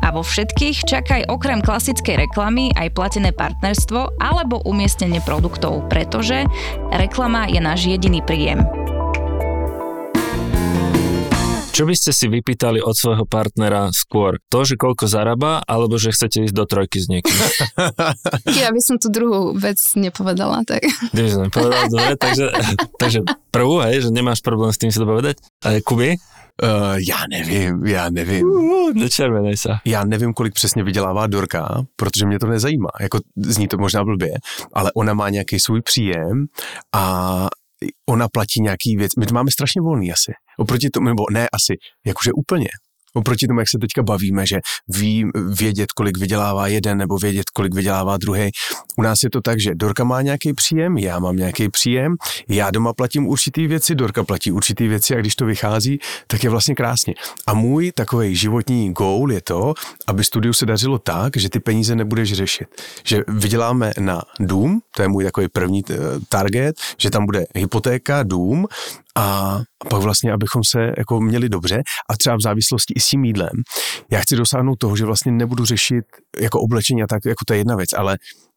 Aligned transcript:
A 0.00 0.08
vo 0.16 0.24
všetkých 0.24 0.88
čakaj 0.88 1.28
okrem 1.28 1.60
klasickej 1.60 2.24
reklamy 2.28 2.72
aj 2.72 2.96
platené 2.96 3.36
partnerstvo 3.36 4.16
alebo 4.16 4.64
umiestnenie 4.64 5.20
produktov, 5.20 5.86
pretože 5.92 6.48
reklama 6.88 7.46
je 7.46 7.60
náš 7.60 7.86
jediný 7.88 8.24
príjem. 8.24 8.64
Čo 11.70 11.88
by 11.88 11.96
ste 11.96 12.12
si 12.12 12.28
vypýtali 12.28 12.84
od 12.84 12.92
svojho 12.92 13.24
partnera 13.24 13.88
skôr? 13.94 14.36
To, 14.52 14.68
že 14.68 14.76
koľko 14.76 15.08
zarába, 15.08 15.64
alebo 15.64 15.96
že 15.96 16.12
chcete 16.12 16.44
ísť 16.44 16.52
do 16.52 16.68
trojky 16.68 17.00
s 17.00 17.08
niekým? 17.08 17.32
Ja 18.60 18.68
by 18.68 18.80
som 18.84 19.00
tú 19.00 19.08
druhú 19.08 19.56
vec 19.56 19.80
nepovedala, 19.96 20.60
tak. 20.68 20.84
Ty 20.84 21.20
by 21.24 21.30
som 21.32 21.42
nepovedal, 21.48 21.88
dobre, 21.88 22.14
takže, 22.20 22.46
takže 23.00 23.18
prvú, 23.48 23.80
hej, 23.86 24.04
že 24.04 24.08
nemáš 24.12 24.44
problém 24.44 24.68
s 24.68 24.76
tým 24.76 24.92
si 24.92 25.00
to 25.00 25.08
povedať. 25.08 25.40
Kuby? 25.86 26.20
Uh, 26.62 26.96
já 27.08 27.16
nevím, 27.30 27.86
já 27.86 28.10
nevím. 28.10 28.46
Uh, 28.46 28.92
nečervenej 28.94 29.56
sa. 29.56 29.80
Já 29.84 30.04
nevím, 30.04 30.34
kolik 30.34 30.54
přesně 30.54 30.84
vydělává 30.84 31.26
Dorka, 31.26 31.84
protože 31.96 32.26
mě 32.26 32.38
to 32.38 32.46
nezajímá. 32.46 32.88
Jako 33.00 33.18
zní 33.36 33.68
to 33.68 33.78
možná 33.78 34.04
blbě, 34.04 34.34
ale 34.72 34.92
ona 34.92 35.14
má 35.14 35.30
nějaký 35.30 35.60
svůj 35.60 35.82
příjem 35.82 36.46
a 36.94 37.48
ona 38.08 38.28
platí 38.28 38.60
nějaký 38.60 38.96
věc. 38.96 39.16
My 39.18 39.26
to 39.26 39.34
máme 39.34 39.50
strašně 39.50 39.80
volný 39.80 40.12
asi. 40.12 40.32
Oproti 40.58 40.90
tomu, 40.90 41.08
nebo 41.08 41.22
ne 41.32 41.48
asi, 41.52 41.74
jakože 42.06 42.32
úplně. 42.32 42.68
Oproti 43.14 43.46
tomu, 43.46 43.58
jak 43.58 43.68
se 43.68 43.78
teďka 43.78 44.02
bavíme, 44.02 44.46
že 44.46 44.60
ví 44.88 45.24
vědět, 45.58 45.92
kolik 45.92 46.18
vydělává 46.18 46.66
jeden 46.66 46.98
nebo 46.98 47.18
vědět, 47.18 47.50
kolik 47.50 47.74
vydělává 47.74 48.16
druhý. 48.16 48.50
U 48.98 49.02
nás 49.02 49.22
je 49.22 49.30
to 49.30 49.40
tak, 49.40 49.60
že 49.60 49.74
Dorka 49.74 50.04
má 50.04 50.22
nějaký 50.22 50.52
příjem, 50.52 50.98
já 50.98 51.18
mám 51.18 51.36
nějaký 51.36 51.68
příjem, 51.68 52.16
já 52.48 52.70
doma 52.70 52.92
platím 52.92 53.26
určitý 53.26 53.66
věci, 53.66 53.94
Dorka 53.94 54.24
platí 54.24 54.52
určitý 54.52 54.88
věci 54.88 55.16
a 55.16 55.20
když 55.20 55.34
to 55.34 55.46
vychází, 55.46 55.98
tak 56.26 56.44
je 56.44 56.50
vlastně 56.50 56.74
krásně. 56.74 57.14
A 57.46 57.54
můj 57.54 57.92
takový 57.92 58.36
životní 58.36 58.92
goal 58.92 59.32
je 59.32 59.40
to, 59.40 59.74
aby 60.06 60.24
studiu 60.24 60.52
se 60.52 60.66
dařilo 60.66 60.98
tak, 60.98 61.36
že 61.36 61.48
ty 61.50 61.60
peníze 61.60 61.96
nebudeš 61.96 62.32
řešit. 62.32 62.66
Že 63.04 63.22
vyděláme 63.28 63.92
na 63.98 64.22
dům, 64.40 64.80
to 64.96 65.02
je 65.02 65.08
můj 65.08 65.24
takový 65.24 65.48
první 65.48 65.82
eh, 65.90 65.94
target, 66.28 66.76
že 66.98 67.10
tam 67.10 67.26
bude 67.26 67.46
hypotéka, 67.54 68.22
dům 68.22 68.66
a 69.16 69.58
pak 69.88 70.02
vlastně, 70.02 70.32
abychom 70.32 70.64
se 70.64 70.92
jako 70.98 71.20
měli 71.20 71.48
dobře 71.48 71.82
a 72.10 72.16
třeba 72.16 72.36
v 72.36 72.40
závislosti 72.40 72.94
i 72.96 73.00
s 73.00 73.06
tím 73.06 73.24
jídlem. 73.24 73.52
Já 74.10 74.20
chci 74.20 74.36
dosáhnout 74.36 74.76
toho, 74.76 74.96
že 74.96 75.04
vlastně 75.04 75.32
nebudu 75.32 75.64
řešit 75.64 76.04
jako 76.40 76.60
oblečení 76.60 77.02
a 77.02 77.06
tak, 77.06 77.24
jako 77.26 77.44
to 77.46 77.52
je 77.52 77.58
jedna 77.58 77.76
věc, 77.76 77.92
ale 77.92 78.16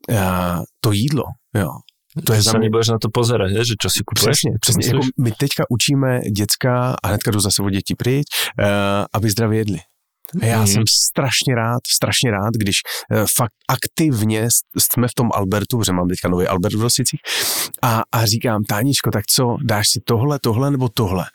uh, 0.09 0.17
to 0.81 0.91
jídlo, 0.91 1.23
jo, 1.55 1.69
to 2.25 2.33
je 2.33 2.41
za 2.41 2.51
mě... 2.51 2.59
nebudeš 2.59 2.87
na 2.87 2.97
to 3.01 3.09
pozerať, 3.09 3.51
je, 3.51 3.65
že 3.65 3.75
čo 3.81 3.89
si 3.89 3.99
kupuješ? 4.05 4.37
Přesně, 4.37 4.51
přesně. 4.61 4.85
Jako 4.85 4.99
my 5.19 5.31
teďka 5.31 5.63
učíme 5.69 6.19
děcka, 6.21 6.95
a 7.03 7.07
hnedka 7.07 7.31
jdu 7.31 7.39
zase 7.39 7.61
od 7.61 7.69
dětí 7.69 7.95
pryč, 7.95 8.25
uh, 8.59 8.65
aby 9.13 9.29
zdravě 9.29 9.59
jedli. 9.59 9.79
A 10.41 10.45
já 10.45 10.59
mm. 10.59 10.67
jsem 10.67 10.83
strašně 10.87 11.55
rád, 11.55 11.79
strašně 11.87 12.31
rád, 12.31 12.53
když 12.57 12.81
uh, 13.11 13.25
fakt 13.35 13.53
aktivně 13.69 14.47
jsme 14.77 15.07
v 15.07 15.13
tom 15.13 15.29
Albertu, 15.33 15.77
protože 15.77 15.91
mám 15.91 16.07
teďka 16.07 16.29
nový 16.29 16.47
Albert 16.47 16.75
v 16.75 16.81
Rosicích, 16.81 17.19
a, 17.81 18.03
a 18.11 18.25
říkám, 18.25 18.63
Táničko, 18.63 19.11
tak 19.11 19.25
co, 19.25 19.57
dáš 19.63 19.89
si 19.89 19.99
tohle, 20.05 20.39
tohle 20.39 20.72
nebo 20.72 20.89
tohle? 20.89 21.25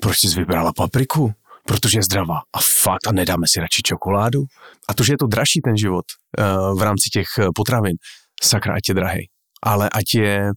Proč 0.00 0.18
jsi 0.18 0.38
vybrala 0.38 0.72
papriku? 0.72 1.32
protože 1.66 1.98
je 1.98 2.02
zdravá. 2.02 2.38
A 2.54 2.58
fakt, 2.82 3.06
a 3.06 3.12
nedáme 3.12 3.46
si 3.46 3.60
radši 3.60 3.82
čokoládu? 3.82 4.44
A 4.88 4.94
to, 4.94 5.04
že 5.04 5.12
je 5.12 5.16
to 5.18 5.26
dražší 5.26 5.60
ten 5.60 5.76
život 5.76 6.04
uh, 6.38 6.78
v 6.78 6.82
rámci 6.82 7.10
těch 7.10 7.26
potravin, 7.54 7.96
sakra, 8.42 8.74
ať 8.74 8.88
je 8.88 8.94
drahý. 8.94 9.28
Ale 9.62 9.90
ať 9.90 10.14
je, 10.14 10.50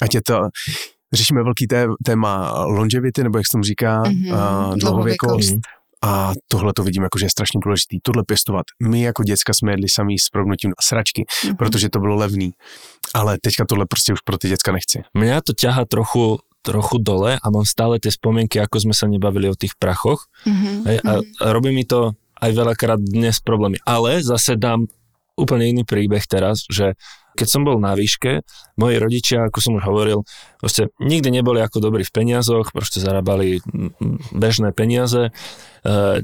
ať 0.00 0.14
je 0.14 0.22
to, 0.22 0.40
řešíme 1.12 1.42
velký 1.42 1.66
té, 1.66 1.86
téma 2.04 2.64
longevity, 2.64 3.22
nebo 3.22 3.38
jak 3.38 3.46
se 3.46 3.52
tomu 3.52 3.64
říká, 3.64 4.02
mm-hmm, 4.02 4.68
uh, 4.68 4.76
dlouhověkost. 4.76 5.54
A 6.04 6.32
tohle 6.48 6.72
to 6.72 6.82
vidím 6.82 7.02
jako, 7.02 7.18
že 7.18 7.26
je 7.26 7.30
strašně 7.30 7.60
důležitý. 7.64 7.98
Tohle 8.02 8.24
pěstovat. 8.26 8.66
My 8.82 9.02
jako 9.02 9.22
děcka 9.22 9.54
jsme 9.54 9.72
jedli 9.72 9.88
samý 9.88 10.18
s 10.18 10.28
prognutím 10.28 10.72
sračky, 10.80 11.24
mm-hmm. 11.24 11.56
protože 11.56 11.88
to 11.88 11.98
bylo 11.98 12.16
levný. 12.16 12.52
Ale 13.14 13.38
teďka 13.42 13.64
tohle 13.64 13.86
prostě 13.86 14.12
už 14.12 14.20
pro 14.20 14.38
ty 14.38 14.48
děcka 14.48 14.72
nechci. 14.72 15.02
Mňa 15.14 15.40
to 15.40 15.52
ťaha 15.52 15.84
trochu 15.84 16.38
trochu 16.62 16.98
dole 17.02 17.38
a 17.42 17.46
mám 17.50 17.66
stále 17.66 17.98
tie 17.98 18.14
spomienky, 18.14 18.62
ako 18.62 18.78
sme 18.78 18.94
sa 18.94 19.10
nebavili 19.10 19.50
o 19.50 19.58
tých 19.58 19.74
prachoch. 19.74 20.30
Mm-hmm. 20.46 20.76
Hej, 20.86 20.98
a, 21.02 21.12
a 21.18 21.46
robí 21.50 21.74
mi 21.74 21.82
to 21.82 22.14
aj 22.38 22.50
veľakrát 22.54 23.02
dnes 23.02 23.42
problémy. 23.42 23.82
Ale 23.82 24.22
zase 24.22 24.54
dám 24.54 24.86
úplne 25.34 25.74
iný 25.74 25.82
príbeh 25.82 26.22
teraz, 26.30 26.62
že 26.70 26.94
keď 27.34 27.48
som 27.48 27.62
bol 27.66 27.82
na 27.82 27.98
výške, 27.98 28.46
moji 28.82 28.96
rodičia, 28.98 29.46
ako 29.46 29.58
som 29.62 29.78
už 29.78 29.84
hovoril, 29.86 30.26
proste 30.58 30.90
nikdy 30.98 31.30
neboli 31.30 31.62
ako 31.62 31.78
dobrí 31.78 32.02
v 32.02 32.10
peniazoch, 32.10 32.74
proste 32.74 32.98
zarábali 32.98 33.62
bežné 34.34 34.74
peniaze 34.74 35.30
Eh, 35.82 36.22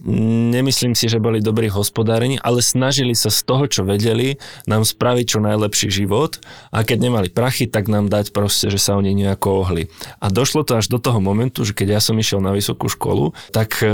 nemyslím 0.54 0.94
si, 0.94 1.10
že 1.10 1.18
boli 1.18 1.42
dobrí 1.42 1.66
hospodárení, 1.66 2.38
ale 2.38 2.62
snažili 2.62 3.18
sa 3.18 3.26
z 3.26 3.42
toho, 3.42 3.66
čo 3.66 3.82
vedeli, 3.82 4.38
nám 4.70 4.86
spraviť 4.86 5.34
čo 5.34 5.38
najlepší 5.42 5.90
život 5.90 6.38
a 6.70 6.86
keď 6.86 7.10
nemali 7.10 7.26
prachy, 7.26 7.66
tak 7.66 7.90
nám 7.90 8.06
dať 8.06 8.30
proste, 8.30 8.70
že 8.70 8.78
sa 8.78 8.94
oni 8.94 9.18
nejako 9.18 9.66
ohli. 9.66 9.90
A 10.22 10.30
došlo 10.30 10.62
to 10.62 10.78
až 10.78 10.86
do 10.86 11.02
toho 11.02 11.18
momentu, 11.18 11.66
že 11.66 11.74
keď 11.74 11.98
ja 11.98 12.00
som 12.00 12.14
išiel 12.14 12.38
na 12.38 12.54
vysokú 12.54 12.86
školu, 12.86 13.34
tak 13.50 13.82
e, 13.82 13.90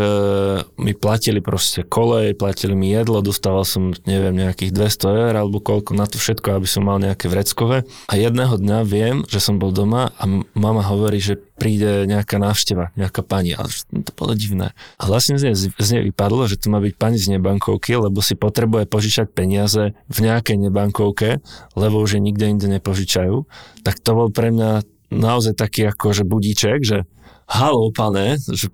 mi 0.76 0.92
platili 0.92 1.40
proste 1.40 1.80
kolej, 1.80 2.36
platili 2.36 2.76
mi 2.76 2.92
jedlo, 2.92 3.24
dostával 3.24 3.64
som, 3.64 3.96
neviem, 4.04 4.36
nejakých 4.36 4.68
200 4.68 5.16
eur 5.16 5.32
alebo 5.32 5.64
koľko 5.64 5.96
na 5.96 6.04
to 6.04 6.20
všetko, 6.20 6.60
aby 6.60 6.68
som 6.68 6.84
mal 6.84 7.00
nejaké 7.00 7.32
vreckové. 7.32 7.88
A 8.12 8.20
jedného 8.20 8.53
dňa 8.58 8.78
viem, 8.86 9.16
že 9.26 9.38
som 9.42 9.58
bol 9.58 9.70
doma 9.70 10.10
a 10.16 10.24
mama 10.54 10.82
hovorí, 10.82 11.18
že 11.18 11.36
príde 11.36 12.04
nejaká 12.04 12.40
návšteva, 12.40 12.90
nejaká 12.98 13.22
pani. 13.22 13.54
Ale 13.54 13.70
to 13.90 14.10
bolo 14.14 14.34
divné. 14.34 14.74
A 14.98 15.06
vlastne 15.06 15.38
z 15.38 15.50
nej, 15.50 15.56
z 15.56 15.88
nej 15.94 16.02
vypadlo, 16.10 16.50
že 16.50 16.58
to 16.58 16.70
má 16.70 16.82
byť 16.82 16.94
pani 16.98 17.18
z 17.18 17.36
nebankovky, 17.38 17.94
lebo 17.94 18.18
si 18.24 18.34
potrebuje 18.34 18.90
požičať 18.90 19.30
peniaze 19.30 19.94
v 20.10 20.18
nejakej 20.18 20.68
nebankovke, 20.68 21.42
lebo 21.78 22.02
už 22.02 22.18
je 22.18 22.20
nikde 22.20 22.46
inde 22.46 22.66
nepožičajú. 22.66 23.46
Tak 23.86 24.02
to 24.02 24.10
bol 24.14 24.28
pre 24.30 24.50
mňa 24.50 24.82
naozaj 25.14 25.54
taký 25.54 25.90
akože 25.90 26.26
budíček, 26.26 26.82
že 26.82 27.06
halo, 27.46 27.92
pane, 27.92 28.40
že 28.40 28.72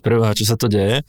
preboha, 0.00 0.36
čo 0.36 0.46
sa 0.46 0.54
to 0.54 0.70
deje. 0.70 1.02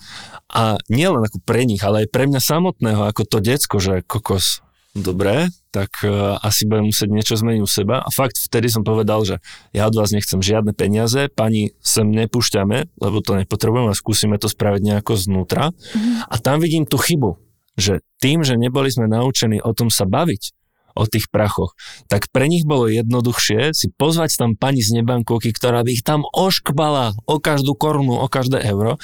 A 0.50 0.80
nielen 0.90 1.22
ako 1.22 1.44
pre 1.44 1.64
nich, 1.68 1.84
ale 1.86 2.06
aj 2.06 2.12
pre 2.12 2.26
mňa 2.26 2.42
samotného, 2.42 3.06
ako 3.06 3.24
to 3.28 3.38
decko, 3.44 3.78
že 3.78 4.02
kokos, 4.04 4.66
dobre, 4.98 5.52
tak 5.78 6.02
uh, 6.02 6.42
asi 6.42 6.66
budem 6.66 6.90
musieť 6.90 7.10
niečo 7.14 7.38
zmeniť 7.38 7.62
u 7.62 7.70
seba. 7.70 8.02
A 8.02 8.10
fakt 8.10 8.42
vtedy 8.42 8.74
som 8.74 8.82
povedal, 8.82 9.22
že 9.22 9.38
ja 9.78 9.86
od 9.86 9.94
vás 9.94 10.10
nechcem 10.10 10.42
žiadne 10.42 10.74
peniaze, 10.74 11.30
pani 11.30 11.78
sem 11.86 12.10
nepúšťame, 12.10 12.98
lebo 12.98 13.18
to 13.22 13.38
nepotrebujem 13.38 13.94
a 13.94 13.94
skúsime 13.94 14.42
to 14.42 14.50
spraviť 14.50 14.82
nejako 14.82 15.14
znútra. 15.14 15.70
Mm. 15.94 16.26
A 16.26 16.36
tam 16.42 16.58
vidím 16.58 16.90
tú 16.90 16.98
chybu, 16.98 17.38
že 17.78 18.02
tým, 18.18 18.42
že 18.42 18.58
neboli 18.58 18.90
sme 18.90 19.06
naučení 19.06 19.62
o 19.62 19.70
tom 19.78 19.94
sa 19.94 20.10
baviť, 20.10 20.58
o 20.98 21.06
tých 21.06 21.30
prachoch, 21.30 21.78
tak 22.10 22.28
pre 22.34 22.50
nich 22.50 22.66
bolo 22.66 22.90
jednoduchšie 22.90 23.72
si 23.78 23.88
pozvať 23.94 24.34
tam 24.36 24.58
pani 24.58 24.82
z 24.82 25.00
nebankovky, 25.02 25.54
ktorá 25.54 25.86
by 25.86 25.94
ich 25.94 26.04
tam 26.04 26.26
oškbala 26.26 27.14
o 27.30 27.38
každú 27.38 27.78
korunu, 27.78 28.18
o 28.18 28.28
každé 28.28 28.66
euro, 28.66 28.98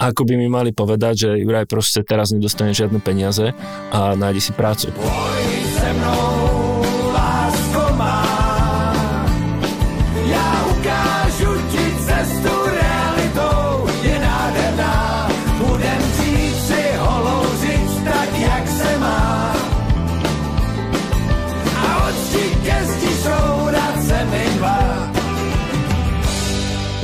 ako 0.00 0.24
by 0.24 0.34
mi 0.40 0.48
mali 0.48 0.72
povedať, 0.72 1.14
že 1.28 1.30
Juraj 1.44 1.68
proste 1.68 2.00
teraz 2.02 2.32
nedostane 2.32 2.72
žiadne 2.72 2.98
peniaze 3.04 3.52
a 3.92 4.16
nájdi 4.16 4.40
si 4.40 4.52
prácu. 4.56 4.90
Poj 4.96 5.44
se 5.76 5.92
mnou 5.92 6.53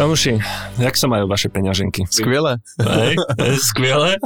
Kamuši, 0.00 0.40
jak 0.80 0.96
sa 0.96 1.12
majú 1.12 1.28
vaše 1.28 1.52
peňaženky? 1.52 2.08
Skvěle. 2.08 2.56
Hej, 2.80 3.20
skvěle. 3.68 4.16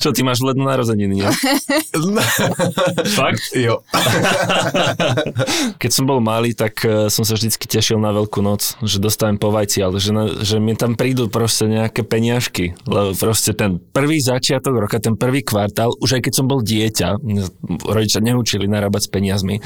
Čo, 0.00 0.16
ty 0.16 0.24
máš 0.24 0.40
v 0.40 0.48
lednu 0.48 0.64
narozeniny, 0.64 1.20
nie? 1.20 1.28
Fakt? 3.12 3.52
jo. 3.52 3.84
Keď 5.76 5.90
som 5.92 6.08
bol 6.08 6.24
malý, 6.24 6.56
tak 6.56 6.80
eh, 6.88 7.12
som 7.12 7.20
sa 7.20 7.36
vždycky 7.36 7.68
tešil 7.68 8.00
na 8.00 8.16
Veľkú 8.16 8.40
noc, 8.40 8.80
že 8.80 8.96
dostanem 8.96 9.36
po 9.36 9.52
vajci, 9.52 9.84
ale 9.84 10.00
že, 10.00 10.16
na, 10.16 10.40
že 10.40 10.56
mi 10.56 10.72
tam 10.72 10.96
prídu 10.96 11.28
proste 11.28 11.68
nejaké 11.68 12.00
peniažky. 12.00 12.72
Lebo 12.88 13.12
proste 13.12 13.52
ten 13.52 13.76
prvý 13.76 14.24
začiatok 14.24 14.88
roka, 14.88 14.96
ten 15.04 15.20
prvý 15.20 15.44
kvartál, 15.44 15.92
už 16.00 16.16
aj 16.16 16.22
keď 16.24 16.32
som 16.32 16.48
bol 16.48 16.64
dieťa, 16.64 17.20
rodičia 17.84 18.24
neučili 18.24 18.64
narábať 18.64 19.04
s 19.04 19.12
peniazmi, 19.12 19.60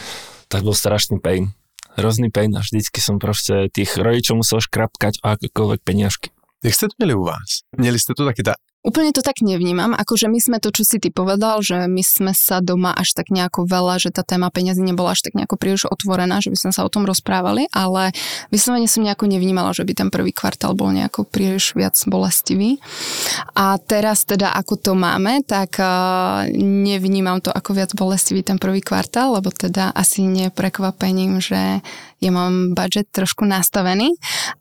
tak 0.51 0.67
bol 0.67 0.75
strašný 0.75 1.23
pain 1.23 1.55
hrozný 1.97 2.31
pain 2.31 2.57
a 2.57 2.61
vždycky 2.61 3.01
som 3.01 3.19
proste 3.19 3.69
tých 3.73 3.97
rodičov 3.97 4.45
musel 4.45 4.61
škrapkať 4.61 5.25
o 5.25 5.33
akékoľvek 5.33 5.81
peniažky. 5.85 6.31
Jak 6.65 6.75
jste 6.75 6.87
to 6.87 6.95
měli 6.99 7.15
u 7.15 7.25
vás? 7.25 7.51
Měli 7.77 7.99
jste 7.99 8.15
to 8.17 8.25
taky 8.25 8.43
tak? 8.43 8.57
Úplne 8.87 9.11
to 9.11 9.19
tak 9.19 9.43
nevnímam, 9.43 9.99
akože 9.99 10.31
my 10.31 10.39
sme 10.39 10.57
to, 10.63 10.71
čo 10.71 10.87
si 10.87 11.03
ty 11.03 11.11
povedal, 11.11 11.59
že 11.59 11.91
my 11.91 12.07
sme 12.07 12.31
sa 12.31 12.63
doma 12.63 12.95
až 12.95 13.19
tak 13.19 13.35
nejako 13.35 13.67
veľa, 13.67 13.99
že 13.99 14.15
tá 14.15 14.23
téma 14.23 14.47
peniazy 14.55 14.79
nebola 14.79 15.19
až 15.19 15.27
tak 15.27 15.35
nejako 15.35 15.59
príliš 15.59 15.91
otvorená, 15.91 16.39
že 16.39 16.55
by 16.55 16.59
sme 16.63 16.71
sa 16.71 16.87
o 16.87 16.93
tom 16.93 17.03
rozprávali, 17.03 17.67
ale 17.75 18.15
vyslovene 18.55 18.87
som 18.87 19.03
nejako 19.03 19.27
nevnímala, 19.27 19.75
že 19.75 19.83
by 19.83 19.91
ten 19.91 20.09
prvý 20.15 20.31
kvartál 20.31 20.79
bol 20.79 20.95
nejako 20.95 21.27
príliš 21.27 21.75
viac 21.75 21.99
bolestivý. 22.07 22.79
A 23.59 23.75
teraz 23.83 24.23
teda 24.23 24.55
ako 24.55 24.79
to 24.79 24.93
máme, 24.95 25.43
tak 25.43 25.83
uh, 25.83 26.47
nevnímam 26.63 27.43
to 27.43 27.51
ako 27.51 27.75
viac 27.75 27.91
bolestivý 27.91 28.47
ten 28.47 28.63
prvý 28.63 28.87
kvartál, 28.87 29.35
lebo 29.35 29.51
teda 29.51 29.91
asi 29.99 30.23
nie 30.23 30.47
prekvapením, 30.55 31.43
že 31.43 31.83
ja 32.23 32.31
mám 32.31 32.73
budget 32.73 33.11
trošku 33.11 33.43
nastavený 33.43 34.15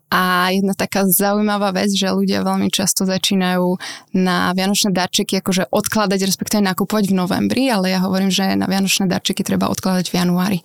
a 0.06 0.54
jedna 0.54 0.72
taká 0.78 1.02
zaujímavá 1.04 1.74
vec, 1.74 1.90
že 1.90 2.06
ľudia 2.06 2.46
veľmi 2.46 2.70
často 2.70 3.02
začínajú 3.02 3.78
na 4.14 4.54
vianočné 4.54 4.94
darčeky 4.94 5.42
akože 5.42 5.68
odkladať, 5.68 6.20
respektíve 6.22 6.62
nakupovať 6.62 7.10
v 7.10 7.18
novembri, 7.18 7.66
ale 7.66 7.90
ja 7.90 7.98
hovorím, 8.02 8.30
že 8.30 8.54
na 8.54 8.70
vianočné 8.70 9.10
darčeky 9.10 9.42
treba 9.42 9.66
odkladať 9.66 10.06
v 10.10 10.14
januári. 10.14 10.58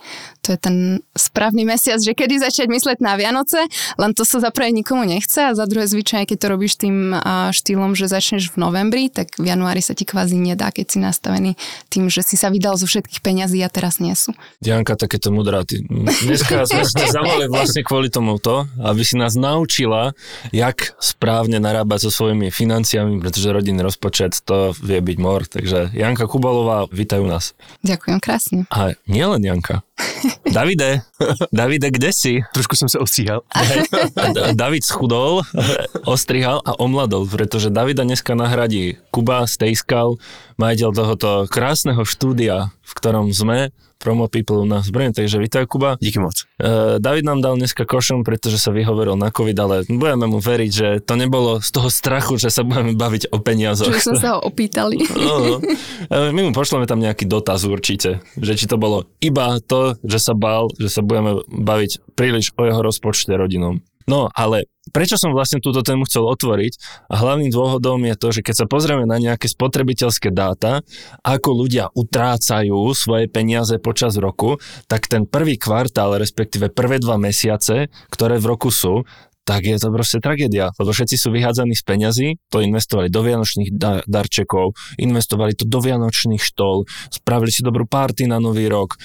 To 0.45 0.53
je 0.53 0.59
ten 0.61 0.75
správny 1.17 1.65
mesiac, 1.65 2.01
že 2.01 2.17
kedy 2.17 2.41
začať 2.41 2.65
mysleť 2.69 2.97
na 3.01 3.13
Vianoce, 3.13 3.65
len 4.01 4.13
to 4.17 4.25
sa 4.25 4.41
za 4.41 4.49
prvé 4.49 4.73
nikomu 4.73 5.05
nechce 5.05 5.53
a 5.53 5.57
za 5.57 5.69
druhé 5.69 5.85
zvyčajne, 5.85 6.25
keď 6.25 6.37
to 6.37 6.47
robíš 6.49 6.73
tým 6.81 7.13
štýlom, 7.53 7.93
že 7.93 8.09
začneš 8.09 8.53
v 8.53 8.61
novembri, 8.61 9.09
tak 9.13 9.37
v 9.37 9.53
januári 9.53 9.85
sa 9.85 9.93
ti 9.93 10.05
kvázi 10.05 10.37
nedá, 10.37 10.73
keď 10.73 10.85
si 10.85 10.97
nastavený 10.97 11.57
tým, 11.93 12.09
že 12.09 12.25
si 12.25 12.37
sa 12.37 12.49
vydal 12.49 12.77
zo 12.77 12.89
všetkých 12.89 13.21
peňazí 13.21 13.61
a 13.61 13.69
teraz 13.69 14.01
nie 14.01 14.13
sú. 14.17 14.33
Dianka, 14.61 14.97
takéto 14.97 15.29
mudráty. 15.29 15.85
Dneska 16.25 16.65
sme 16.65 17.45
vlastne 17.45 17.81
kvôli 17.85 18.09
tomu 18.09 18.41
to, 18.41 18.65
aby 18.81 19.01
si 19.05 19.21
nás 19.21 19.37
naučila, 19.41 20.13
jak 20.53 20.93
správne 21.01 21.57
narábať 21.57 22.07
so 22.07 22.11
svojimi 22.13 22.53
financiami, 22.53 23.17
pretože 23.17 23.49
rodinný 23.49 23.81
rozpočet 23.81 24.45
to 24.45 24.77
vie 24.77 25.01
byť 25.01 25.17
mor. 25.17 25.49
Takže 25.49 25.89
Janka 25.97 26.29
Kubalová, 26.29 26.85
vítajú 26.93 27.25
nás. 27.25 27.57
Ďakujem 27.81 28.17
krásne. 28.21 28.59
A 28.69 28.93
nielen 29.09 29.41
Janka. 29.41 29.81
Davide, 30.55 31.05
Davide, 31.51 31.89
kde 31.93 32.09
si? 32.13 32.33
Trošku 32.53 32.75
som 32.75 32.87
sa 32.91 32.99
ostříhal. 33.01 33.45
David 34.59 34.83
schudol, 34.83 35.45
ostrihal 36.05 36.59
a 36.63 36.75
omladol, 36.77 37.27
pretože 37.29 37.73
Davida 37.73 38.03
dneska 38.03 38.35
nahradí 38.35 38.99
Kuba 39.13 39.45
Stejskal, 39.47 40.17
majiteľ 40.57 40.89
tohoto 40.93 41.29
krásneho 41.47 42.03
štúdia, 42.05 42.73
v 42.81 42.91
ktorom 42.97 43.31
sme 43.31 43.71
Promo 44.01 44.25
People 44.25 44.57
u 44.57 44.65
nás 44.65 44.89
v 44.89 44.97
Brne, 44.97 45.13
takže 45.13 45.37
vítaj 45.37 45.69
Kuba. 45.69 45.93
Díky 46.01 46.17
moc. 46.17 46.33
Uh, 46.57 46.97
David 46.97 47.21
nám 47.21 47.45
dal 47.45 47.53
dneska 47.53 47.85
košom, 47.85 48.25
pretože 48.25 48.57
sa 48.57 48.73
vyhovoril 48.73 49.13
na 49.13 49.29
COVID, 49.29 49.57
ale 49.61 49.75
budeme 49.85 50.25
mu 50.25 50.41
veriť, 50.41 50.71
že 50.73 50.87
to 51.05 51.13
nebolo 51.13 51.61
z 51.61 51.69
toho 51.69 51.93
strachu, 51.93 52.41
že 52.41 52.49
sa 52.49 52.65
budeme 52.65 52.97
baviť 52.97 53.29
o 53.29 53.37
peniazoch. 53.37 53.93
Že 53.93 54.01
sme 54.01 54.17
sa 54.17 54.29
ho 54.35 54.39
opýtali. 54.41 55.05
No, 55.13 55.61
uh, 55.61 56.33
my 56.33 56.49
mu 56.49 56.51
pošleme 56.51 56.89
tam 56.89 56.97
nejaký 56.97 57.29
dotaz 57.29 57.61
určite, 57.61 58.25
že 58.41 58.57
či 58.57 58.65
to 58.65 58.81
bolo 58.81 59.05
iba 59.21 59.61
to, 59.61 59.90
že 60.03 60.19
sa 60.19 60.33
bál, 60.37 60.71
že 60.79 60.87
sa 60.87 61.01
budeme 61.03 61.43
baviť 61.47 62.15
príliš 62.15 62.55
o 62.55 62.65
jeho 62.67 62.81
rozpočte 62.81 63.33
rodinom. 63.35 63.83
No, 64.09 64.27
ale 64.33 64.65
prečo 64.89 65.15
som 65.15 65.31
vlastne 65.31 65.61
túto 65.61 65.85
tému 65.85 66.09
chcel 66.09 66.25
otvoriť 66.25 66.73
a 67.13 67.21
hlavným 67.21 67.53
dôvodom 67.53 68.01
je 68.01 68.15
to, 68.17 68.27
že 68.33 68.41
keď 68.41 68.55
sa 68.59 68.65
pozrieme 68.65 69.05
na 69.05 69.21
nejaké 69.21 69.45
spotrebiteľské 69.45 70.33
dáta, 70.33 70.81
ako 71.21 71.65
ľudia 71.65 71.93
utrácajú 71.93 72.89
svoje 72.97 73.29
peniaze 73.29 73.77
počas 73.77 74.17
roku, 74.17 74.57
tak 74.89 75.05
ten 75.05 75.29
prvý 75.29 75.55
kvartál, 75.55 76.17
respektíve 76.17 76.73
prvé 76.73 76.97
dva 76.97 77.21
mesiace, 77.21 77.93
ktoré 78.09 78.41
v 78.41 78.49
roku 78.49 78.73
sú, 78.73 79.05
tak 79.43 79.65
je 79.65 79.77
to 79.79 79.89
proste 79.89 80.21
tragédia, 80.21 80.69
lebo 80.77 80.93
všetci 80.93 81.15
sú 81.17 81.33
vyhádzaní 81.33 81.73
z 81.73 81.83
peňazí, 81.83 82.27
to 82.49 82.61
investovali 82.61 83.09
do 83.09 83.21
vianočných 83.25 83.69
da- 83.73 84.05
darčekov, 84.05 84.77
investovali 85.01 85.57
to 85.57 85.65
do 85.65 85.81
vianočných 85.81 86.41
štol, 86.41 86.85
spravili 87.09 87.49
si 87.49 87.65
dobrú 87.65 87.89
párty 87.89 88.29
na 88.29 88.37
nový 88.37 88.69
rok, 88.69 89.01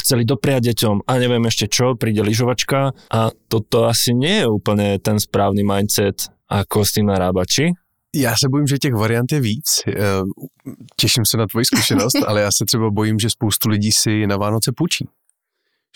chceli 0.00 0.24
dopriať 0.24 0.72
deťom 0.72 1.04
a 1.04 1.12
neviem 1.20 1.44
ešte 1.44 1.68
čo, 1.68 1.92
príde 1.94 2.24
lyžovačka 2.24 2.96
a 3.12 3.20
toto 3.52 3.84
asi 3.84 4.16
nie 4.16 4.44
je 4.44 4.46
úplne 4.48 4.96
ten 4.98 5.20
správny 5.20 5.60
mindset, 5.60 6.32
ako 6.48 6.84
s 6.84 6.96
tým 6.96 7.12
narábači. 7.12 7.76
Já 8.16 8.36
se 8.36 8.48
bojím, 8.48 8.66
že 8.66 8.78
těch 8.78 8.94
variant 8.94 9.32
je 9.32 9.40
víc. 9.40 9.68
Eh, 9.88 9.94
těším 10.96 11.24
se 11.24 11.36
na 11.36 11.46
tvoji 11.46 11.64
zkušenost, 11.64 12.16
ale 12.26 12.40
já 12.40 12.50
se 12.52 12.64
třeba 12.64 12.90
bojím, 12.90 13.18
že 13.18 13.30
spoustu 13.30 13.68
lidí 13.68 13.92
si 13.92 14.26
na 14.26 14.36
Vánoce 14.36 14.72
půjčí 14.76 15.08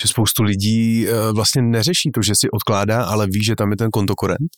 že 0.00 0.08
spoustu 0.08 0.42
lidí 0.42 1.08
eh, 1.08 1.32
vlastně 1.32 1.62
neřeší 1.62 2.10
to, 2.14 2.22
že 2.22 2.34
si 2.34 2.50
odkládá, 2.50 3.04
ale 3.04 3.26
ví, 3.26 3.44
že 3.44 3.56
tam 3.56 3.70
je 3.70 3.76
ten 3.76 3.90
kontokorent, 3.90 4.50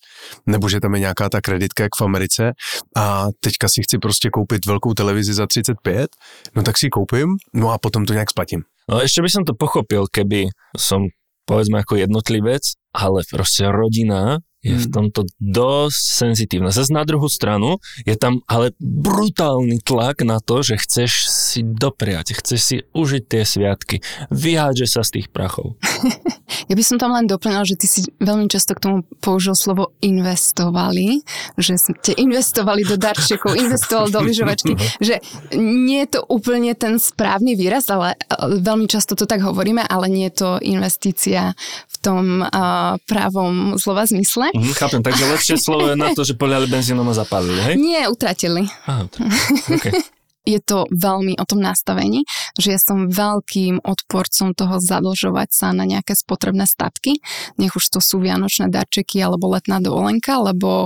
nebo 0.47 0.69
že 0.69 0.81
tam 0.81 0.95
je 0.95 1.01
nějaká 1.01 1.29
ta 1.29 1.41
kreditka, 1.41 1.83
jak 1.83 1.97
v 2.01 2.03
Americe 2.03 2.53
a 2.97 3.27
teďka 3.41 3.69
si 3.69 3.83
chci 3.83 3.99
prostě 3.99 4.31
koupit 4.31 4.67
velkou 4.67 4.95
televizi 4.95 5.35
za 5.35 5.47
35, 5.47 6.11
no 6.57 6.63
tak 6.63 6.79
si 6.79 6.89
koupím, 6.89 7.37
no 7.55 7.71
a 7.71 7.79
potom 7.79 8.05
to 8.07 8.13
nějak 8.13 8.31
splatím. 8.31 8.63
No 8.85 9.01
ešte 9.01 9.25
by 9.25 9.31
som 9.33 9.49
to 9.49 9.57
pochopil, 9.57 10.05
keby 10.13 10.53
som 10.77 11.09
povedzme 11.49 11.81
ako 11.81 11.97
jednotlivec, 11.97 12.77
ale 12.93 13.25
proste 13.25 13.65
rodina 13.73 14.45
je 14.65 14.75
v 14.81 14.87
hmm. 14.89 14.95
tomto 14.97 15.21
dosť 15.37 16.03
senzitívna. 16.25 16.73
Zase 16.73 16.97
na 16.97 17.05
druhú 17.05 17.29
stranu 17.29 17.79
je 18.09 18.17
tam 18.17 18.41
ale 18.49 18.73
brutálny 18.81 19.85
tlak 19.85 20.25
na 20.25 20.41
to, 20.41 20.65
že 20.65 20.81
chceš 20.81 21.29
si 21.29 21.61
dopriať, 21.61 22.41
chceš 22.41 22.61
si 22.61 22.77
užiť 22.97 23.23
tie 23.29 23.43
sviatky, 23.45 24.01
vyhádže 24.33 24.89
sa 24.89 25.05
z 25.05 25.21
tých 25.21 25.29
prachov. 25.29 25.77
Ja 26.65 26.79
by 26.79 26.85
som 26.87 26.97
tam 26.97 27.13
len 27.13 27.29
doplnila, 27.29 27.67
že 27.67 27.77
ty 27.77 27.85
si 27.85 28.07
veľmi 28.23 28.49
často 28.49 28.73
k 28.73 28.81
tomu 28.81 28.97
použil 29.21 29.53
slovo 29.59 29.93
investovali, 30.01 31.21
že 31.61 31.77
ste 31.77 32.17
investovali 32.17 32.87
do 32.87 32.97
darčekov, 32.97 33.59
investoval 33.65 34.09
do 34.09 34.23
lyžovačky, 34.25 34.73
že 35.03 35.21
nie 35.57 36.07
je 36.07 36.17
to 36.17 36.21
úplne 36.31 36.73
ten 36.79 36.97
správny 36.97 37.59
výraz, 37.59 37.91
ale 37.93 38.17
veľmi 38.41 38.89
často 38.89 39.19
to 39.19 39.29
tak 39.29 39.45
hovoríme, 39.45 39.85
ale 39.85 40.09
nie 40.09 40.31
je 40.33 40.35
to 40.41 40.51
investícia 40.65 41.53
v 41.91 41.97
tom 42.01 42.25
uh, 42.41 42.97
právom 43.05 43.77
slova 43.77 44.09
zmysle. 44.09 44.54
Mm, 44.55 44.73
chápem, 44.81 45.03
takže 45.03 45.25
lepšie 45.27 45.57
slovo 45.59 45.91
je 45.91 45.99
na 45.99 46.15
to, 46.15 46.23
že 46.23 46.39
poliali 46.39 46.71
benzínom 46.71 47.07
a 47.11 47.15
zapálili, 47.15 47.61
hej? 47.61 47.75
Nie, 47.75 48.07
utratili. 48.07 48.65
Aha, 48.87 49.11
okay. 49.11 49.93
je 50.45 50.61
to 50.61 50.85
veľmi 50.93 51.41
o 51.41 51.45
tom 51.49 51.65
nastavení, 51.65 52.29
že 52.61 52.77
ja 52.77 52.81
som 52.81 53.09
veľkým 53.09 53.81
odporcom 53.81 54.53
toho 54.53 54.77
zadlžovať 54.77 55.49
sa 55.51 55.73
na 55.73 55.89
nejaké 55.89 56.13
spotrebné 56.13 56.69
statky, 56.69 57.19
nech 57.57 57.73
už 57.73 57.85
to 57.89 57.99
sú 57.99 58.21
vianočné 58.21 58.69
darčeky 58.69 59.25
alebo 59.25 59.49
letná 59.49 59.81
dovolenka, 59.81 60.37
lebo 60.37 60.85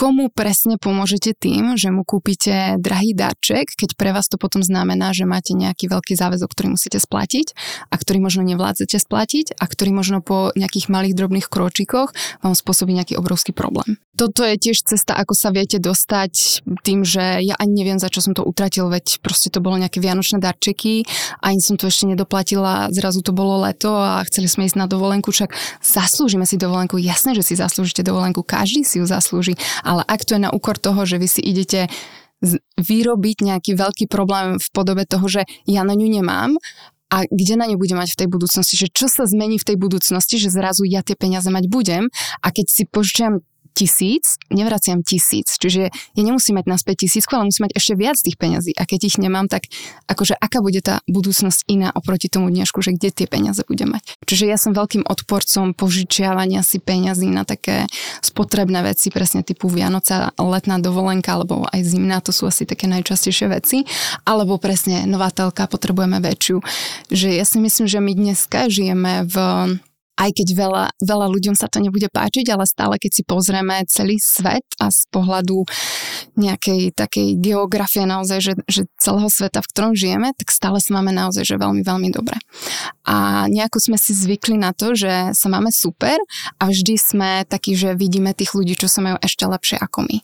komu 0.00 0.32
presne 0.32 0.80
pomôžete 0.80 1.36
tým, 1.36 1.76
že 1.76 1.92
mu 1.92 2.08
kúpite 2.08 2.80
drahý 2.80 3.12
darček, 3.12 3.76
keď 3.76 4.00
pre 4.00 4.16
vás 4.16 4.32
to 4.32 4.40
potom 4.40 4.64
znamená, 4.64 5.12
že 5.12 5.28
máte 5.28 5.52
nejaký 5.52 5.92
veľký 5.92 6.16
záväzok, 6.16 6.48
ktorý 6.56 6.72
musíte 6.72 6.96
splatiť 6.96 7.52
a 7.92 8.00
ktorý 8.00 8.24
možno 8.24 8.40
nevládzete 8.48 8.96
splatiť 8.96 9.60
a 9.60 9.64
ktorý 9.68 9.92
možno 9.92 10.24
po 10.24 10.56
nejakých 10.56 10.88
malých 10.88 11.12
drobných 11.20 11.52
kročikoch 11.52 12.16
vám 12.40 12.56
spôsobí 12.56 12.96
nejaký 12.96 13.20
obrovský 13.20 13.52
problém. 13.52 14.00
Toto 14.16 14.44
je 14.44 14.56
tiež 14.56 14.84
cesta, 14.84 15.16
ako 15.16 15.32
sa 15.36 15.52
viete 15.52 15.76
dostať 15.80 16.64
tým, 16.84 17.04
že 17.04 17.40
ja 17.44 17.56
ani 17.56 17.72
neviem, 17.84 17.96
za 18.00 18.12
čo 18.12 18.24
som 18.24 18.36
to 18.36 18.44
utratil, 18.44 18.88
veď 18.88 19.20
proste 19.20 19.48
to 19.48 19.64
bolo 19.64 19.80
nejaké 19.80 20.00
vianočné 20.00 20.40
darčeky, 20.40 21.04
ani 21.40 21.60
som 21.60 21.76
to 21.80 21.88
ešte 21.88 22.08
nedoplatila, 22.08 22.92
zrazu 22.92 23.24
to 23.24 23.32
bolo 23.32 23.64
leto 23.64 23.92
a 23.96 24.20
chceli 24.28 24.48
sme 24.48 24.68
ísť 24.68 24.76
na 24.76 24.88
dovolenku, 24.88 25.32
však 25.32 25.56
zaslúžime 25.80 26.44
si 26.44 26.60
dovolenku, 26.60 27.00
jasné, 27.00 27.32
že 27.32 27.44
si 27.44 27.54
zaslúžite 27.56 28.04
dovolenku, 28.04 28.44
každý 28.44 28.84
si 28.84 29.00
ju 29.00 29.08
zaslúži, 29.08 29.56
ale 29.90 30.06
ak 30.06 30.22
to 30.22 30.38
je 30.38 30.46
na 30.46 30.54
úkor 30.54 30.78
toho, 30.78 31.02
že 31.02 31.18
vy 31.18 31.26
si 31.26 31.42
idete 31.42 31.90
vyrobiť 32.78 33.36
nejaký 33.42 33.74
veľký 33.74 34.06
problém 34.06 34.62
v 34.62 34.68
podobe 34.70 35.02
toho, 35.04 35.26
že 35.26 35.42
ja 35.66 35.82
na 35.82 35.98
ňu 35.98 36.08
nemám 36.08 36.56
a 37.10 37.26
kde 37.26 37.58
na 37.58 37.66
ňu 37.66 37.76
budem 37.76 37.98
mať 37.98 38.14
v 38.14 38.20
tej 38.24 38.28
budúcnosti, 38.30 38.74
že 38.78 38.86
čo 38.86 39.10
sa 39.10 39.26
zmení 39.26 39.58
v 39.58 39.66
tej 39.66 39.76
budúcnosti, 39.76 40.38
že 40.38 40.48
zrazu 40.54 40.86
ja 40.86 41.02
tie 41.02 41.18
peniaze 41.18 41.50
mať 41.50 41.66
budem? 41.66 42.06
A 42.40 42.54
keď 42.54 42.66
si 42.70 42.82
požičiam 42.86 43.42
tisíc, 43.74 44.36
nevraciam 44.50 45.02
tisíc. 45.02 45.56
Čiže 45.58 45.90
ja 45.90 46.22
nemusím 46.22 46.58
mať 46.58 46.66
naspäť 46.68 47.06
tisícku, 47.06 47.32
ale 47.34 47.48
musím 47.48 47.70
mať 47.70 47.78
ešte 47.78 47.92
viac 47.96 48.16
tých 48.18 48.36
peňazí. 48.36 48.72
A 48.76 48.84
keď 48.84 49.00
ich 49.06 49.16
nemám, 49.16 49.46
tak 49.46 49.70
akože 50.10 50.36
aká 50.36 50.60
bude 50.60 50.82
tá 50.82 51.00
budúcnosť 51.06 51.66
iná 51.70 51.88
oproti 51.94 52.28
tomu 52.28 52.50
dnešku, 52.50 52.82
že 52.82 52.94
kde 52.94 53.14
tie 53.14 53.26
peniaze 53.30 53.62
budem 53.66 53.94
mať. 53.94 54.18
Čiže 54.26 54.44
ja 54.46 54.58
som 54.58 54.74
veľkým 54.74 55.06
odporcom 55.06 55.72
požičiavania 55.74 56.62
si 56.66 56.82
peňazí 56.82 57.28
na 57.30 57.46
také 57.46 57.86
spotrebné 58.20 58.82
veci, 58.84 59.08
presne 59.10 59.42
typu 59.46 59.70
Vianoca, 59.70 60.32
letná 60.36 60.78
dovolenka, 60.78 61.34
alebo 61.36 61.66
aj 61.70 61.80
zimná, 61.82 62.20
to 62.22 62.30
sú 62.34 62.46
asi 62.50 62.66
také 62.66 62.90
najčastejšie 62.90 63.46
veci. 63.50 63.86
Alebo 64.26 64.60
presne 64.60 65.06
nová 65.06 65.30
telka, 65.30 65.70
potrebujeme 65.70 66.18
väčšiu. 66.20 66.62
Že 67.10 67.28
ja 67.36 67.44
si 67.46 67.58
myslím, 67.62 67.86
že 67.86 67.98
my 67.98 68.12
dneska 68.14 68.70
žijeme 68.70 69.26
v 69.26 69.36
aj 70.20 70.30
keď 70.36 70.48
veľa, 70.52 70.84
veľa 71.00 71.26
ľuďom 71.32 71.56
sa 71.56 71.72
to 71.72 71.80
nebude 71.80 72.12
páčiť, 72.12 72.52
ale 72.52 72.68
stále 72.68 73.00
keď 73.00 73.10
si 73.16 73.22
pozrieme 73.24 73.80
celý 73.88 74.20
svet 74.20 74.68
a 74.76 74.92
z 74.92 75.08
pohľadu 75.08 75.64
nejakej 76.36 76.92
takej 76.92 77.40
geografie 77.40 78.04
naozaj, 78.04 78.38
že, 78.44 78.52
že 78.68 78.82
celého 79.00 79.32
sveta, 79.32 79.64
v 79.64 79.70
ktorom 79.72 79.92
žijeme, 79.96 80.36
tak 80.36 80.52
stále 80.52 80.78
sa 80.78 80.92
máme 81.00 81.10
naozaj, 81.16 81.48
že 81.48 81.56
veľmi, 81.56 81.80
veľmi 81.80 82.08
dobre. 82.12 82.36
A 83.08 83.48
nejako 83.48 83.80
sme 83.80 83.96
si 83.96 84.12
zvykli 84.12 84.60
na 84.60 84.76
to, 84.76 84.92
že 84.92 85.32
sa 85.32 85.48
máme 85.48 85.72
super 85.72 86.20
a 86.60 86.68
vždy 86.68 86.94
sme 87.00 87.30
takí, 87.48 87.72
že 87.72 87.96
vidíme 87.96 88.36
tých 88.36 88.52
ľudí, 88.52 88.76
čo 88.76 88.86
sa 88.86 89.00
majú 89.00 89.16
ešte 89.24 89.48
lepšie 89.48 89.76
ako 89.80 90.04
my. 90.04 90.16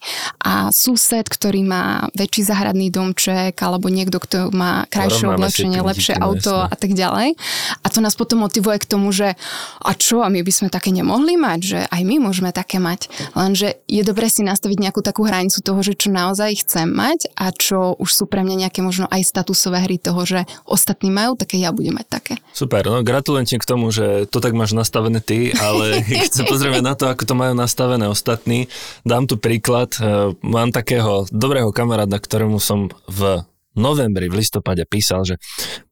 A 0.44 0.52
sused, 0.70 1.26
ktorý 1.26 1.64
má 1.64 2.12
väčší 2.12 2.46
zahradný 2.46 2.92
domček, 2.92 3.56
alebo 3.58 3.88
niekto, 3.88 4.20
kto 4.20 4.52
má 4.52 4.84
krajšie 4.92 5.26
oblečenie, 5.32 5.80
lepšie 5.80 6.14
auto 6.20 6.68
a 6.68 6.74
tak 6.76 6.92
ďalej. 6.92 7.34
A 7.82 7.86
to 7.88 7.98
nás 8.04 8.14
potom 8.14 8.44
motivuje 8.44 8.76
k 8.78 8.86
tomu, 8.88 9.10
že 9.10 9.34
a 9.86 9.94
čo, 9.94 10.26
a 10.26 10.28
my 10.28 10.42
by 10.42 10.52
sme 10.52 10.68
také 10.68 10.90
nemohli 10.90 11.38
mať, 11.38 11.60
že 11.62 11.78
aj 11.86 12.02
my 12.02 12.18
môžeme 12.18 12.50
také 12.50 12.82
mať. 12.82 13.06
Lenže 13.38 13.78
je 13.86 14.02
dobre 14.02 14.26
si 14.26 14.42
nastaviť 14.42 14.78
nejakú 14.82 15.00
takú 15.00 15.22
hranicu 15.22 15.62
toho, 15.62 15.78
že 15.86 15.94
čo 15.94 16.10
naozaj 16.10 16.66
chcem 16.66 16.90
mať 16.90 17.30
a 17.38 17.54
čo 17.54 17.94
už 18.02 18.10
sú 18.10 18.24
pre 18.26 18.42
mňa 18.42 18.66
nejaké 18.66 18.82
možno 18.82 19.06
aj 19.06 19.22
statusové 19.22 19.86
hry 19.86 20.02
toho, 20.02 20.26
že 20.26 20.42
ostatní 20.66 21.14
majú, 21.14 21.38
také 21.38 21.62
ja 21.62 21.70
budem 21.70 21.94
mať 21.94 22.06
také. 22.10 22.34
Super, 22.50 22.82
no 22.90 23.06
gratulujem 23.06 23.46
ti 23.46 23.56
k 23.62 23.68
tomu, 23.68 23.94
že 23.94 24.26
to 24.26 24.42
tak 24.42 24.58
máš 24.58 24.74
nastavené 24.74 25.22
ty, 25.22 25.54
ale 25.54 25.98
keď 26.26 26.32
sa 26.34 26.44
pozrieme 26.44 26.82
na 26.82 26.98
to, 26.98 27.06
ako 27.06 27.22
to 27.22 27.34
majú 27.38 27.54
nastavené 27.54 28.10
ostatní, 28.10 28.66
dám 29.06 29.30
tu 29.30 29.38
príklad. 29.38 29.94
E, 30.02 30.34
mám 30.42 30.74
takého 30.74 31.30
dobrého 31.30 31.70
kamaráda, 31.70 32.18
ktorému 32.18 32.58
som 32.58 32.90
v 33.06 33.46
novembri, 33.76 34.26
v 34.32 34.40
listopade 34.40 34.82
písal, 34.88 35.22
že 35.22 35.36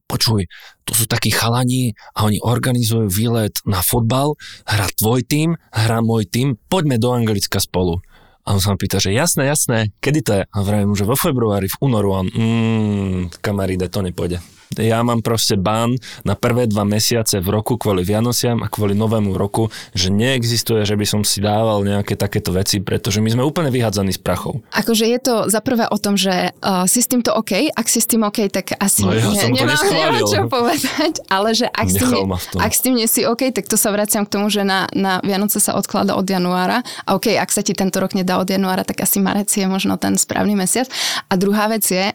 počuj, 0.04 0.46
tu 0.84 0.92
sú 0.92 1.04
takí 1.08 1.32
chalani 1.32 1.96
a 2.14 2.28
oni 2.28 2.38
organizujú 2.40 3.08
výlet 3.08 3.56
na 3.64 3.80
fotbal, 3.80 4.36
hra 4.68 4.86
tvoj 4.94 5.24
tým, 5.24 5.56
hra 5.72 6.04
môj 6.04 6.28
tým, 6.28 6.60
poďme 6.68 7.00
do 7.00 7.12
Anglicka 7.12 7.58
spolu. 7.58 8.00
A 8.44 8.52
on 8.52 8.60
sa 8.60 8.76
ma 8.76 8.76
pýta, 8.76 9.00
že 9.00 9.16
jasné, 9.16 9.48
jasné, 9.48 9.96
kedy 10.04 10.20
to 10.20 10.32
je? 10.36 10.42
A 10.44 10.58
vravím, 10.60 10.92
že 10.92 11.08
vo 11.08 11.16
februári, 11.16 11.64
v 11.64 11.80
únoru. 11.80 12.12
A 12.12 12.20
on, 12.20 12.28
mm, 12.28 13.40
kamaride, 13.40 13.88
to 13.88 14.04
nepôjde 14.04 14.36
ja 14.78 15.00
mám 15.04 15.20
proste 15.20 15.54
bán 15.54 15.96
na 16.24 16.34
prvé 16.34 16.66
dva 16.66 16.82
mesiace 16.82 17.38
v 17.38 17.48
roku 17.52 17.76
kvôli 17.76 18.02
Vianociam 18.02 18.62
a 18.64 18.68
kvôli 18.70 18.96
novému 18.96 19.36
roku, 19.36 19.68
že 19.92 20.08
neexistuje, 20.08 20.82
že 20.86 20.96
by 20.96 21.06
som 21.06 21.20
si 21.22 21.44
dával 21.44 21.84
nejaké 21.84 22.16
takéto 22.16 22.50
veci, 22.54 22.80
pretože 22.80 23.20
my 23.20 23.28
sme 23.30 23.42
úplne 23.44 23.68
vyhádzaní 23.68 24.14
z 24.14 24.20
prachov. 24.20 24.64
Akože 24.72 25.04
je 25.06 25.18
to 25.20 25.34
za 25.50 25.60
prvé 25.60 25.86
o 25.90 25.98
tom, 25.98 26.18
že 26.18 26.52
uh, 26.52 26.84
si 26.88 27.04
s 27.04 27.08
týmto 27.10 27.34
OK, 27.34 27.70
ak 27.70 27.86
si 27.86 28.00
s 28.00 28.06
tým 28.08 28.24
OK, 28.26 28.48
tak 28.50 28.74
asi 28.78 29.04
no 29.04 29.12
ja 29.12 29.26
ne, 29.28 29.64
nemám, 29.64 29.82
nemám 29.92 30.22
čo 30.24 30.40
povedať, 30.48 31.12
ale 31.28 31.52
že 31.52 31.66
ak 31.68 31.88
s, 31.90 31.96
tým, 32.00 32.26
ak 32.60 32.72
s 32.72 32.80
tým 32.80 32.94
nie 32.96 33.08
si 33.08 33.22
OK, 33.26 33.50
tak 33.54 33.66
to 33.68 33.76
sa 33.76 33.92
vraciam 33.94 34.24
k 34.26 34.32
tomu, 34.32 34.48
že 34.50 34.62
na, 34.66 34.86
na 34.92 35.20
Vianoce 35.22 35.58
sa 35.58 35.76
odklada 35.76 36.16
od 36.16 36.26
januára 36.26 36.82
a 37.06 37.16
OK, 37.16 37.34
ak 37.36 37.50
sa 37.50 37.62
ti 37.64 37.76
tento 37.76 37.98
rok 38.00 38.16
nedá 38.16 38.40
od 38.40 38.48
januára, 38.48 38.82
tak 38.82 39.02
asi 39.04 39.20
marec 39.20 39.50
je 39.50 39.66
možno 39.66 39.96
ten 40.00 40.16
správny 40.16 40.54
mesiac. 40.54 40.88
A 41.28 41.36
druhá 41.36 41.70
vec 41.70 41.84
je, 41.86 42.12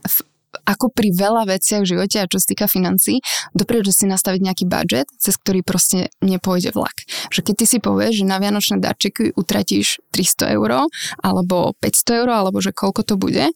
ako 0.66 0.90
pri 0.94 1.14
veľa 1.14 1.50
veciach 1.50 1.86
v 1.86 1.92
živote 1.98 2.18
a 2.22 2.30
čo 2.30 2.38
sa 2.42 2.48
týka 2.50 2.66
financí, 2.66 3.22
dopredu 3.54 3.94
si 3.94 4.10
nastaviť 4.10 4.42
nejaký 4.42 4.66
budget, 4.66 5.08
cez 5.18 5.38
ktorý 5.38 5.62
proste 5.62 6.10
nepôjde 6.22 6.74
vlak. 6.74 7.06
Že 7.30 7.42
keď 7.52 7.56
ty 7.58 7.66
si 7.66 7.78
povieš, 7.78 8.24
že 8.24 8.26
na 8.26 8.42
vianočné 8.42 8.82
darčeky 8.82 9.34
utratíš 9.38 10.02
300 10.14 10.58
eur, 10.58 10.90
alebo 11.22 11.74
500 11.78 12.20
eur, 12.24 12.30
alebo 12.30 12.58
že 12.62 12.74
koľko 12.74 13.02
to 13.06 13.16
bude, 13.18 13.54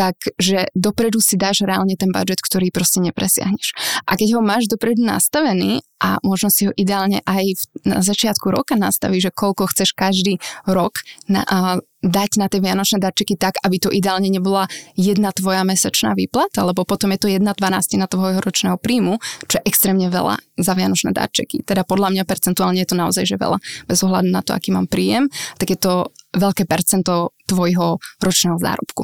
takže 0.00 0.72
dopredu 0.72 1.20
si 1.20 1.36
dáš 1.36 1.60
reálne 1.60 1.92
ten 1.92 2.08
budget, 2.08 2.40
ktorý 2.40 2.72
proste 2.72 3.04
nepresiahneš. 3.04 3.76
A 4.08 4.16
keď 4.16 4.38
ho 4.38 4.40
máš 4.40 4.64
dopredu 4.64 5.04
nastavený 5.04 5.84
a 6.00 6.16
možno 6.24 6.48
si 6.48 6.64
ho 6.64 6.72
ideálne 6.72 7.20
aj 7.28 7.44
v, 7.44 7.62
na 7.84 8.00
začiatku 8.00 8.48
roka 8.48 8.80
nastavíš, 8.80 9.28
že 9.28 9.36
koľko 9.36 9.68
chceš 9.68 9.92
každý 9.92 10.40
rok 10.64 11.04
na, 11.28 11.44
a, 11.44 11.84
dať 12.00 12.30
na 12.40 12.46
tie 12.48 12.64
vianočné 12.64 12.96
darčeky 13.00 13.36
tak, 13.36 13.60
aby 13.60 13.76
to 13.76 13.92
ideálne 13.92 14.28
nebola 14.32 14.64
jedna 14.96 15.32
tvoja 15.36 15.64
mesačná 15.64 16.16
výplata, 16.16 16.64
lebo 16.64 16.88
potom 16.88 17.12
je 17.12 17.20
to 17.20 17.28
jedna 17.28 17.52
12 17.52 18.00
na 18.00 18.08
tvojho 18.08 18.40
ročného 18.40 18.80
príjmu, 18.80 19.20
čo 19.44 19.60
je 19.60 19.66
extrémne 19.68 20.08
veľa 20.08 20.40
za 20.56 20.72
vianočné 20.72 21.12
darčeky. 21.12 21.60
Teda 21.64 21.84
podľa 21.84 22.16
mňa 22.16 22.24
percentuálne 22.24 22.80
je 22.80 22.88
to 22.88 22.96
naozaj 22.96 23.24
že 23.28 23.36
veľa. 23.36 23.60
Bez 23.84 24.00
ohľadu 24.00 24.28
na 24.32 24.40
to, 24.40 24.56
aký 24.56 24.72
mám 24.72 24.88
príjem, 24.88 25.28
tak 25.60 25.76
je 25.76 25.78
to 25.78 26.08
veľké 26.30 26.66
percento 26.66 27.34
tvojho 27.50 27.98
ročného 28.22 28.54
zárobku. 28.62 29.02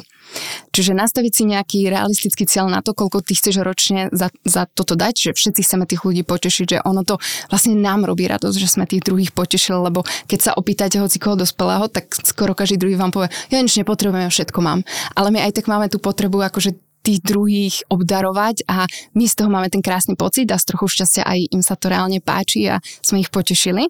Čiže 0.71 0.95
nastaviť 0.95 1.31
si 1.35 1.43
nejaký 1.47 1.79
realistický 1.91 2.47
cieľ 2.47 2.71
na 2.71 2.79
to, 2.79 2.95
koľko 2.95 3.23
ty 3.23 3.35
chceš 3.35 3.59
ročne 3.63 4.07
za, 4.15 4.31
za 4.47 4.67
toto 4.67 4.95
dať, 4.95 5.31
že 5.31 5.31
všetci 5.35 5.61
chceme 5.63 5.83
tých 5.83 6.03
ľudí 6.03 6.23
potešiť, 6.23 6.65
že 6.67 6.77
ono 6.83 7.03
to 7.03 7.19
vlastne 7.51 7.75
nám 7.75 8.07
robí 8.07 8.27
radosť, 8.27 8.57
že 8.59 8.71
sme 8.71 8.87
tých 8.87 9.03
druhých 9.03 9.35
potešili, 9.35 9.91
lebo 9.91 10.07
keď 10.27 10.39
sa 10.39 10.51
opýtate 10.55 10.99
hoci 10.99 11.19
koho 11.19 11.35
dospelého, 11.35 11.91
tak 11.91 12.11
skoro 12.15 12.55
každý 12.55 12.79
druhý 12.79 12.95
vám 12.95 13.11
povie, 13.11 13.31
ja 13.51 13.59
nič 13.59 13.75
nepotrebujem, 13.79 14.31
všetko 14.31 14.59
mám. 14.63 14.87
Ale 15.15 15.31
my 15.31 15.43
aj 15.47 15.59
tak 15.59 15.67
máme 15.67 15.91
tú 15.91 15.99
potrebu 15.99 16.39
akože 16.47 16.86
tých 17.07 17.23
druhých 17.23 17.87
obdarovať 17.87 18.67
a 18.67 18.83
my 19.15 19.23
z 19.23 19.33
toho 19.39 19.47
máme 19.47 19.71
ten 19.71 19.79
krásny 19.79 20.19
pocit 20.19 20.51
a 20.51 20.59
z 20.59 20.75
trochu 20.75 20.91
šťastia 20.91 21.23
aj 21.23 21.39
im 21.55 21.63
sa 21.63 21.79
to 21.79 21.87
reálne 21.87 22.19
páči 22.19 22.67
a 22.67 22.83
sme 22.99 23.23
ich 23.23 23.31
potešili. 23.31 23.87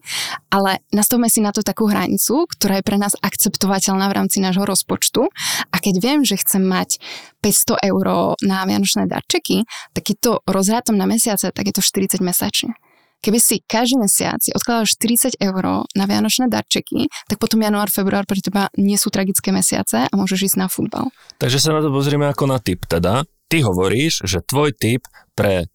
Ale 0.53 0.85
nastavme 0.93 1.25
si 1.25 1.41
na 1.41 1.49
to 1.49 1.65
takú 1.65 1.89
hranicu, 1.89 2.45
ktorá 2.45 2.77
je 2.77 2.85
pre 2.85 3.01
nás 3.01 3.17
akceptovateľná 3.17 4.05
v 4.05 4.17
rámci 4.21 4.37
nášho 4.37 4.61
rozpočtu 4.69 5.25
a 5.73 5.75
keď 5.81 5.95
viem, 5.97 6.21
že 6.21 6.37
chcem 6.37 6.61
mať 6.61 7.01
500 7.41 7.89
eur 7.89 8.37
na 8.45 8.69
vianočné 8.69 9.09
darčeky, 9.09 9.65
tak 9.97 10.13
keď 10.13 10.17
to 10.21 10.31
rozhrátam 10.45 10.93
na 10.93 11.09
mesiace, 11.09 11.49
tak 11.49 11.65
je 11.65 11.73
to 11.73 11.81
40 11.81 12.21
mesačne. 12.21 12.77
Keby 13.17 13.39
si 13.41 13.55
každý 13.65 13.97
mesiac 13.97 14.37
si 14.39 14.53
odkladal 14.53 14.85
40 14.85 15.41
eur 15.41 15.85
na 15.97 16.05
vianočné 16.05 16.47
darčeky, 16.47 17.09
tak 17.25 17.37
potom 17.41 17.65
január, 17.65 17.89
február 17.89 18.29
pre 18.29 18.37
teba 18.37 18.69
nie 18.77 18.95
sú 18.95 19.09
tragické 19.09 19.49
mesiace 19.49 20.05
a 20.05 20.13
môžeš 20.13 20.53
ísť 20.53 20.57
na 20.57 20.67
futbal. 20.69 21.09
Takže 21.41 21.57
sa 21.57 21.73
na 21.73 21.81
to 21.81 21.89
pozrieme 21.89 22.29
ako 22.29 22.45
na 22.45 22.61
typ. 22.61 22.85
Teda 22.85 23.25
ty 23.49 23.65
hovoríš, 23.65 24.23
že 24.27 24.45
tvoj 24.45 24.77
typ 24.77 25.09
pre 25.33 25.65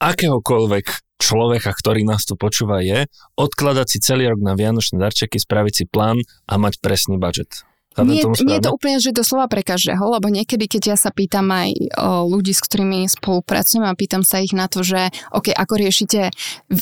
akéhokoľvek 0.00 1.20
človeka, 1.20 1.70
ktorý 1.76 2.04
nás 2.04 2.24
tu 2.24 2.36
počúva, 2.36 2.80
je 2.80 3.04
odkladať 3.36 3.86
si 3.86 3.98
celý 4.00 4.32
rok 4.32 4.40
na 4.40 4.56
vianočné 4.56 4.96
darčeky, 4.96 5.36
spraviť 5.36 5.72
si 5.72 5.84
plán 5.84 6.20
a 6.48 6.54
mať 6.56 6.80
presný 6.80 7.20
budget 7.20 7.64
nie, 8.06 8.22
nie 8.24 8.56
je 8.58 8.64
to 8.64 8.72
úplne, 8.72 8.96
že 9.02 9.12
doslova 9.12 9.50
pre 9.50 9.66
každého, 9.66 10.00
lebo 10.00 10.30
niekedy, 10.30 10.70
keď 10.70 10.82
ja 10.94 10.96
sa 10.96 11.10
pýtam 11.10 11.50
aj 11.50 11.70
o 11.98 12.30
ľudí, 12.30 12.54
s 12.54 12.62
ktorými 12.64 13.04
spolupracujem 13.10 13.84
a 13.84 13.98
pýtam 13.98 14.22
sa 14.22 14.38
ich 14.40 14.54
na 14.54 14.70
to, 14.70 14.86
že 14.86 15.10
OK, 15.34 15.50
ako 15.50 15.74
riešite 15.76 16.30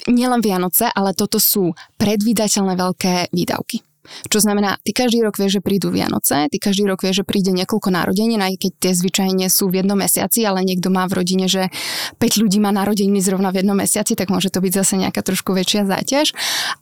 nielen 0.06 0.44
Vianoce, 0.44 0.92
ale 0.92 1.16
toto 1.16 1.40
sú 1.40 1.72
predvídateľné 1.96 2.75
veľké 2.76 3.32
výdavky. 3.32 3.88
Čo 4.28 4.40
znamená, 4.40 4.81
ty 4.83 4.97
každý 4.97 5.21
rok 5.21 5.37
vieš, 5.37 5.61
že 5.61 5.62
prídu 5.64 5.93
Vianoce, 5.93 6.49
ty 6.49 6.57
každý 6.57 6.88
rok 6.88 7.05
vieš, 7.05 7.23
že 7.23 7.25
príde 7.28 7.52
niekoľko 7.52 7.93
narodenín, 7.93 8.40
aj 8.40 8.57
keď 8.57 8.73
tie 8.81 8.93
zvyčajne 8.97 9.47
sú 9.52 9.69
v 9.69 9.85
jednom 9.85 9.99
mesiaci, 9.99 10.49
ale 10.49 10.64
niekto 10.64 10.88
má 10.88 11.05
v 11.07 11.23
rodine, 11.23 11.47
že 11.47 11.69
5 12.17 12.43
ľudí 12.43 12.59
má 12.59 12.73
narodeniny 12.73 13.21
zrovna 13.21 13.52
v 13.52 13.62
jednom 13.62 13.76
mesiaci, 13.76 14.17
tak 14.17 14.33
môže 14.33 14.49
to 14.49 14.64
byť 14.64 14.73
zase 14.73 14.95
nejaká 14.97 15.21
trošku 15.21 15.52
väčšia 15.52 15.85
záťaž. 15.85 16.33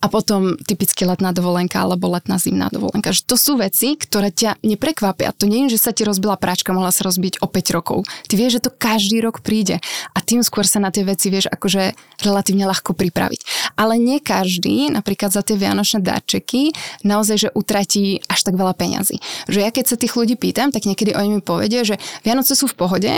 A 0.01 0.07
potom 0.07 0.55
typicky 0.63 1.03
letná 1.03 1.35
dovolenka 1.35 1.83
alebo 1.83 2.11
letná 2.11 2.39
zimná 2.39 2.71
dovolenka. 2.71 3.11
Že 3.11 3.23
to 3.27 3.37
sú 3.37 3.53
veci, 3.59 3.99
ktoré 3.99 4.31
ťa 4.31 4.63
neprekvapia. 4.63 5.35
To 5.37 5.51
nie 5.51 5.67
je, 5.67 5.77
že 5.77 5.89
sa 5.89 5.91
ti 5.91 6.07
rozbila 6.07 6.39
práčka, 6.39 6.73
mohla 6.73 6.95
sa 6.95 7.03
rozbiť 7.05 7.43
o 7.43 7.51
5 7.51 7.77
rokov. 7.77 8.07
Ty 8.31 8.35
vieš, 8.39 8.63
že 8.63 8.71
to 8.71 8.71
každý 8.71 9.19
rok 9.19 9.43
príde. 9.43 9.83
A 10.15 10.19
tým 10.23 10.47
skôr 10.47 10.63
sa 10.63 10.79
na 10.79 10.95
tie 10.95 11.03
veci 11.03 11.29
vieš 11.29 11.51
akože 11.51 11.97
relatívne 12.23 12.71
ľahko 12.71 12.95
pripraviť. 12.95 13.75
Ale 13.75 13.99
nie 13.99 14.23
každý, 14.23 14.95
napríklad 14.95 15.35
za 15.35 15.43
tie 15.43 15.59
vianočné 15.59 16.01
darčeky, 16.01 16.73
na 17.03 17.16
naozaj, 17.17 17.37
že 17.37 17.55
utratí 17.57 18.21
až 18.29 18.45
tak 18.45 18.61
veľa 18.61 18.77
peňazí. 18.77 19.19
Že 19.49 19.59
ja 19.65 19.71
keď 19.73 19.85
sa 19.89 19.97
tých 19.97 20.13
ľudí 20.13 20.37
pýtam, 20.37 20.69
tak 20.69 20.85
niekedy 20.85 21.17
oni 21.17 21.41
mi 21.41 21.43
povedia, 21.43 21.83
že 21.83 21.97
Vianoce 22.23 22.53
sú 22.53 22.69
v 22.69 22.77
pohode, 22.77 23.13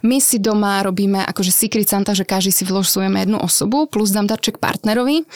my 0.00 0.16
si 0.18 0.40
doma 0.40 0.80
robíme 0.80 1.20
akože 1.28 1.52
Secret 1.52 1.86
Santa, 1.86 2.16
že 2.16 2.24
každý 2.24 2.50
si 2.50 2.64
vložujeme 2.64 3.20
jednu 3.22 3.38
osobu, 3.38 3.84
plus 3.84 4.10
dám 4.10 4.24
darček 4.24 4.56
partnerovi, 4.56 5.28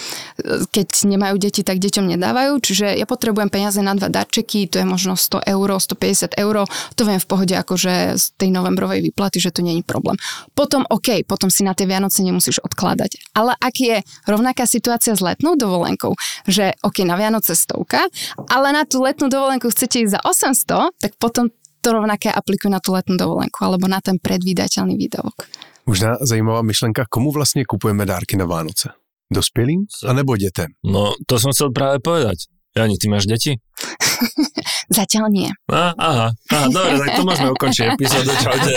keď 0.73 0.89
nemajú 1.05 1.37
deti, 1.37 1.61
tak 1.61 1.79
deťom 1.83 2.09
nedávajú, 2.17 2.57
čiže 2.65 2.97
ja 2.97 3.05
potrebujem 3.05 3.53
peniaze 3.53 3.79
na 3.85 3.93
dva 3.93 4.09
darčeky, 4.09 4.71
to 4.71 4.81
je 4.81 4.87
možno 4.87 5.19
100 5.19 5.45
eur, 5.45 5.69
150 5.77 6.41
eur, 6.41 6.65
to 6.97 7.03
viem 7.05 7.21
v 7.21 7.27
pohode 7.29 7.55
akože 7.55 8.17
z 8.17 8.25
tej 8.41 8.51
novembrovej 8.55 9.05
výplaty, 9.11 9.43
že 9.43 9.53
to 9.53 9.61
není 9.61 9.83
problém. 9.85 10.17
Potom 10.55 10.87
OK, 10.89 11.27
potom 11.27 11.51
si 11.53 11.67
na 11.67 11.77
tie 11.77 11.85
Vianoce 11.85 12.23
nemusíš 12.23 12.63
odkladať. 12.63 13.35
Ale 13.37 13.53
ak 13.59 13.75
je 13.77 13.97
rovnaká 14.25 14.65
situácia 14.65 15.13
s 15.13 15.21
letnou 15.21 15.59
dovolenkou, 15.59 16.15
že 16.47 16.77
OK, 16.81 17.03
na 17.05 17.19
Vianoce 17.19 17.57
stovka, 17.57 17.96
roka, 17.97 18.13
ale 18.53 18.69
na 18.73 18.85
tú 18.85 19.01
letnú 19.03 19.33
dovolenku 19.33 19.73
chcete 19.73 20.05
ísť 20.05 20.13
za 20.13 20.21
800, 20.21 21.01
tak 21.01 21.13
potom 21.17 21.49
to 21.81 21.89
rovnaké 21.93 22.29
aplikujú 22.29 22.71
na 22.71 22.81
tú 22.83 22.93
letnú 22.93 23.17
dovolenku 23.17 23.59
alebo 23.65 23.89
na 23.89 24.03
ten 24.05 24.21
predvídateľný 24.21 24.97
výdavok. 24.97 25.49
Možná 25.87 26.19
zajímavá 26.21 26.63
myšlenka, 26.63 27.05
komu 27.09 27.33
vlastně 27.33 27.65
kupujeme 27.65 28.07
dárky 28.07 28.37
na 28.37 28.45
Vánoce? 28.45 28.91
Dospělým 29.33 29.87
anebo 30.07 30.37
dětem? 30.37 30.67
No, 30.85 31.15
to 31.27 31.39
som 31.39 31.51
chcel 31.51 31.75
práve 31.75 31.99
povedať. 31.99 32.47
Jani, 32.77 32.95
ty 33.01 33.09
máš 33.09 33.27
deti? 33.27 33.59
Zatiaľ 34.99 35.27
nie. 35.31 35.49
A, 35.73 35.93
aha, 35.99 36.29
aha, 36.53 36.67
dobre, 36.71 36.99
tak 36.99 37.11
to 37.17 37.23
môžeme 37.27 37.51
ukončiť 37.53 37.85
epizódu, 37.95 38.31
čaute. 38.39 38.73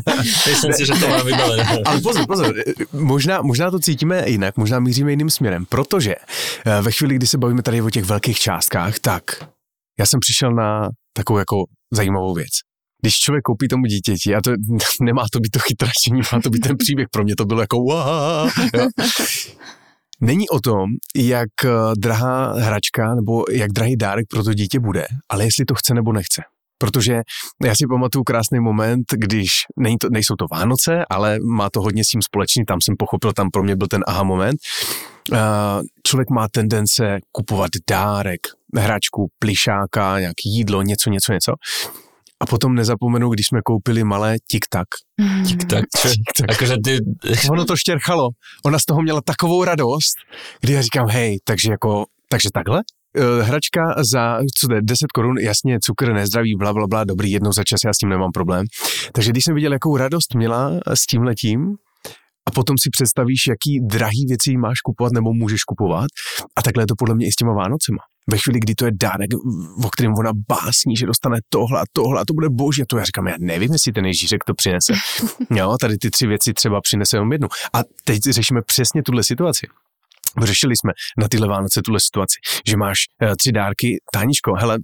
Myslím 0.50 0.72
si, 0.72 0.82
že 0.86 0.94
to 0.98 1.06
mám 1.08 1.24
vybavené. 1.26 1.64
Ale 1.84 1.98
pozor, 2.00 2.24
pozor, 2.26 2.50
možná, 2.92 3.42
možná 3.42 3.70
to 3.70 3.78
cítíme 3.78 4.24
jinak, 4.28 4.56
možná 4.56 4.80
míříme 4.80 5.10
jiným 5.12 5.30
směrem, 5.30 5.66
protože 5.66 6.14
eh, 6.14 6.82
ve 6.82 6.90
chvíli, 6.90 7.16
kdy 7.16 7.26
se 7.26 7.38
bavíme 7.38 7.62
tady 7.62 7.82
o 7.82 7.90
těch 7.90 8.04
velkých 8.04 8.38
částkách, 8.38 8.98
tak 8.98 9.24
já 9.98 10.06
jsem 10.06 10.20
přišel 10.20 10.50
na 10.50 10.88
takovou 11.12 11.38
jako 11.38 11.56
zajímavou 11.92 12.34
věc. 12.34 12.52
Když 13.02 13.14
člověk 13.14 13.42
koupí 13.42 13.68
tomu 13.68 13.86
dítěti, 13.86 14.34
a 14.34 14.40
to 14.40 14.50
nemá 15.00 15.24
to 15.32 15.40
být 15.40 15.50
to 15.50 15.58
chytračení, 15.58 16.20
má 16.32 16.40
to 16.40 16.50
být 16.50 16.60
ten 16.60 16.76
příběh, 16.76 17.08
pro 17.12 17.24
mě 17.24 17.36
to 17.36 17.44
bylo 17.44 17.60
jako 17.60 17.76
wow, 17.76 18.50
jo. 18.74 18.88
Není 20.20 20.48
o 20.48 20.60
tom, 20.60 20.90
jak 21.16 21.48
eh, 21.64 21.68
drahá 21.98 22.52
hračka 22.52 23.14
nebo 23.14 23.44
jak 23.50 23.72
drahý 23.72 23.96
dárek 23.96 24.26
pro 24.30 24.42
to 24.44 24.54
dítě 24.54 24.80
bude, 24.80 25.06
ale 25.28 25.44
jestli 25.44 25.64
to 25.64 25.74
chce 25.74 25.94
nebo 25.94 26.12
nechce. 26.12 26.42
Protože 26.78 27.22
já 27.64 27.74
si 27.74 27.86
pamatuju 27.86 28.24
krásný 28.24 28.60
moment, 28.60 29.04
když 29.16 29.50
není 29.78 29.98
to, 29.98 30.08
nejsou 30.10 30.34
to 30.36 30.46
Vánoce, 30.52 31.04
ale 31.10 31.38
má 31.38 31.70
to 31.70 31.80
hodně 31.80 32.04
s 32.04 32.08
tím 32.08 32.22
společný, 32.22 32.64
tam 32.64 32.80
jsem 32.80 32.94
pochopil, 32.98 33.32
tam 33.32 33.50
pro 33.50 33.62
mě 33.62 33.76
byl 33.76 33.86
ten 33.86 34.04
aha 34.06 34.22
moment. 34.22 34.60
Eh, 35.32 35.38
člověk 36.06 36.30
má 36.30 36.48
tendence 36.48 37.18
kupovat 37.32 37.70
dárek, 37.90 38.40
hračku, 38.76 39.28
plišáka, 39.38 40.20
nějaký 40.20 40.48
jídlo, 40.48 40.82
něco, 40.82 41.10
něco, 41.10 41.32
něco. 41.32 41.52
A 42.40 42.46
potom 42.46 42.74
nezapomenu, 42.74 43.30
když 43.30 43.46
jsme 43.46 43.60
koupili 43.64 44.04
malé 44.04 44.36
tik-tak. 44.46 44.88
Tik-tak, 45.46 45.84
čo? 45.96 46.08
Akože 46.48 46.76
ty... 46.84 46.98
Ono 47.50 47.64
to 47.64 47.76
štěrchalo. 47.76 48.28
Ona 48.64 48.78
z 48.78 48.84
toho 48.84 49.02
měla 49.02 49.20
takovou 49.20 49.64
radost, 49.64 50.14
kdy 50.60 50.72
já 50.72 50.82
říkám, 50.82 51.08
hej, 51.08 51.38
takže 51.44 51.70
jako, 51.70 52.04
takže 52.28 52.48
takhle? 52.54 52.82
Eh, 53.16 53.42
hračka 53.42 53.94
za, 54.12 54.38
co 54.58 54.68
to 54.68 54.74
je, 54.74 54.80
10 54.82 55.12
korun, 55.12 55.38
jasně, 55.38 55.78
cukr, 55.80 56.12
nezdraví, 56.12 56.54
bla, 56.58 56.72
bla, 56.72 56.86
bla, 56.86 57.04
dobrý, 57.04 57.30
jednou 57.30 57.52
za 57.52 57.64
čas, 57.64 57.80
já 57.84 57.92
s 57.92 57.98
tím 57.98 58.08
nemám 58.08 58.30
problém. 58.32 58.64
Takže 59.12 59.30
když 59.30 59.44
jsem 59.44 59.54
viděl, 59.54 59.72
jakou 59.72 59.96
radost 59.96 60.34
měla 60.34 60.70
s 60.94 61.06
tím 61.06 61.22
letím, 61.22 61.76
a 62.46 62.50
potom 62.50 62.78
si 62.78 62.90
představíš, 62.90 63.46
jaký 63.48 63.80
drahý 63.86 64.24
věci 64.28 64.56
máš 64.56 64.80
kupovat 64.80 65.12
nebo 65.12 65.32
můžeš 65.32 65.64
kupovat. 65.64 66.06
A 66.56 66.62
takhle 66.62 66.82
je 66.82 66.86
to 66.86 66.94
podle 66.98 67.14
mě 67.14 67.26
i 67.26 67.32
s 67.32 67.36
těma 67.36 67.52
Vánocema. 67.52 67.98
Ve 68.30 68.38
chvíli, 68.38 68.60
kdy 68.60 68.74
to 68.74 68.84
je 68.84 68.92
dárek, 68.94 69.30
o 69.84 69.90
kterém 69.90 70.12
ona 70.18 70.30
básní, 70.48 70.96
že 70.96 71.06
dostane 71.06 71.38
tohle 71.48 71.80
a 71.80 71.84
tohle 71.92 72.20
a 72.20 72.24
to 72.24 72.34
bude 72.34 72.48
boží, 72.50 72.82
a 72.82 72.84
to 72.88 72.98
já 72.98 73.04
říkám, 73.04 73.26
já 73.26 73.34
nevím, 73.40 73.72
jestli 73.72 73.92
ten 73.92 74.06
Ježíšek 74.06 74.44
to 74.44 74.54
přinese. 74.54 74.92
Jo, 75.50 75.76
tady 75.80 75.98
ty 75.98 76.10
tři 76.10 76.26
věci 76.26 76.52
třeba 76.52 76.80
přinese 76.80 77.16
jenom 77.16 77.32
jednu. 77.32 77.48
A 77.72 77.78
teď 78.04 78.22
řešíme 78.22 78.60
přesně 78.66 79.02
tuhle 79.02 79.24
situaci. 79.24 79.66
Řešili 80.42 80.76
jsme 80.76 80.92
na 81.18 81.28
tyhle 81.28 81.48
Vánoce 81.48 81.80
tuhle 81.84 82.00
situaci, 82.00 82.36
že 82.66 82.76
máš 82.76 82.98
uh, 83.22 83.34
tři 83.38 83.52
dárky, 83.52 83.98
Táničko, 84.12 84.54
hele, 84.54 84.78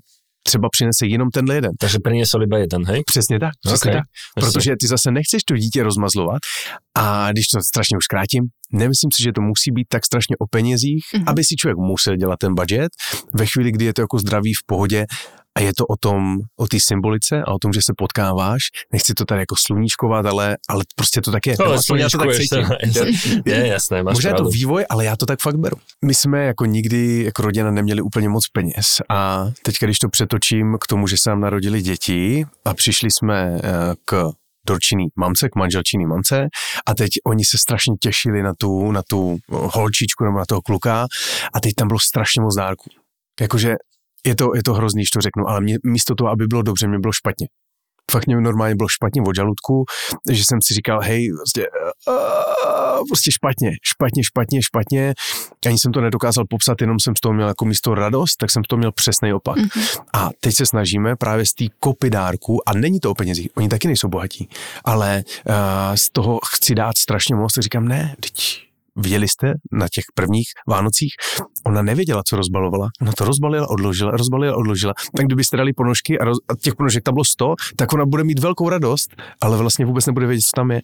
třeba 0.47 0.69
přinese 0.73 1.07
jenom 1.07 1.31
tenhle 1.31 1.55
jeden. 1.55 1.71
Takže 1.81 1.99
priniesol 2.05 2.43
iba 2.43 2.59
jeden, 2.59 2.85
hej? 2.87 3.03
Přesně 3.07 3.41
tak, 3.41 3.51
přesně 3.67 3.91
Okay. 3.91 4.01
tak. 4.01 4.05
Protože 4.35 4.73
ty 4.81 4.87
zase 4.87 5.11
nechceš 5.11 5.43
to 5.45 5.57
dítě 5.57 5.83
rozmazlovat 5.83 6.39
a 6.97 7.33
když 7.33 7.47
to 7.47 7.61
strašně 7.63 7.97
už 7.97 8.07
krátím, 8.07 8.43
nemyslím 8.73 9.11
si, 9.15 9.23
že 9.23 9.33
to 9.33 9.41
musí 9.41 9.71
být 9.73 9.87
tak 9.89 10.07
strašně 10.07 10.37
o 10.39 10.47
penězích, 10.47 11.05
Mhm. 11.15 11.25
aby 11.27 11.45
si 11.45 11.57
člověk 11.57 11.77
musel 11.79 12.17
dělat 12.17 12.37
ten 12.41 12.55
budget. 12.55 12.89
Ve 13.35 13.47
chvíli, 13.47 13.73
kdy 13.73 13.85
je 13.85 13.95
to 13.95 14.01
jako 14.01 14.19
zdraví 14.19 14.55
v 14.55 14.63
pohodě 14.67 15.07
a 15.59 15.61
je 15.61 15.73
to 15.75 15.87
o 15.87 15.97
tom, 15.97 16.39
o 16.57 16.67
té 16.67 16.81
symbolice 16.81 17.43
a 17.47 17.53
o 17.53 17.59
tom, 17.59 17.73
že 17.73 17.83
se 17.83 17.93
potkáváš. 17.97 18.63
Nechci 18.93 19.15
to 19.15 19.25
tady 19.25 19.41
jako 19.41 19.55
sluníčkovat, 19.67 20.27
ale, 20.27 20.57
ale 20.69 20.85
prostě 20.97 21.21
to 21.21 21.31
tak 21.31 21.47
je. 21.47 21.57
Ale 21.65 21.77
Aspoň 21.77 21.99
já 21.99 22.09
to 22.11 22.19
tak 22.19 22.35
cítím. 22.35 23.43
Je 23.47 23.67
jasné, 23.67 24.03
máš 24.03 24.15
Možná 24.15 24.31
je 24.31 24.37
to 24.37 24.45
vývoj, 24.45 24.85
ale 24.91 25.05
já 25.05 25.17
to 25.17 25.27
tak 25.27 25.41
fakt 25.41 25.57
beru. 25.57 25.77
My 26.05 26.15
jsme 26.15 26.45
jako 26.45 26.65
nikdy 26.65 27.25
jako 27.25 27.43
rodina 27.43 27.71
neměli 27.71 28.03
úplně 28.03 28.29
moc 28.29 28.49
peněz 28.49 28.87
a 29.09 29.51
teďka, 29.63 29.87
když 29.87 29.99
to 29.99 30.09
přetočím 30.09 30.77
k 30.81 30.87
tomu, 30.87 31.07
že 31.07 31.17
se 31.17 31.31
nám 31.31 31.41
narodili 31.41 31.83
děti 31.83 32.45
a 32.65 32.75
přišli 32.75 33.11
jsme 33.11 33.61
eh, 33.65 33.95
k 34.05 34.33
dorčinný 34.67 35.07
mamce, 35.17 35.49
k 35.49 35.57
manželčinný 35.57 36.07
mamce 36.07 36.49
a 36.87 36.95
teď 36.95 37.09
oni 37.27 37.45
se 37.45 37.59
strašně 37.59 37.95
těšili 38.01 38.43
na 38.43 38.55
tu, 38.55 38.93
na 38.93 39.03
tu 39.09 39.39
holčičku 39.49 40.25
nebo 40.25 40.39
na 40.39 40.45
toho 40.49 40.63
kluka 40.63 41.07
a 41.55 41.61
teď 41.61 41.75
tam 41.75 41.89
bylo 41.89 41.99
strašně 41.99 42.43
moc 42.43 42.57
dárků. 42.57 42.91
Jakože 43.41 43.75
je 44.27 44.37
to, 44.37 44.55
je 44.55 44.63
to 44.63 44.75
hrozný, 44.75 45.01
když 45.01 45.11
to 45.11 45.21
řeknu, 45.21 45.49
ale 45.49 45.61
mě, 45.61 45.77
místo 45.85 46.15
toho, 46.15 46.31
aby 46.31 46.47
bylo 46.47 46.63
dobře, 46.63 46.89
mě 46.89 46.99
bylo 46.99 47.13
špatně. 47.13 47.47
Fakt 48.11 48.27
mě 48.27 48.37
normálně 48.37 48.75
bylo 48.75 48.89
špatně 48.89 49.23
od 49.23 49.37
žaludku, 49.37 49.85
že 50.31 50.45
jsem 50.45 50.59
si 50.63 50.75
říkal, 50.75 51.01
hej, 51.01 51.29
prostě, 51.37 51.67
uh, 52.09 53.07
prostě 53.09 53.33
špatně, 53.33 53.71
špatně, 53.83 54.25
špatně, 54.25 54.63
špatně. 54.63 55.15
Ani 55.67 55.79
jsem 55.79 55.93
to 55.93 56.01
nedokázal 56.01 56.45
popsat, 56.51 56.81
jenom 56.81 57.01
jsem 57.01 57.17
z 57.17 57.21
toho 57.21 57.33
měl 57.33 57.49
jako 57.49 57.65
místo 57.65 57.95
radost, 57.95 58.37
tak 58.37 58.51
jsem 58.51 58.65
z 58.65 58.69
toho 58.69 58.79
měl 58.79 58.93
přesný 58.93 59.33
opak. 59.33 59.57
Mm-hmm. 59.57 60.03
A 60.15 60.31
teď 60.41 60.55
se 60.55 60.67
snažíme 60.67 61.17
právě 61.17 61.47
z 61.47 61.55
té 61.55 61.65
kopy 61.81 62.11
dárku, 62.11 62.69
a 62.69 62.75
není 62.75 63.01
to 63.01 63.11
o 63.11 63.15
penězích, 63.15 63.49
oni 63.57 63.69
taky 63.69 63.87
nejsou 63.87 64.09
bohatí, 64.09 64.49
ale 64.85 65.25
uh, 65.49 65.55
z 65.95 66.11
toho 66.11 66.39
chci 66.47 66.75
dát 66.75 66.99
strašně 66.99 67.35
moc, 67.35 67.55
tak 67.55 67.63
říkám, 67.63 67.89
ne, 67.89 68.15
teď 68.21 68.70
Viděli 68.97 69.29
jste 69.29 69.55
na 69.73 69.87
těch 69.89 70.05
prvních 70.15 70.49
Vánocích? 70.69 71.13
Ona 71.67 71.83
nevěděla, 71.83 72.23
co 72.27 72.37
rozbalovala. 72.37 72.89
Ona 73.01 73.13
to 73.13 73.25
rozbalila, 73.25 73.71
odložila, 73.71 74.11
rozbalila, 74.11 74.57
odložila. 74.57 74.95
Tak 75.17 75.27
kdybyste 75.27 75.57
dali 75.57 75.73
ponožky 75.73 76.19
a, 76.19 76.25
roz, 76.25 76.39
a 76.49 76.57
těch 76.57 76.75
ponožek 76.75 77.05
tam 77.05 77.15
bylo 77.15 77.25
100, 77.25 77.55
tak 77.77 77.93
ona 77.93 78.07
bude 78.07 78.25
mít 78.25 78.39
velkou 78.39 78.69
radost, 78.69 79.11
ale 79.43 79.57
vlastně 79.57 79.85
vůbec 79.85 80.07
nebude 80.07 80.27
vědět, 80.27 80.43
co 80.43 80.53
tam 80.57 80.71
je. 80.71 80.81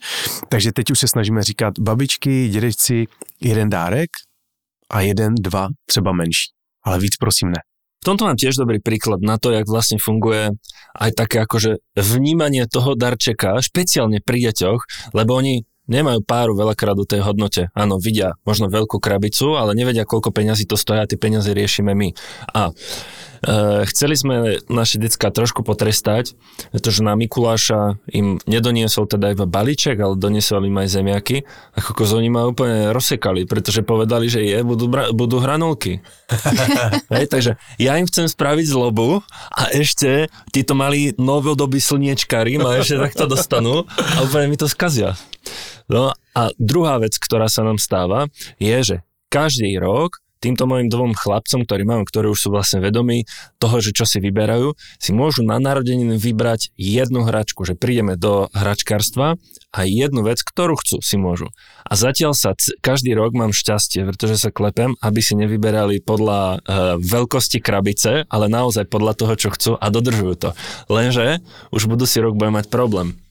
Takže 0.48 0.72
teď 0.72 0.90
už 0.90 0.98
se 0.98 1.08
snažíme 1.08 1.42
říkat 1.42 1.78
babičky, 1.78 2.48
dědečci, 2.48 3.06
jeden 3.40 3.70
dárek 3.70 4.10
a 4.90 5.00
jeden, 5.00 5.34
dva, 5.34 5.68
třeba 5.86 6.12
menší. 6.12 6.50
Ale 6.84 6.98
víc 6.98 7.16
prosím 7.16 7.48
ne. 7.48 7.60
V 8.02 8.14
tomto 8.14 8.28
mám 8.28 8.38
tiež 8.38 8.54
dobrý 8.54 8.78
príklad 8.78 9.18
na 9.18 9.34
to, 9.34 9.50
jak 9.50 9.66
vlastne 9.66 9.98
funguje 9.98 10.54
aj 10.94 11.10
také 11.16 11.42
akože 11.42 11.82
vnímanie 11.98 12.62
toho 12.70 12.94
darčeka, 12.94 13.58
špeciálne 13.58 14.22
pri 14.22 14.46
deťoch, 14.46 15.10
lebo 15.10 15.42
oni 15.42 15.66
nemajú 15.86 16.20
páru 16.22 16.52
veľakrát 16.58 16.98
o 16.98 17.06
tej 17.06 17.22
hodnote. 17.22 17.70
Áno, 17.72 18.02
vidia 18.02 18.34
možno 18.42 18.66
veľkú 18.66 18.98
krabicu, 18.98 19.54
ale 19.54 19.72
nevedia, 19.78 20.06
koľko 20.06 20.34
peňazí 20.34 20.66
to 20.66 20.74
stojí 20.74 20.98
a 21.02 21.08
tie 21.08 21.18
peniaze 21.18 21.50
riešime 21.54 21.94
my. 21.94 22.10
A 22.50 22.70
e, 22.70 22.72
chceli 23.86 24.18
sme 24.18 24.58
naše 24.66 24.98
decka 24.98 25.30
trošku 25.30 25.62
potrestať, 25.62 26.34
pretože 26.74 27.06
na 27.06 27.14
Mikuláša 27.14 28.02
im 28.10 28.42
nedoniesol 28.50 29.06
teda 29.06 29.32
iba 29.32 29.46
balíček, 29.46 29.96
ale 30.02 30.18
doniesol 30.18 30.66
im 30.66 30.76
aj 30.82 30.88
zemiaky. 30.90 31.46
A 31.46 31.78
kokos 31.78 32.10
oni 32.12 32.28
ma 32.34 32.50
úplne 32.50 32.90
rozsekali, 32.90 33.46
pretože 33.46 33.86
povedali, 33.86 34.26
že 34.26 34.42
je, 34.42 34.58
budú, 34.66 34.90
bra- 34.90 35.14
budú 35.14 35.38
hranolky. 35.38 36.02
Hej, 37.14 37.30
takže 37.30 37.52
ja 37.78 37.94
im 37.94 38.10
chcem 38.10 38.26
spraviť 38.26 38.66
zlobu 38.66 39.22
a 39.54 39.70
ešte 39.70 40.26
títo 40.50 40.74
malí 40.74 41.14
novodobí 41.14 41.78
slniečkári 41.78 42.58
ma 42.58 42.82
ešte 42.82 42.98
takto 42.98 43.30
dostanú 43.30 43.86
a 43.86 44.16
úplne 44.26 44.50
mi 44.50 44.58
to 44.58 44.66
skazia. 44.66 45.14
No 45.86 46.12
a 46.34 46.42
druhá 46.58 46.98
vec, 46.98 47.16
ktorá 47.16 47.46
sa 47.46 47.62
nám 47.62 47.78
stáva, 47.78 48.26
je, 48.58 48.76
že 48.82 48.96
každý 49.30 49.76
rok 49.78 50.22
týmto 50.46 50.68
mojim 50.68 50.86
dvom 50.92 51.16
chlapcom, 51.16 51.64
ktorí 51.64 51.82
mám, 51.82 52.04
ktorí 52.04 52.30
už 52.30 52.38
sú 52.38 52.48
vlastne 52.52 52.84
vedomí 52.84 53.24
toho, 53.56 53.80
že 53.80 53.90
čo 53.90 54.04
si 54.04 54.20
vyberajú, 54.20 54.76
si 55.00 55.10
môžu 55.10 55.42
na 55.42 55.56
narodeniny 55.56 56.20
vybrať 56.20 56.70
jednu 56.76 57.24
hračku, 57.24 57.64
že 57.64 57.74
prídeme 57.74 58.14
do 58.14 58.46
hračkárstva 58.52 59.40
a 59.72 59.80
jednu 59.82 60.22
vec, 60.22 60.40
ktorú 60.44 60.78
chcú, 60.78 61.02
si 61.02 61.16
môžu. 61.18 61.50
A 61.82 61.98
zatiaľ 61.98 62.36
sa 62.36 62.54
c- 62.54 62.76
každý 62.78 63.16
rok 63.16 63.34
mám 63.34 63.50
šťastie, 63.50 64.06
pretože 64.06 64.38
sa 64.38 64.54
klepem, 64.54 64.94
aby 65.02 65.20
si 65.24 65.34
nevyberali 65.34 66.04
podľa 66.04 66.40
e, 66.40 66.56
veľkosti 67.02 67.58
krabice, 67.58 68.28
ale 68.30 68.46
naozaj 68.46 68.86
podľa 68.86 69.12
toho, 69.18 69.34
čo 69.34 69.48
chcú 69.50 69.72
a 69.76 69.86
dodržujú 69.90 70.34
to. 70.38 70.50
Lenže 70.86 71.42
už 71.74 71.90
budú 71.90 72.06
si 72.06 72.22
rok 72.22 72.38
bude 72.38 72.54
mať 72.54 72.70
problém 72.70 73.25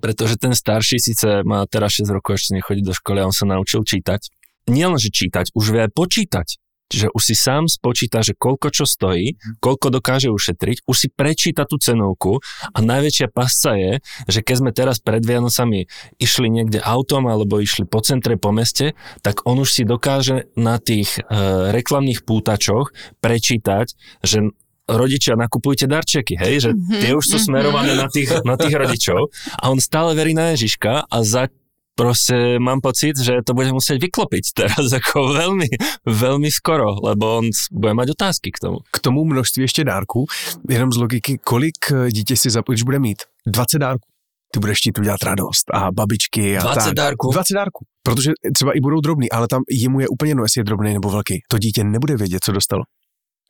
pretože 0.00 0.40
ten 0.40 0.54
starší 0.54 0.96
síce 1.02 1.42
má 1.42 1.66
teraz 1.66 1.98
6 1.98 2.08
rokov, 2.08 2.38
ešte 2.38 2.56
nechodí 2.56 2.80
do 2.80 2.94
školy 2.94 3.20
a 3.20 3.28
on 3.28 3.34
sa 3.34 3.44
naučil 3.44 3.84
čítať. 3.84 4.32
Nielen, 4.70 4.96
čítať, 4.96 5.50
už 5.58 5.74
vie 5.74 5.80
aj 5.84 5.90
počítať. 5.90 6.62
Čiže 6.92 7.08
už 7.16 7.22
si 7.24 7.32
sám 7.32 7.72
spočíta, 7.72 8.20
že 8.20 8.36
koľko 8.36 8.68
čo 8.68 8.84
stojí, 8.84 9.40
koľko 9.64 9.96
dokáže 9.96 10.28
ušetriť, 10.28 10.84
už 10.84 10.96
si 10.96 11.08
prečíta 11.08 11.64
tú 11.64 11.80
cenovku 11.80 12.44
a 12.68 12.78
najväčšia 12.84 13.32
pasca 13.32 13.72
je, 13.80 13.92
že 14.28 14.44
keď 14.44 14.56
sme 14.60 14.70
teraz 14.76 15.00
pred 15.00 15.24
Vianocami 15.24 15.88
išli 16.20 16.52
niekde 16.52 16.84
autom 16.84 17.32
alebo 17.32 17.56
išli 17.64 17.88
po 17.88 18.04
centre, 18.04 18.36
po 18.36 18.52
meste, 18.52 18.92
tak 19.24 19.40
on 19.48 19.56
už 19.64 19.72
si 19.72 19.82
dokáže 19.88 20.52
na 20.52 20.76
tých 20.76 21.16
e, 21.16 21.24
reklamných 21.72 22.28
pútačoch 22.28 22.92
prečítať, 23.24 23.96
že 24.20 24.52
rodičia 24.92 25.34
nakupujte 25.34 25.88
darčeky, 25.88 26.36
hej, 26.38 26.68
že 26.68 26.70
tie 27.00 27.16
už 27.16 27.24
sú 27.24 27.38
smerované 27.40 27.96
na 27.96 28.06
tých, 28.06 28.30
na 28.44 28.56
tých 28.60 28.74
rodičov 28.76 29.32
a 29.58 29.64
on 29.72 29.80
stále 29.80 30.14
verí 30.14 30.36
na 30.36 30.52
Ježiška 30.52 31.08
a 31.08 31.16
za 31.24 31.48
proste 31.96 32.58
mám 32.58 32.80
pocit, 32.80 33.20
že 33.20 33.44
to 33.44 33.52
bude 33.54 33.68
musieť 33.72 34.00
vyklopiť 34.00 34.44
teraz 34.56 34.86
ako 34.98 35.36
veľmi, 35.36 35.68
veľmi 36.08 36.50
skoro, 36.50 36.98
lebo 37.04 37.44
on 37.44 37.46
bude 37.72 37.94
mať 37.94 38.16
otázky 38.16 38.48
k 38.52 38.58
tomu. 38.58 38.78
K 38.90 38.98
tomu 38.98 39.24
množství 39.24 39.62
ještě 39.62 39.84
dárků, 39.84 40.26
jenom 40.68 40.92
z 40.92 40.96
logiky, 40.96 41.38
kolik 41.38 41.92
eh, 41.92 42.10
dítě 42.10 42.36
si 42.36 42.50
zapojíš, 42.50 42.82
bude 42.82 42.98
mít 42.98 43.22
20 43.46 43.78
dárků, 43.78 44.08
ty 44.52 44.60
budeš 44.60 44.78
chtít 44.78 44.98
udělat 44.98 45.22
radost 45.22 45.70
a 45.74 45.92
babičky 45.92 46.58
a 46.58 46.62
20 46.62 46.84
tak. 46.84 46.94
dárků? 46.94 47.32
20 47.32 47.54
dárků. 47.54 47.84
Protože 48.02 48.32
třeba 48.56 48.72
i 48.72 48.80
budou 48.80 49.00
drobný, 49.00 49.30
ale 49.30 49.48
tam 49.48 49.62
jemu 49.70 50.00
je 50.00 50.08
úplně 50.08 50.30
jedno, 50.30 50.44
jestli 50.44 50.58
je 50.58 50.64
drobný 50.64 50.92
nebo 50.92 51.10
velký. 51.10 51.42
To 51.48 51.58
dítě 51.58 51.84
nebude 51.84 52.16
vědět, 52.16 52.44
co 52.44 52.52
dostalo. 52.52 52.82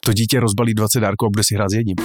To 0.04 0.12
dítě 0.12 0.40
rozbalí 0.40 0.74
20 0.74 1.00
dárků 1.00 1.26
a 1.26 1.28
bude 1.28 1.44
si 1.44 1.54
hrát 1.54 1.70
s 1.70 1.74
jedním. 1.74 1.96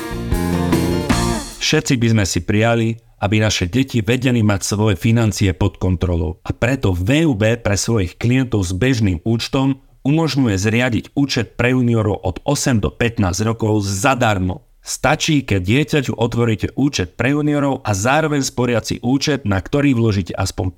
Všetci 1.57 1.97
by 1.97 2.07
sme 2.13 2.25
si 2.29 2.39
prijali, 2.45 3.01
aby 3.17 3.41
naše 3.41 3.65
deti 3.65 4.05
vedeli 4.05 4.45
mať 4.45 4.62
svoje 4.62 4.95
financie 4.95 5.49
pod 5.57 5.81
kontrolou. 5.81 6.38
A 6.45 6.53
preto 6.53 6.93
VUB 6.93 7.41
pre 7.65 7.73
svojich 7.73 8.21
klientov 8.21 8.69
s 8.69 8.71
bežným 8.77 9.25
účtom 9.25 9.81
umožňuje 10.05 10.55
zriadiť 10.55 11.05
účet 11.17 11.57
pre 11.57 11.73
juniorov 11.73 12.21
od 12.21 12.38
8 12.45 12.77
do 12.77 12.93
15 12.93 13.49
rokov 13.49 13.81
zadarmo. 13.81 14.69
Stačí, 14.86 15.41
keď 15.43 15.62
dieťaťu 15.65 16.15
otvoríte 16.15 16.71
účet 16.77 17.17
pre 17.17 17.33
juniorov 17.33 17.81
a 17.81 17.91
zároveň 17.97 18.45
sporiaci 18.45 19.01
účet, 19.01 19.43
na 19.43 19.57
ktorý 19.57 19.97
vložíte 19.97 20.38
aspoň 20.38 20.71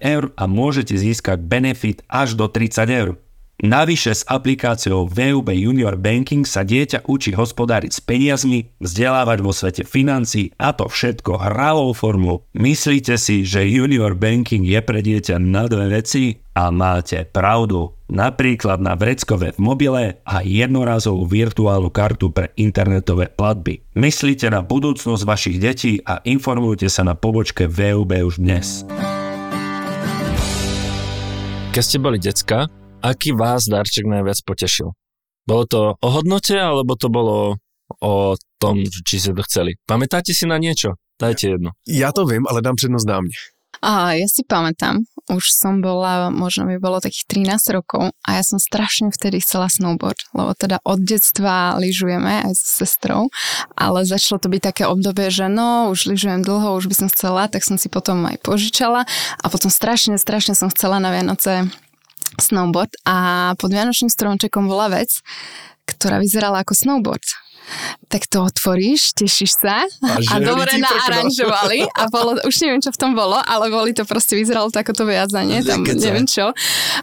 eur 0.00 0.32
a 0.34 0.48
môžete 0.48 0.96
získať 0.96 1.44
benefit 1.44 2.02
až 2.08 2.34
do 2.34 2.48
30 2.48 2.88
eur. 2.88 3.20
Navyše 3.62 4.18
s 4.18 4.26
aplikáciou 4.26 5.06
VUB 5.06 5.54
Junior 5.54 5.94
Banking 5.94 6.42
sa 6.42 6.66
dieťa 6.66 7.06
učí 7.06 7.38
hospodáriť 7.38 7.90
s 7.94 8.00
peniazmi, 8.02 8.66
vzdelávať 8.82 9.38
vo 9.46 9.54
svete 9.54 9.86
financií 9.86 10.50
a 10.58 10.74
to 10.74 10.90
všetko 10.90 11.38
hravou 11.38 11.94
formou. 11.94 12.42
Myslíte 12.58 13.14
si, 13.14 13.46
že 13.46 13.62
Junior 13.62 14.18
Banking 14.18 14.66
je 14.66 14.80
pre 14.82 15.06
dieťa 15.06 15.38
na 15.38 15.70
dve 15.70 16.02
veci? 16.02 16.42
A 16.58 16.74
máte 16.74 17.26
pravdu. 17.30 17.94
Napríklad 18.10 18.82
na 18.82 18.98
vreckové 18.98 19.54
v 19.54 19.62
mobile 19.62 20.04
a 20.26 20.42
jednorazovú 20.42 21.22
virtuálnu 21.26 21.94
kartu 21.94 22.34
pre 22.34 22.50
internetové 22.58 23.30
platby. 23.30 23.86
Myslíte 23.94 24.50
na 24.50 24.66
budúcnosť 24.66 25.22
vašich 25.22 25.62
detí 25.62 26.02
a 26.02 26.18
informujte 26.26 26.90
sa 26.90 27.06
na 27.06 27.14
pobočke 27.14 27.70
VUB 27.70 28.18
už 28.18 28.42
dnes. 28.42 28.82
Keď 31.74 31.82
ste 31.82 31.98
boli 31.98 32.22
decka, 32.22 32.70
aký 33.04 33.36
vás 33.36 33.68
darček 33.68 34.08
najviac 34.08 34.40
potešil? 34.48 34.96
Bolo 35.44 35.64
to 35.68 35.80
o 36.00 36.08
hodnote, 36.08 36.56
alebo 36.56 36.96
to 36.96 37.12
bolo 37.12 37.60
o 38.00 38.32
tom, 38.56 38.80
či 39.04 39.20
ste 39.20 39.36
to 39.36 39.44
chceli? 39.44 39.76
Pamätáte 39.84 40.32
si 40.32 40.48
na 40.48 40.56
niečo? 40.56 40.96
Dajte 41.20 41.48
jedno. 41.48 41.70
Já 41.86 42.12
to 42.12 42.24
vím, 42.26 42.42
ale 42.48 42.62
dám 42.62 42.74
přednost 42.74 43.04
dámě. 43.04 43.36
A 43.82 44.16
ja 44.16 44.24
si 44.30 44.40
pamätám, 44.48 45.04
už 45.28 45.44
som 45.50 45.84
bola, 45.84 46.32
možno 46.32 46.64
by 46.64 46.80
bolo 46.80 47.04
takých 47.04 47.44
13 47.44 47.76
rokov 47.76 48.16
a 48.24 48.28
ja 48.38 48.42
som 48.46 48.56
strašne 48.56 49.12
vtedy 49.12 49.44
chcela 49.44 49.68
snowboard, 49.68 50.24
lebo 50.32 50.56
teda 50.56 50.80
od 50.88 51.04
detstva 51.04 51.76
lyžujeme 51.76 52.48
aj 52.48 52.54
s 52.56 52.80
sestrou, 52.80 53.28
ale 53.76 54.08
začalo 54.08 54.40
to 54.40 54.48
byť 54.48 54.62
také 54.62 54.84
obdobie, 54.88 55.28
že 55.28 55.52
no, 55.52 55.92
už 55.92 56.08
lyžujem 56.16 56.40
dlho, 56.40 56.80
už 56.80 56.88
by 56.88 56.94
som 56.96 57.08
chcela, 57.12 57.50
tak 57.50 57.60
som 57.60 57.76
si 57.76 57.92
potom 57.92 58.24
aj 58.24 58.40
požičala 58.40 59.04
a 59.40 59.46
potom 59.52 59.68
strašne, 59.68 60.16
strašne 60.16 60.56
som 60.56 60.72
chcela 60.72 60.96
na 60.96 61.12
Vianoce 61.12 61.68
snowboard 62.40 62.94
a 63.04 63.52
pod 63.58 63.70
Vianočným 63.70 64.10
stromčekom 64.10 64.66
bola 64.66 64.88
vec, 64.90 65.20
ktorá 65.84 66.18
vyzerala 66.18 66.64
ako 66.64 66.72
snowboard 66.72 67.43
tak 68.12 68.28
to 68.30 68.44
otvoríš, 68.44 69.16
tešíš 69.16 69.58
sa 69.58 69.82
a, 69.86 70.12
a 70.20 70.34
dobre 70.38 70.76
naaranžovali 70.78 71.88
a 71.88 72.06
bolo, 72.12 72.38
už 72.44 72.54
neviem, 72.62 72.78
čo 72.78 72.92
v 72.92 72.98
tom 73.00 73.16
bolo, 73.16 73.40
ale 73.40 73.72
boli 73.72 73.96
to 73.96 74.06
proste, 74.06 74.36
vyzeralo 74.38 74.70
to 74.70 74.78
ako 74.78 74.92
to 74.92 75.04
viazanie, 75.08 75.64
tam 75.64 75.82
neviem 75.82 76.28
čo. 76.28 76.52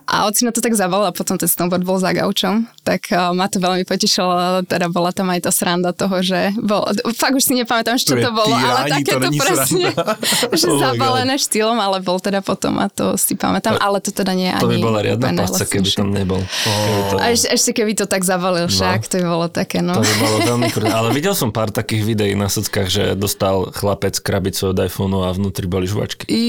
A 0.07 0.29
ocino 0.29 0.53
to 0.53 0.61
tak 0.63 0.77
zavolal 0.77 1.09
a 1.09 1.13
potom 1.15 1.35
ten 1.35 1.49
snowboard 1.49 1.83
bol 1.83 1.97
za 1.97 2.13
gaučom, 2.13 2.69
tak 2.85 3.09
uh, 3.11 3.33
ma 3.33 3.49
to 3.49 3.59
veľmi 3.59 3.83
potešilo, 3.83 4.63
teda 4.69 4.87
bola 4.87 5.11
tam 5.11 5.27
aj 5.33 5.49
tá 5.49 5.51
sranda 5.51 5.91
toho, 5.91 6.21
že 6.23 6.53
bol, 6.59 6.85
fakt 7.17 7.35
už 7.35 7.43
si 7.43 7.53
nepamätám, 7.57 7.97
čo 7.97 8.15
to, 8.15 8.21
to 8.21 8.31
bolo, 8.31 8.53
ale 8.53 8.87
také 8.87 9.17
to, 9.17 9.27
to 9.27 9.29
presne, 9.35 9.89
že 10.61 10.67
oh 10.69 10.79
zabalené 10.81 11.35
štýlom, 11.37 11.77
ale 11.77 11.99
bol 11.99 12.17
teda 12.17 12.39
potom 12.41 12.79
a 12.81 12.87
to 12.87 13.15
si 13.15 13.37
pamätám, 13.37 13.77
ale 13.77 13.99
to 13.99 14.09
teda 14.11 14.33
nie 14.33 14.49
to 14.57 14.67
ani... 14.67 14.81
To 14.81 14.81
by 14.81 14.87
bola 14.87 14.99
riadna 15.03 15.29
pasca, 15.43 15.63
keby 15.67 15.89
tam 15.91 16.09
nebol. 16.11 16.41
Oh. 16.41 17.21
A 17.21 17.31
ešte, 17.33 17.47
ešte 17.51 17.71
keby 17.75 17.93
to 17.95 18.05
tak 18.09 18.25
zavalil 18.25 18.67
však, 18.67 19.05
no. 19.05 19.09
to 19.09 19.13
by 19.21 19.25
bolo 19.25 19.47
také, 19.47 19.79
no. 19.83 19.95
To 19.95 20.03
by 20.03 20.15
bolo 20.19 20.37
veľmi 20.51 20.67
krúne. 20.69 20.91
Ale 20.91 21.09
videl 21.15 21.33
som 21.33 21.49
pár 21.49 21.71
takých 21.71 22.03
videí 22.03 22.33
na 22.35 22.51
sockách, 22.51 22.87
že 22.91 23.03
dostal 23.15 23.71
chlapec 23.71 24.19
krabicu 24.19 24.75
od 24.75 24.77
iPhoneu 24.77 25.23
a 25.25 25.31
vnútri 25.31 25.65
boli 25.65 25.87
žuvačky. 25.87 26.27
I... 26.27 26.43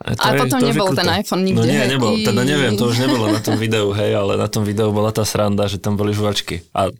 A, 0.00 0.16
a 0.16 0.28
potom 0.40 0.58
je, 0.58 0.72
nebol 0.72 0.90
ten 0.96 1.08
iPhone 1.08 1.42
nikde. 1.44 1.60
No 1.60 1.68
nie, 1.68 1.82
nebol. 1.86 2.16
I... 2.16 2.24
Teda 2.24 2.42
neviem, 2.42 2.74
to 2.74 2.88
už 2.88 2.98
nebolo 3.04 3.28
na 3.28 3.40
tom 3.44 3.60
videu, 3.60 3.92
hej, 3.92 4.16
ale 4.16 4.40
na 4.40 4.48
tom 4.48 4.64
videu 4.64 4.88
bola 4.90 5.12
tá 5.12 5.22
sranda, 5.22 5.68
že 5.68 5.76
tam 5.78 5.94
boli 5.94 6.16
žuvačky. 6.16 6.64
A 6.72 6.90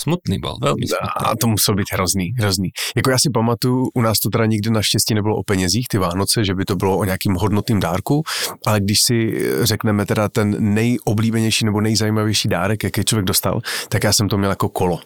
Smutný 0.00 0.38
byl, 0.38 0.54
velmi 0.62 0.86
smutný. 0.86 1.08
A 1.16 1.36
to 1.40 1.46
musel 1.46 1.74
být 1.74 1.86
hrozný, 1.92 2.34
hrozný. 2.38 2.68
Jako 2.96 3.10
já 3.10 3.18
si 3.18 3.30
pamatuju, 3.30 3.88
u 3.94 4.00
nás 4.00 4.18
to 4.18 4.28
teda 4.30 4.46
nikdy 4.46 4.70
naštěstí 4.70 5.14
nebylo 5.14 5.36
o 5.36 5.42
penězích, 5.42 5.86
ty 5.90 5.98
Vánoce, 5.98 6.44
že 6.44 6.54
by 6.54 6.64
to 6.64 6.76
bylo 6.76 6.98
o 6.98 7.04
nějakým 7.04 7.34
hodnotným 7.34 7.80
dárku, 7.80 8.22
ale 8.66 8.80
když 8.80 9.02
si 9.02 9.44
řekneme 9.62 10.06
teda 10.06 10.28
ten 10.28 10.74
nejoblíbenější 10.74 11.64
nebo 11.64 11.80
nejzajímavější 11.80 12.48
dárek, 12.48 12.84
jaký 12.84 13.04
člověk 13.04 13.26
dostal, 13.26 13.60
tak 13.88 14.04
já 14.04 14.12
jsem 14.12 14.28
to 14.28 14.38
měl 14.38 14.50
jako 14.50 14.68
kolo. 14.68 15.00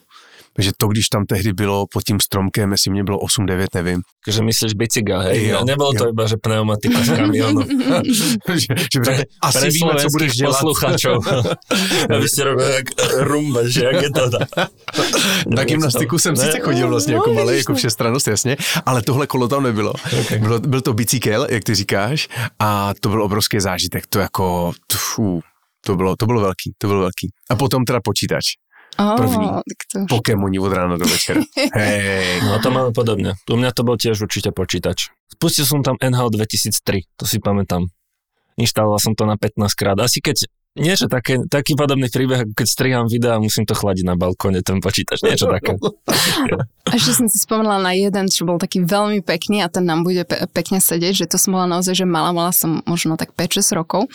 Takže 0.56 0.70
to, 0.76 0.88
když 0.88 1.08
tam 1.08 1.26
tehdy 1.26 1.52
bylo 1.52 1.86
pod 1.92 2.02
tím 2.04 2.20
stromkem, 2.20 2.72
jestli 2.72 2.90
mě 2.90 3.04
bylo 3.04 3.18
8-9, 3.18 3.66
nevím. 3.74 4.02
Takže 4.24 4.42
myslíš 4.42 4.74
bicykel, 4.74 5.20
hej? 5.20 5.48
Jo, 5.48 5.64
Nebylo 5.64 5.92
jo. 5.94 5.98
to 5.98 6.08
iba, 6.08 6.26
že 6.26 6.36
pneumatika 6.36 7.00
z 7.04 7.16
kamionu. 7.16 7.62
že, 8.54 8.66
že 8.92 9.00
pre, 9.04 9.22
asi 9.42 9.58
pre 9.58 9.70
víme, 9.70 9.94
co 10.00 10.08
budeš 10.12 10.32
dělat. 10.32 10.60
posluchačov. 10.60 11.18
Aby 12.16 12.28
ste 12.28 12.44
robili 12.44 12.70
jak 12.74 12.88
rumba, 13.22 13.60
že 13.68 13.84
jak 13.84 14.02
je 14.02 14.10
to. 14.10 14.24
Na 15.46 15.64
gymnastiku 15.64 16.18
jsem 16.18 16.36
sice 16.36 16.58
chodil 16.60 16.88
vlastně 16.88 17.14
jako 17.14 17.30
no, 17.30 17.34
malý, 17.34 17.58
jako 17.58 17.74
všestranost, 17.74 18.28
jasně, 18.28 18.56
ale 18.86 19.02
tohle 19.02 19.26
kolo 19.26 19.48
tam 19.48 19.62
nebylo. 19.62 19.92
Okay. 20.20 20.38
Bylo, 20.38 20.60
byl 20.60 20.80
to 20.80 20.92
bicykel, 20.92 21.46
jak 21.50 21.64
ty 21.64 21.74
říkáš, 21.74 22.28
a 22.58 22.94
to 23.00 23.08
byl 23.08 23.22
obrovský 23.22 23.60
zážitek. 23.60 24.06
To 24.06 24.18
jako, 24.18 24.72
fú, 24.92 25.40
to 25.86 25.96
bylo, 25.96 26.16
to 26.16 26.26
bylo 26.26 26.40
velký, 26.40 26.72
to 26.78 26.86
bylo 26.86 27.00
velký. 27.00 27.30
A 27.50 27.56
potom 27.56 27.84
teda 27.84 28.00
počítač. 28.04 28.44
Oh, 28.96 29.16
První. 29.16 29.48
To... 29.92 29.98
Pokémoni 30.08 30.58
od 30.58 30.72
rána 30.72 30.96
do 30.96 31.04
večera. 31.04 31.40
hey. 31.76 32.40
No 32.40 32.58
to 32.58 32.72
máme 32.72 32.96
podobne. 32.96 33.36
U 33.44 33.56
mňa 33.56 33.70
to 33.76 33.84
bol 33.84 34.00
tiež 34.00 34.16
určite 34.24 34.56
počítač. 34.56 35.12
Spustil 35.28 35.68
som 35.68 35.84
tam 35.84 36.00
NHL 36.00 36.32
2003, 36.32 37.04
to 37.20 37.24
si 37.28 37.36
pamätám. 37.36 37.92
Inštaloval 38.56 38.96
som 38.96 39.12
to 39.12 39.28
na 39.28 39.36
15 39.36 39.68
krát. 39.76 40.00
Asi 40.00 40.24
keď 40.24 40.48
niečo 40.76 41.08
také, 41.08 41.40
taký 41.48 41.72
podobný 41.74 42.12
príbeh, 42.12 42.46
ako 42.46 42.52
keď 42.52 42.66
striham 42.68 43.04
videa 43.08 43.36
a 43.36 43.42
musím 43.42 43.64
to 43.64 43.72
chladiť 43.72 44.04
na 44.04 44.14
balkóne, 44.14 44.60
ten 44.60 44.78
počítač, 44.78 45.24
niečo 45.24 45.48
také. 45.48 45.74
A 46.86 46.94
ešte 46.94 47.18
som 47.18 47.26
si 47.26 47.42
spomenula 47.42 47.82
na 47.82 47.90
jeden, 47.98 48.30
čo 48.30 48.46
bol 48.46 48.62
taký 48.62 48.86
veľmi 48.86 49.18
pekný 49.18 49.58
a 49.58 49.66
ten 49.66 49.82
nám 49.82 50.06
bude 50.06 50.22
pe- 50.22 50.46
pekne 50.46 50.78
sedieť, 50.78 51.24
že 51.24 51.26
to 51.26 51.34
som 51.34 51.58
bola 51.58 51.66
naozaj, 51.66 51.98
že 51.98 52.06
mala, 52.06 52.30
mala 52.30 52.54
som 52.54 52.78
možno 52.86 53.18
tak 53.18 53.34
5-6 53.34 53.74
rokov 53.74 54.06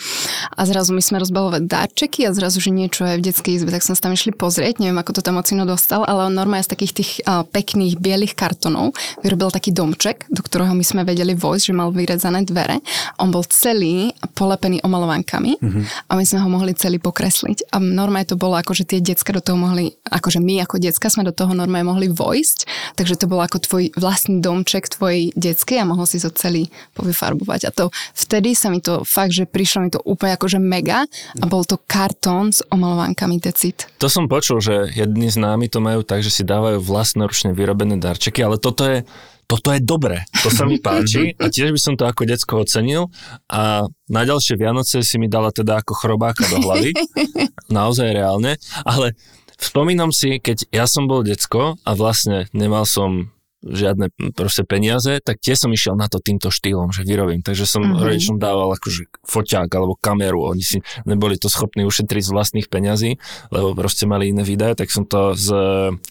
a 0.56 0.64
zrazu 0.64 0.96
my 0.96 1.04
sme 1.04 1.20
rozbalovať 1.20 1.68
darčeky 1.68 2.24
a 2.24 2.32
zrazu, 2.32 2.64
že 2.64 2.72
niečo 2.72 3.04
je 3.04 3.20
v 3.20 3.24
detskej 3.28 3.60
izbe, 3.60 3.76
tak 3.76 3.84
som 3.84 3.92
sa 3.92 4.08
tam 4.08 4.16
išli 4.16 4.32
pozrieť, 4.32 4.80
neviem, 4.80 4.96
ako 4.96 5.20
to 5.20 5.22
tam 5.22 5.36
ocino 5.36 5.68
dostal, 5.68 6.08
ale 6.08 6.30
on 6.30 6.32
normálne 6.32 6.64
z 6.64 6.72
takých 6.72 6.92
tých 6.96 7.10
uh, 7.28 7.44
pekných 7.44 8.00
bielých 8.00 8.32
kartonov 8.32 8.96
vyrobil 9.20 9.52
taký 9.52 9.68
domček, 9.76 10.24
do 10.32 10.40
ktorého 10.40 10.72
my 10.72 10.84
sme 10.86 11.04
vedeli 11.04 11.36
vojsť, 11.36 11.64
že 11.68 11.74
mal 11.76 11.92
vyrezané 11.92 12.40
dvere. 12.48 12.80
On 13.20 13.28
bol 13.28 13.44
celý 13.44 14.16
polepený 14.32 14.80
omalovankami 14.80 15.60
mm-hmm. 15.60 16.08
a 16.08 16.12
my 16.16 16.24
sme 16.24 16.40
ho 16.40 16.48
mohli 16.52 16.76
celý 16.76 17.00
pokresliť. 17.00 17.72
A 17.72 17.80
normálne 17.80 18.28
to 18.28 18.36
bolo 18.36 18.60
ako, 18.60 18.76
že 18.76 18.84
tie 18.84 19.00
decka 19.00 19.32
do 19.32 19.40
toho 19.40 19.56
mohli, 19.56 19.96
akože 20.04 20.44
my 20.44 20.60
ako 20.68 20.76
decka 20.76 21.08
sme 21.08 21.24
do 21.24 21.32
toho 21.32 21.56
normálne 21.56 21.88
mohli 21.88 22.12
vojsť, 22.12 22.58
takže 23.00 23.16
to 23.16 23.26
bolo 23.26 23.40
ako 23.40 23.64
tvoj 23.64 23.84
vlastný 23.96 24.44
domček 24.44 24.92
tvojej 24.92 25.32
detskej 25.32 25.80
a 25.80 25.88
mohol 25.88 26.04
si 26.04 26.20
to 26.20 26.28
celý 26.36 26.68
povyfarbovať. 26.92 27.60
A 27.66 27.70
to 27.72 27.88
vtedy 28.12 28.52
sa 28.52 28.68
mi 28.68 28.84
to 28.84 29.08
fakt, 29.08 29.32
že 29.32 29.48
prišlo 29.48 29.78
mi 29.80 29.90
to 29.90 30.04
úplne 30.04 30.36
akože 30.36 30.60
mega 30.60 31.08
a 31.40 31.44
bol 31.48 31.64
to 31.64 31.80
kartón 31.88 32.52
s 32.52 32.60
omalovánkami 32.68 33.40
decit. 33.40 33.88
To 34.02 34.12
som 34.12 34.28
počul, 34.28 34.60
že 34.60 34.92
jedni 34.92 35.32
z 35.32 35.40
námi 35.40 35.72
to 35.72 35.80
majú 35.80 36.04
tak, 36.04 36.20
že 36.20 36.28
si 36.28 36.42
dávajú 36.44 36.84
vlastnoručne 36.84 37.56
vyrobené 37.56 37.96
darčeky, 37.96 38.44
ale 38.44 38.60
toto 38.60 38.84
je 38.84 39.06
toto 39.52 39.68
je 39.76 39.84
dobre, 39.84 40.24
to 40.40 40.48
sa 40.48 40.64
mi 40.64 40.80
páči 40.80 41.36
a 41.36 41.52
tiež 41.52 41.76
by 41.76 41.80
som 41.80 41.94
to 42.00 42.08
ako 42.08 42.24
decko 42.24 42.64
ocenil. 42.64 43.12
A 43.52 43.84
na 44.08 44.22
ďalšie 44.24 44.56
Vianoce 44.56 45.04
si 45.04 45.20
mi 45.20 45.28
dala 45.28 45.52
teda 45.52 45.84
ako 45.84 45.92
chrobáka 45.92 46.48
do 46.48 46.56
hlavy, 46.64 46.96
naozaj 47.68 48.16
reálne, 48.16 48.56
ale 48.88 49.12
spomínam 49.60 50.08
si, 50.08 50.40
keď 50.40 50.72
ja 50.72 50.88
som 50.88 51.04
bol 51.04 51.20
decko 51.20 51.76
a 51.84 51.90
vlastne 51.92 52.48
nemal 52.56 52.88
som 52.88 53.28
žiadne 53.62 54.10
proste 54.34 54.66
peniaze, 54.66 55.22
tak 55.22 55.38
tie 55.38 55.54
som 55.54 55.70
išiel 55.70 55.94
na 55.94 56.10
to 56.10 56.18
týmto 56.18 56.50
štýlom, 56.50 56.90
že 56.90 57.06
vyrobím. 57.06 57.40
Takže 57.46 57.64
som 57.64 57.82
mm-hmm. 57.82 58.02
rodičom 58.02 58.36
dával 58.42 58.74
akože 58.74 59.08
foťák 59.22 59.70
alebo 59.70 59.94
kameru, 59.98 60.42
oni 60.50 60.64
si 60.64 60.78
neboli 61.06 61.38
to 61.38 61.46
schopní 61.46 61.86
ušetriť 61.86 62.22
z 62.26 62.34
vlastných 62.34 62.66
peňazí, 62.66 63.16
lebo 63.54 63.78
proste 63.78 64.04
mali 64.04 64.34
iné 64.34 64.42
výdaje, 64.42 64.82
tak 64.82 64.90
som 64.90 65.06
to 65.06 65.38
z 65.38 65.48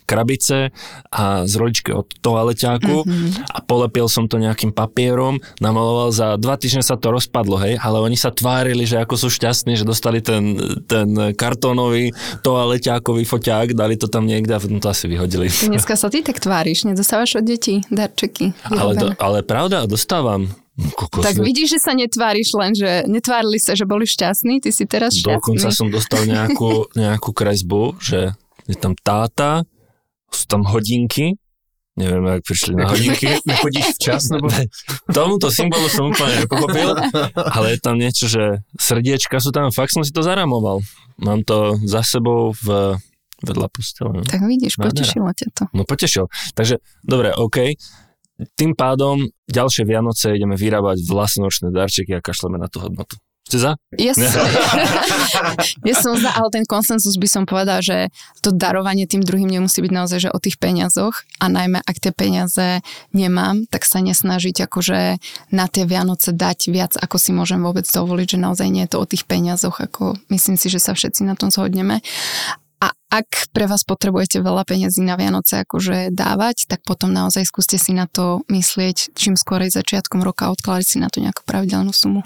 krabice 0.08 0.72
a 1.12 1.44
z 1.44 1.54
roličky 1.60 1.92
od 1.92 2.08
toaleťáku 2.24 2.96
mm-hmm. 3.04 3.52
a 3.52 3.58
polepil 3.64 4.08
som 4.08 4.32
to 4.32 4.40
nejakým 4.40 4.72
papierom, 4.72 5.44
namaloval 5.60 6.10
za 6.16 6.40
dva 6.40 6.56
týždne 6.56 6.82
sa 6.82 6.96
to 6.96 7.12
rozpadlo, 7.12 7.60
hej, 7.60 7.76
ale 7.80 8.00
oni 8.00 8.16
sa 8.16 8.32
tvárili, 8.32 8.88
že 8.88 9.02
ako 9.02 9.16
sú 9.20 9.28
šťastní, 9.28 9.76
že 9.76 9.84
dostali 9.84 10.24
ten, 10.24 10.56
ten 10.88 11.36
kartónový 11.36 12.16
toaleťákový 12.46 13.28
foťák, 13.28 13.76
dali 13.76 14.00
to 14.00 14.08
tam 14.08 14.24
niekde 14.24 14.56
a 14.56 14.60
potom 14.62 14.80
to 14.80 14.88
asi 14.88 15.12
vyhodili. 15.12 15.52
Dneska 15.52 16.00
sa 16.00 16.08
ty 16.08 16.24
tak 16.24 16.40
tváriš, 16.40 16.88
nedostávaš 16.88 17.41
od 17.42 17.46
detí 17.50 17.82
darčeky. 17.90 18.54
Ale, 18.70 18.94
do, 18.94 19.08
ale 19.18 19.42
pravda, 19.42 19.90
dostávam. 19.90 20.46
Kokos. 20.96 21.26
Tak 21.26 21.42
vidíš, 21.42 21.78
že 21.78 21.80
sa 21.84 21.92
netváriš 21.92 22.56
len, 22.56 22.72
že 22.72 23.04
netvárili 23.06 23.60
sa, 23.60 23.76
že 23.76 23.84
boli 23.84 24.08
šťastní, 24.08 24.64
ty 24.64 24.70
si 24.72 24.88
teraz 24.88 25.18
šťastný. 25.18 25.38
Dokonca 25.38 25.68
som 25.74 25.92
dostal 25.92 26.24
nejakú, 26.24 26.86
nejakú 27.02 27.36
kresbu, 27.36 28.00
že 28.00 28.34
je 28.70 28.78
tam 28.78 28.96
táta, 28.96 29.68
sú 30.32 30.48
tam 30.48 30.64
hodinky, 30.64 31.36
neviem, 32.00 32.24
ak 32.24 32.42
prišli 32.48 32.74
na 32.74 32.88
hodinky. 32.88 33.36
Nechodíš 33.50 34.00
včas? 34.00 34.32
Nebo... 34.32 34.48
Tomuto 35.12 35.52
symbolu 35.52 35.92
som 35.92 36.08
úplne 36.10 36.48
nepochopil, 36.48 36.88
ale 37.36 37.76
je 37.76 37.80
tam 37.84 38.00
niečo, 38.00 38.26
že 38.32 38.64
srdiečka 38.80 39.44
sú 39.44 39.52
tam, 39.52 39.70
fakt 39.76 39.92
som 39.92 40.08
si 40.08 40.16
to 40.16 40.24
zaramoval. 40.24 40.80
Mám 41.20 41.44
to 41.44 41.78
za 41.84 42.02
sebou 42.02 42.56
v 42.64 42.98
vedľa 43.42 43.68
postele. 43.74 44.22
No. 44.22 44.26
Tak 44.26 44.42
vidíš, 44.46 44.78
Nádhera. 44.78 44.90
potešilo 44.94 45.30
ťa 45.34 45.48
to. 45.54 45.64
No 45.74 45.82
potešil. 45.84 46.26
Takže, 46.54 46.82
dobre, 47.02 47.34
OK. 47.34 47.76
Tým 48.58 48.74
pádom 48.74 49.30
ďalšie 49.46 49.86
Vianoce 49.86 50.34
ideme 50.34 50.58
vyrábať 50.58 51.06
vlastnočné 51.06 51.70
darčeky 51.70 52.18
a 52.18 52.26
kašleme 52.26 52.58
na 52.58 52.66
tú 52.66 52.82
hodnotu. 52.82 53.22
Ste 53.52 53.58
za? 53.58 53.72
Ja 54.00 54.14
som, 54.18 54.46
ja 55.84 55.96
som 55.98 56.14
za, 56.16 56.32
ale 56.32 56.48
ten 56.54 56.64
konsenzus 56.64 57.20
by 57.20 57.28
som 57.28 57.44
povedal, 57.44 57.84
že 57.84 58.08
to 58.40 58.54
darovanie 58.54 59.10
tým 59.10 59.26
druhým 59.26 59.50
nemusí 59.50 59.84
byť 59.84 59.92
naozaj 59.92 60.20
že 60.24 60.30
o 60.32 60.40
tých 60.40 60.56
peniazoch 60.62 61.26
a 61.42 61.50
najmä 61.50 61.82
ak 61.84 61.98
tie 62.00 62.14
peniaze 62.16 62.80
nemám, 63.12 63.66
tak 63.68 63.84
sa 63.84 64.00
nesnažiť 64.00 64.70
akože 64.70 65.20
na 65.52 65.66
tie 65.68 65.84
Vianoce 65.84 66.32
dať 66.32 66.72
viac, 66.72 66.94
ako 66.96 67.18
si 67.18 67.36
môžem 67.36 67.60
vôbec 67.60 67.84
dovoliť, 67.84 68.38
že 68.38 68.40
naozaj 68.40 68.68
nie 68.72 68.88
je 68.88 68.94
to 68.96 69.04
o 69.04 69.10
tých 69.10 69.28
peniazoch, 69.28 69.84
ako 69.84 70.16
myslím 70.32 70.56
si, 70.56 70.72
že 70.72 70.80
sa 70.80 70.96
všetci 70.96 71.26
na 71.26 71.34
tom 71.36 71.50
zhodneme. 71.52 72.00
Ak 73.12 73.52
pre 73.52 73.68
vás 73.68 73.84
potrebujete 73.84 74.40
veľa 74.40 74.64
peniazí 74.64 75.04
na 75.04 75.20
Vianoce 75.20 75.68
akože 75.68 76.16
dávať, 76.16 76.72
tak 76.72 76.88
potom 76.88 77.12
naozaj 77.12 77.44
skúste 77.44 77.76
si 77.76 77.92
na 77.92 78.08
to 78.08 78.48
myslieť 78.48 79.12
čím 79.20 79.36
skorej 79.36 79.68
začiatkom 79.68 80.24
roka 80.24 80.48
odkladať 80.48 80.86
si 80.88 80.96
na 80.96 81.12
to 81.12 81.20
nejakú 81.20 81.44
pravidelnú 81.44 81.92
sumu. 81.92 82.24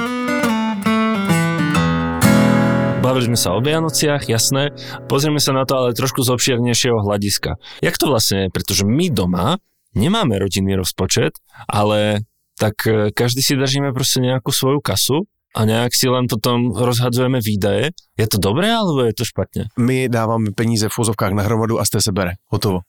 Bavili 3.01 3.33
sme 3.33 3.37
sa 3.37 3.57
o 3.57 3.65
Vianociach, 3.65 4.29
jasné. 4.29 4.77
Pozrieme 5.09 5.41
sa 5.41 5.57
na 5.57 5.65
to 5.65 5.73
ale 5.73 5.97
trošku 5.97 6.21
z 6.21 6.29
obširnejšieho 6.37 7.01
hľadiska. 7.01 7.57
Jak 7.81 7.97
to 7.97 8.05
vlastne 8.05 8.45
je? 8.45 8.53
Pretože 8.53 8.85
my 8.85 9.09
doma 9.09 9.57
nemáme 9.97 10.37
rodinný 10.37 10.77
rozpočet, 10.77 11.33
ale 11.65 12.29
tak 12.61 12.85
e, 12.85 13.09
každý 13.09 13.41
si 13.41 13.57
držíme 13.57 13.89
proste 13.89 14.21
nejakú 14.21 14.53
svoju 14.53 14.85
kasu 14.85 15.25
a 15.55 15.65
nejak 15.65 15.95
si 15.95 16.11
len 16.11 16.27
potom 16.27 16.75
rozhadzujeme 16.75 17.39
výdaje. 17.39 17.95
Je 18.19 18.27
to 18.27 18.37
dobré, 18.37 18.75
alebo 18.75 19.07
je 19.07 19.13
to 19.13 19.25
špatně? 19.25 19.63
My 19.79 20.09
dáváme 20.09 20.51
peníze 20.55 20.89
v 20.89 20.93
fozovkách 20.93 21.31
na 21.31 21.43
hromadu 21.43 21.79
a 21.79 21.85
z 21.85 21.89
té 21.89 22.01
se 22.01 22.11
bere. 22.11 22.31
Hotovo. 22.51 22.79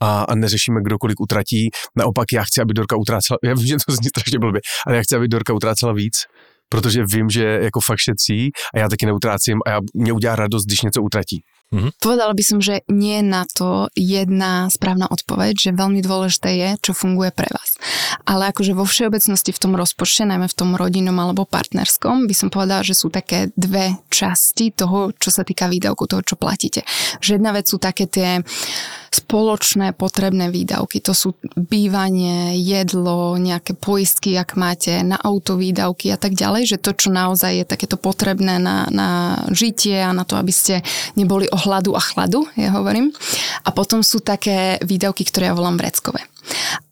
A, 0.00 0.22
a 0.22 0.34
neřešíme, 0.34 0.80
kdo 0.82 0.98
kolik 0.98 1.20
utratí. 1.20 1.70
Naopak 1.96 2.26
já 2.32 2.44
chci, 2.44 2.60
aby 2.60 2.74
Dorka 2.74 2.96
utrácela, 2.96 3.38
já 3.44 3.54
vím, 3.54 3.66
že 3.66 3.76
to 3.86 3.92
zní 3.92 4.08
strašně 4.08 4.38
blbě, 4.38 4.60
ale 4.86 4.96
já 4.96 5.02
chci, 5.02 5.16
aby 5.16 5.28
Dorka 5.28 5.52
utrácela 5.52 5.92
víc, 5.92 6.14
protože 6.68 7.04
vím, 7.12 7.30
že 7.30 7.44
jako 7.44 7.80
fakt 7.80 7.98
šetří 7.98 8.50
a 8.74 8.78
já 8.78 8.88
taky 8.88 9.06
neutrácím 9.06 9.58
a 9.66 9.70
já, 9.70 9.80
mě 9.94 10.12
udělá 10.12 10.36
radost, 10.36 10.64
když 10.64 10.82
něco 10.82 11.02
utratí. 11.02 11.42
Mm-hmm. 11.68 12.00
Povedala 12.00 12.32
by 12.32 12.44
som, 12.44 12.58
že 12.64 12.80
nie 12.88 13.20
na 13.20 13.44
to 13.44 13.92
jedna 13.92 14.72
správna 14.72 15.04
odpoveď, 15.04 15.68
že 15.68 15.76
veľmi 15.76 16.00
dôležité 16.00 16.56
je, 16.56 16.70
čo 16.80 16.92
funguje 16.96 17.28
pre 17.28 17.44
vás. 17.52 17.76
Ale 18.24 18.48
akože 18.48 18.72
vo 18.72 18.88
všeobecnosti 18.88 19.52
v 19.52 19.60
tom 19.60 19.76
rozpočte, 19.76 20.24
najmä 20.24 20.48
v 20.48 20.56
tom 20.56 20.72
rodinnom 20.80 21.16
alebo 21.20 21.44
partnerskom, 21.44 22.24
by 22.24 22.32
som 22.32 22.48
povedala, 22.48 22.80
že 22.80 22.96
sú 22.96 23.12
také 23.12 23.52
dve 23.52 24.00
časti 24.08 24.72
toho, 24.72 25.12
čo 25.20 25.28
sa 25.28 25.44
týka 25.44 25.68
výdavku, 25.68 26.08
toho, 26.08 26.24
čo 26.24 26.40
platíte. 26.40 26.88
Že 27.20 27.36
jedna 27.36 27.52
vec 27.52 27.68
sú 27.68 27.76
také 27.76 28.08
tie 28.08 28.40
spoločné 29.12 29.96
potrebné 29.96 30.48
výdavky. 30.52 31.00
To 31.04 31.12
sú 31.12 31.36
bývanie, 31.56 32.56
jedlo, 32.60 33.36
nejaké 33.36 33.76
poistky, 33.76 34.36
ak 34.36 34.56
máte, 34.56 35.00
na 35.04 35.16
auto 35.20 35.56
výdavky 35.56 36.12
a 36.12 36.18
tak 36.20 36.36
ďalej, 36.36 36.76
že 36.76 36.82
to, 36.82 36.96
čo 36.96 37.08
naozaj 37.12 37.62
je 37.62 37.64
takéto 37.66 37.96
potrebné 38.00 38.60
na, 38.60 38.88
na 38.88 39.08
žitie 39.52 40.00
a 40.00 40.16
na 40.16 40.24
to, 40.24 40.36
aby 40.36 40.52
ste 40.52 40.80
neboli 41.18 41.48
o 41.52 41.58
hladu 41.58 41.92
a 41.94 42.02
chladu, 42.02 42.48
ja 42.56 42.72
hovorím. 42.72 43.12
A 43.64 43.72
potom 43.74 44.00
sú 44.00 44.24
také 44.24 44.80
výdavky, 44.80 45.28
ktoré 45.28 45.50
ja 45.50 45.58
volám 45.58 45.76
vreckové. 45.76 46.24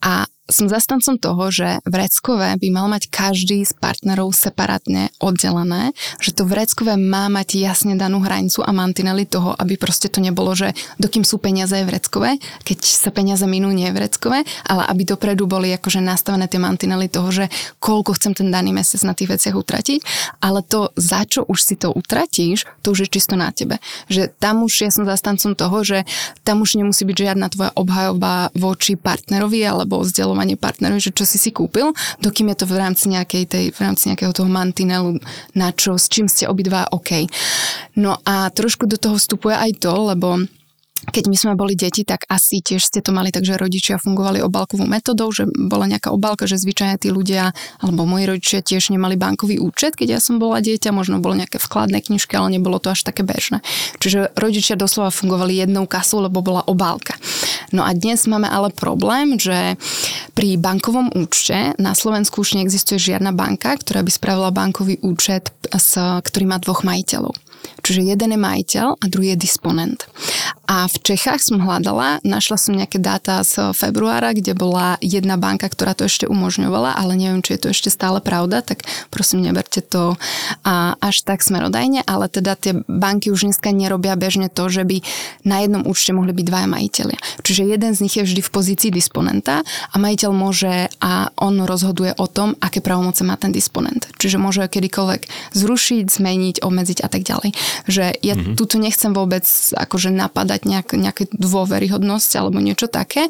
A 0.05 0.29
som 0.47 0.71
zastancom 0.71 1.19
toho, 1.19 1.51
že 1.51 1.83
vreckové 1.83 2.55
by 2.55 2.69
mal 2.71 2.87
mať 2.87 3.11
každý 3.11 3.67
z 3.67 3.75
partnerov 3.83 4.31
separátne 4.31 5.11
oddelené, 5.19 5.91
že 6.23 6.31
to 6.31 6.47
vreckové 6.47 6.95
má 6.95 7.27
mať 7.27 7.59
jasne 7.59 7.99
danú 7.99 8.23
hranicu 8.23 8.63
a 8.63 8.71
mantinely 8.71 9.27
toho, 9.27 9.59
aby 9.59 9.75
proste 9.75 10.07
to 10.07 10.23
nebolo, 10.23 10.55
že 10.55 10.71
dokým 11.03 11.27
sú 11.27 11.43
peniaze 11.43 11.75
je 11.75 11.83
vreckové, 11.83 12.39
keď 12.63 12.79
sa 12.87 13.11
peniaze 13.11 13.43
minú 13.51 13.75
nie 13.75 13.91
je 13.91 13.97
vreckové, 13.99 14.47
ale 14.71 14.83
aby 14.87 15.03
dopredu 15.03 15.51
boli 15.51 15.75
akože 15.75 15.99
nastavené 15.99 16.47
tie 16.47 16.63
mantinely 16.63 17.11
toho, 17.11 17.27
že 17.35 17.51
koľko 17.83 18.15
chcem 18.15 18.39
ten 18.39 18.49
daný 18.55 18.71
mesiac 18.71 19.03
na 19.03 19.19
tých 19.19 19.35
veciach 19.35 19.59
utratiť, 19.59 20.01
ale 20.39 20.63
to, 20.63 20.95
za 20.95 21.27
čo 21.27 21.43
už 21.43 21.59
si 21.59 21.75
to 21.75 21.91
utratíš, 21.91 22.71
to 22.87 22.95
už 22.95 23.11
je 23.11 23.19
čisto 23.19 23.35
na 23.35 23.51
tebe. 23.51 23.83
Že 24.07 24.31
tam 24.39 24.63
už 24.63 24.87
ja 24.87 24.91
som 24.95 25.03
zastancom 25.03 25.59
toho, 25.59 25.83
že 25.83 25.99
tam 26.47 26.63
už 26.63 26.79
nemusí 26.79 27.03
byť 27.03 27.17
žiadna 27.19 27.51
tvoja 27.51 27.75
obhajoba 27.75 28.55
voči 28.55 28.95
partnerovi 28.95 29.67
alebo 29.67 30.07
vzdelovaniu 30.07 30.36
oslovovanie 30.37 30.61
partnerov, 30.61 31.01
že 31.01 31.17
čo 31.17 31.25
si 31.25 31.41
si 31.41 31.49
kúpil, 31.49 31.97
dokým 32.21 32.53
je 32.53 32.61
to 32.61 32.67
v 32.69 32.77
rámci 32.77 33.09
nejakej 33.09 33.45
tej, 33.49 33.65
v 33.73 33.79
rámci 33.81 34.13
nejakého 34.13 34.37
toho 34.37 34.45
mantinelu, 34.53 35.17
na 35.57 35.73
čo, 35.73 35.97
s 35.97 36.13
čím 36.13 36.29
ste 36.29 36.45
obidva 36.45 36.93
OK. 36.93 37.25
No 37.97 38.21
a 38.29 38.53
trošku 38.53 38.85
do 38.85 39.01
toho 39.01 39.17
vstupuje 39.17 39.57
aj 39.57 39.81
to, 39.81 40.13
lebo 40.13 40.45
keď 41.11 41.25
my 41.31 41.37
sme 41.37 41.53
boli 41.55 41.79
deti, 41.79 42.03
tak 42.03 42.27
asi 42.27 42.61
tiež 42.61 42.83
ste 42.83 43.01
to 43.01 43.15
mali, 43.15 43.31
takže 43.31 43.59
rodičia 43.59 43.97
fungovali 43.99 44.43
obálkovou 44.43 44.87
metodou, 44.87 45.31
že 45.31 45.47
bola 45.47 45.87
nejaká 45.87 46.11
obálka, 46.11 46.45
že 46.51 46.59
zvyčajne 46.59 46.97
tí 46.99 47.09
ľudia, 47.15 47.55
alebo 47.81 48.07
moji 48.07 48.25
rodičia 48.27 48.61
tiež 48.63 48.91
nemali 48.95 49.15
bankový 49.15 49.63
účet, 49.63 49.95
keď 49.95 50.19
ja 50.19 50.21
som 50.21 50.43
bola 50.43 50.59
dieťa, 50.61 50.91
možno 50.91 51.23
bolo 51.23 51.39
nejaké 51.39 51.63
vkladné 51.63 52.03
knižky, 52.03 52.35
ale 52.37 52.59
nebolo 52.59 52.83
to 52.83 52.93
až 52.93 53.07
také 53.07 53.23
bežné. 53.23 53.63
Čiže 54.03 54.35
rodičia 54.35 54.75
doslova 54.75 55.15
fungovali 55.15 55.63
jednou 55.63 55.87
kasou, 55.87 56.23
lebo 56.25 56.43
bola 56.43 56.67
obálka. 56.67 57.15
No 57.71 57.83
a 57.83 57.95
dnes 57.95 58.27
máme 58.31 58.47
ale 58.47 58.71
problém, 58.71 59.39
že 59.39 59.75
pri 60.37 60.59
bankovom 60.61 61.11
účte 61.17 61.75
na 61.81 61.97
Slovensku 61.97 62.45
už 62.45 62.61
neexistuje 62.61 62.99
žiadna 63.01 63.33
banka, 63.33 63.75
ktorá 63.75 64.05
by 64.05 64.11
spravila 64.13 64.51
bankový 64.55 65.01
účet, 65.03 65.51
ktorý 65.97 66.45
má 66.47 66.61
dvoch 66.63 66.87
majiteľov. 66.87 67.35
Čiže 67.83 68.07
jeden 68.07 68.31
je 68.35 68.39
majiteľ 68.39 68.87
a 68.99 69.05
druhý 69.11 69.35
je 69.35 69.43
disponent. 69.43 70.07
A 70.67 70.87
v 70.87 70.97
Čechách 71.03 71.43
som 71.43 71.59
hľadala, 71.59 72.23
našla 72.23 72.57
som 72.59 72.75
nejaké 72.75 72.99
dáta 73.03 73.43
z 73.43 73.75
februára, 73.75 74.35
kde 74.35 74.55
bola 74.55 74.99
jedna 75.03 75.39
banka, 75.39 75.67
ktorá 75.71 75.95
to 75.95 76.07
ešte 76.07 76.27
umožňovala, 76.27 76.95
ale 76.99 77.19
neviem, 77.19 77.43
či 77.43 77.59
je 77.59 77.61
to 77.67 77.69
ešte 77.75 77.91
stále 77.91 78.19
pravda, 78.23 78.63
tak 78.63 78.87
prosím, 79.11 79.47
neberte 79.47 79.83
to 79.83 80.19
až 81.01 81.17
tak 81.23 81.43
smerodajne, 81.43 82.03
ale 82.07 82.31
teda 82.31 82.59
tie 82.59 82.73
banky 82.87 83.31
už 83.31 83.51
dneska 83.51 83.71
nerobia 83.71 84.19
bežne 84.19 84.51
to, 84.51 84.67
že 84.71 84.87
by 84.87 85.03
na 85.47 85.63
jednom 85.63 85.83
účte 85.87 86.15
mohli 86.15 86.35
byť 86.35 86.47
dvaja 86.47 86.69
majiteľia. 86.71 87.19
Čiže 87.43 87.63
jeden 87.67 87.93
z 87.95 88.03
nich 88.03 88.15
je 88.19 88.27
vždy 88.27 88.41
v 88.43 88.51
pozícii 88.51 88.91
disponenta 88.95 89.63
a 89.65 89.97
majiteľ 89.99 90.31
môže 90.35 90.91
a 91.03 91.31
on 91.39 91.63
rozhoduje 91.63 92.15
o 92.19 92.27
tom, 92.27 92.59
aké 92.59 92.83
pravomoce 92.83 93.23
má 93.23 93.39
ten 93.39 93.55
disponent. 93.55 94.07
Čiže 94.19 94.43
môže 94.43 94.67
kedykoľvek 94.67 95.55
zrušiť, 95.55 96.05
zmeniť, 96.11 96.57
obmedziť 96.63 96.99
a 97.03 97.09
tak 97.11 97.23
ďalej 97.23 97.55
že 97.87 98.13
ja 98.23 98.35
mm-hmm. 98.35 98.59
tu 98.59 98.77
nechcem 98.77 99.13
vôbec 99.15 99.47
akože 99.73 100.11
napadať 100.13 100.56
nejak, 100.65 100.97
nejaké 100.97 101.29
dôveryhodnosť 101.35 102.31
alebo 102.41 102.63
niečo 102.63 102.89
také, 102.89 103.29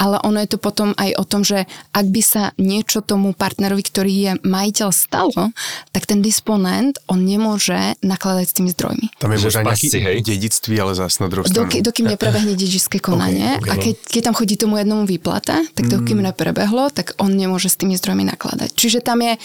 ale 0.00 0.18
ono 0.26 0.42
je 0.42 0.50
to 0.50 0.58
potom 0.58 0.96
aj 0.98 1.14
o 1.14 1.24
tom, 1.28 1.46
že 1.46 1.68
ak 1.94 2.06
by 2.10 2.22
sa 2.24 2.42
niečo 2.58 3.04
tomu 3.04 3.36
partnerovi, 3.36 3.82
ktorý 3.84 4.12
je 4.12 4.32
majiteľ 4.42 4.88
stalo, 4.90 5.54
tak 5.94 6.08
ten 6.08 6.24
disponent, 6.24 6.98
on 7.06 7.22
nemôže 7.22 7.94
nakladať 8.00 8.44
s 8.48 8.54
tými 8.56 8.70
zdrojmi. 8.72 9.06
Tam 9.20 9.30
je 9.30 9.38
možná 9.38 9.62
nejaké 9.62 10.24
dedictví, 10.24 10.74
ale 10.80 10.96
zase 10.96 11.20
na 11.20 11.28
druhou 11.28 11.44
stranu. 11.46 11.68
Doky, 11.68 11.84
dokým 11.84 12.06
neprebehne 12.10 12.56
dedičské 12.56 12.98
konanie 12.98 13.60
okay, 13.60 13.70
a 13.70 13.74
keď, 13.76 13.94
keď 14.08 14.22
tam 14.24 14.34
chodí 14.34 14.54
tomu 14.56 14.80
jednomu 14.80 15.04
výplata, 15.04 15.60
tak 15.76 15.84
dokým 15.86 16.24
mm. 16.24 16.26
neprebehlo, 16.32 16.88
tak 16.88 17.12
on 17.20 17.36
nemôže 17.36 17.68
s 17.68 17.76
tými 17.76 17.94
zdrojmi 18.00 18.24
nakladať. 18.24 18.72
Čiže 18.72 19.04
tam 19.04 19.20
je 19.20 19.36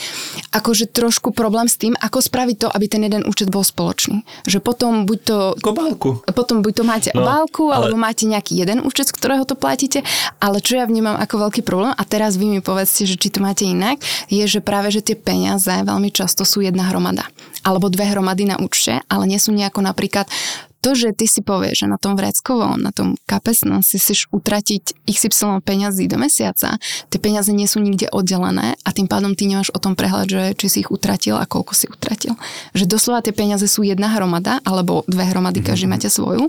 akože 0.56 0.88
trošku 0.88 1.36
problém 1.36 1.68
s 1.68 1.76
tým, 1.76 1.94
ako 2.00 2.24
spraviť 2.24 2.56
to, 2.63 2.68
aby 2.72 2.86
ten 2.88 3.02
jeden 3.04 3.28
účet 3.28 3.52
bol 3.52 3.65
spoločný. 3.65 4.24
Že 4.48 4.63
potom 4.63 5.04
buď 5.04 5.20
to... 5.26 5.38
Kobálku. 5.60 6.24
Potom 6.32 6.63
buď 6.63 6.74
to 6.80 6.84
máte 6.88 7.10
obálku, 7.21 7.63
ale... 7.69 7.91
alebo 7.91 7.97
máte 7.99 8.23
nejaký 8.25 8.60
jeden 8.60 8.79
účet, 8.84 9.12
z 9.12 9.15
ktorého 9.15 9.43
to 9.43 9.60
platíte, 9.60 10.01
ale 10.39 10.63
čo 10.63 10.79
ja 10.79 10.86
vnímam 10.88 11.19
ako 11.19 11.49
veľký 11.49 11.62
problém, 11.67 11.91
a 11.93 12.03
teraz 12.08 12.39
vy 12.39 12.47
mi 12.47 12.62
povedzte, 12.63 13.03
že 13.05 13.19
či 13.19 13.29
to 13.29 13.43
máte 13.43 13.67
inak, 13.67 13.99
je, 14.32 14.43
že 14.47 14.63
práve, 14.63 14.89
že 14.89 15.03
tie 15.03 15.17
peniaze 15.17 15.69
veľmi 15.69 16.10
často 16.10 16.47
sú 16.47 16.63
jedna 16.63 16.88
hromada. 16.88 17.27
Alebo 17.65 17.91
dve 17.91 18.08
hromady 18.08 18.47
na 18.47 18.55
účte, 18.55 19.03
ale 19.12 19.27
nie 19.27 19.38
sú 19.38 19.51
nejako 19.51 19.84
napríklad 19.84 20.32
to, 20.79 20.95
že 20.95 21.12
ty 21.12 21.27
si 21.27 21.43
povieš, 21.43 21.86
že 21.86 21.88
na 21.91 21.99
tom 21.99 22.15
vreckovom, 22.15 22.79
na 22.79 22.95
tom 22.95 23.19
kapesnom 23.27 23.84
si 23.84 23.99
chceš 23.99 24.32
utratiť 24.32 25.03
XY 25.03 25.60
peňazí 25.60 26.08
do 26.08 26.15
mesiaca, 26.15 26.79
tie 27.12 27.19
peniaze 27.19 27.51
nie 27.51 27.67
sú 27.67 27.84
nikde 27.84 28.08
oddelené 28.10 28.79
a 28.88 28.89
tým 28.95 29.12
pádom 29.12 29.36
ty 29.36 29.45
nemáš 29.45 29.75
o 29.75 29.79
tom 29.79 29.99
prehľad, 29.99 30.27
že 30.32 30.43
či 30.55 30.67
si 30.71 30.77
ich 30.88 30.91
utratil 30.91 31.36
a 31.36 31.43
koľko 31.43 31.75
si 31.75 31.86
utratil. 31.91 32.39
Že 32.71 32.86
doslova 32.88 33.19
tie 33.19 33.36
peniaze 33.36 33.67
sú 33.67 33.84
jedna 33.84 34.08
hromada, 34.15 34.63
alebo 34.63 35.03
dve 35.05 35.27
hromady, 35.27 35.60
každý 35.60 35.91
mm-hmm. 35.91 35.99
máte 35.99 36.08
svoju. 36.08 36.47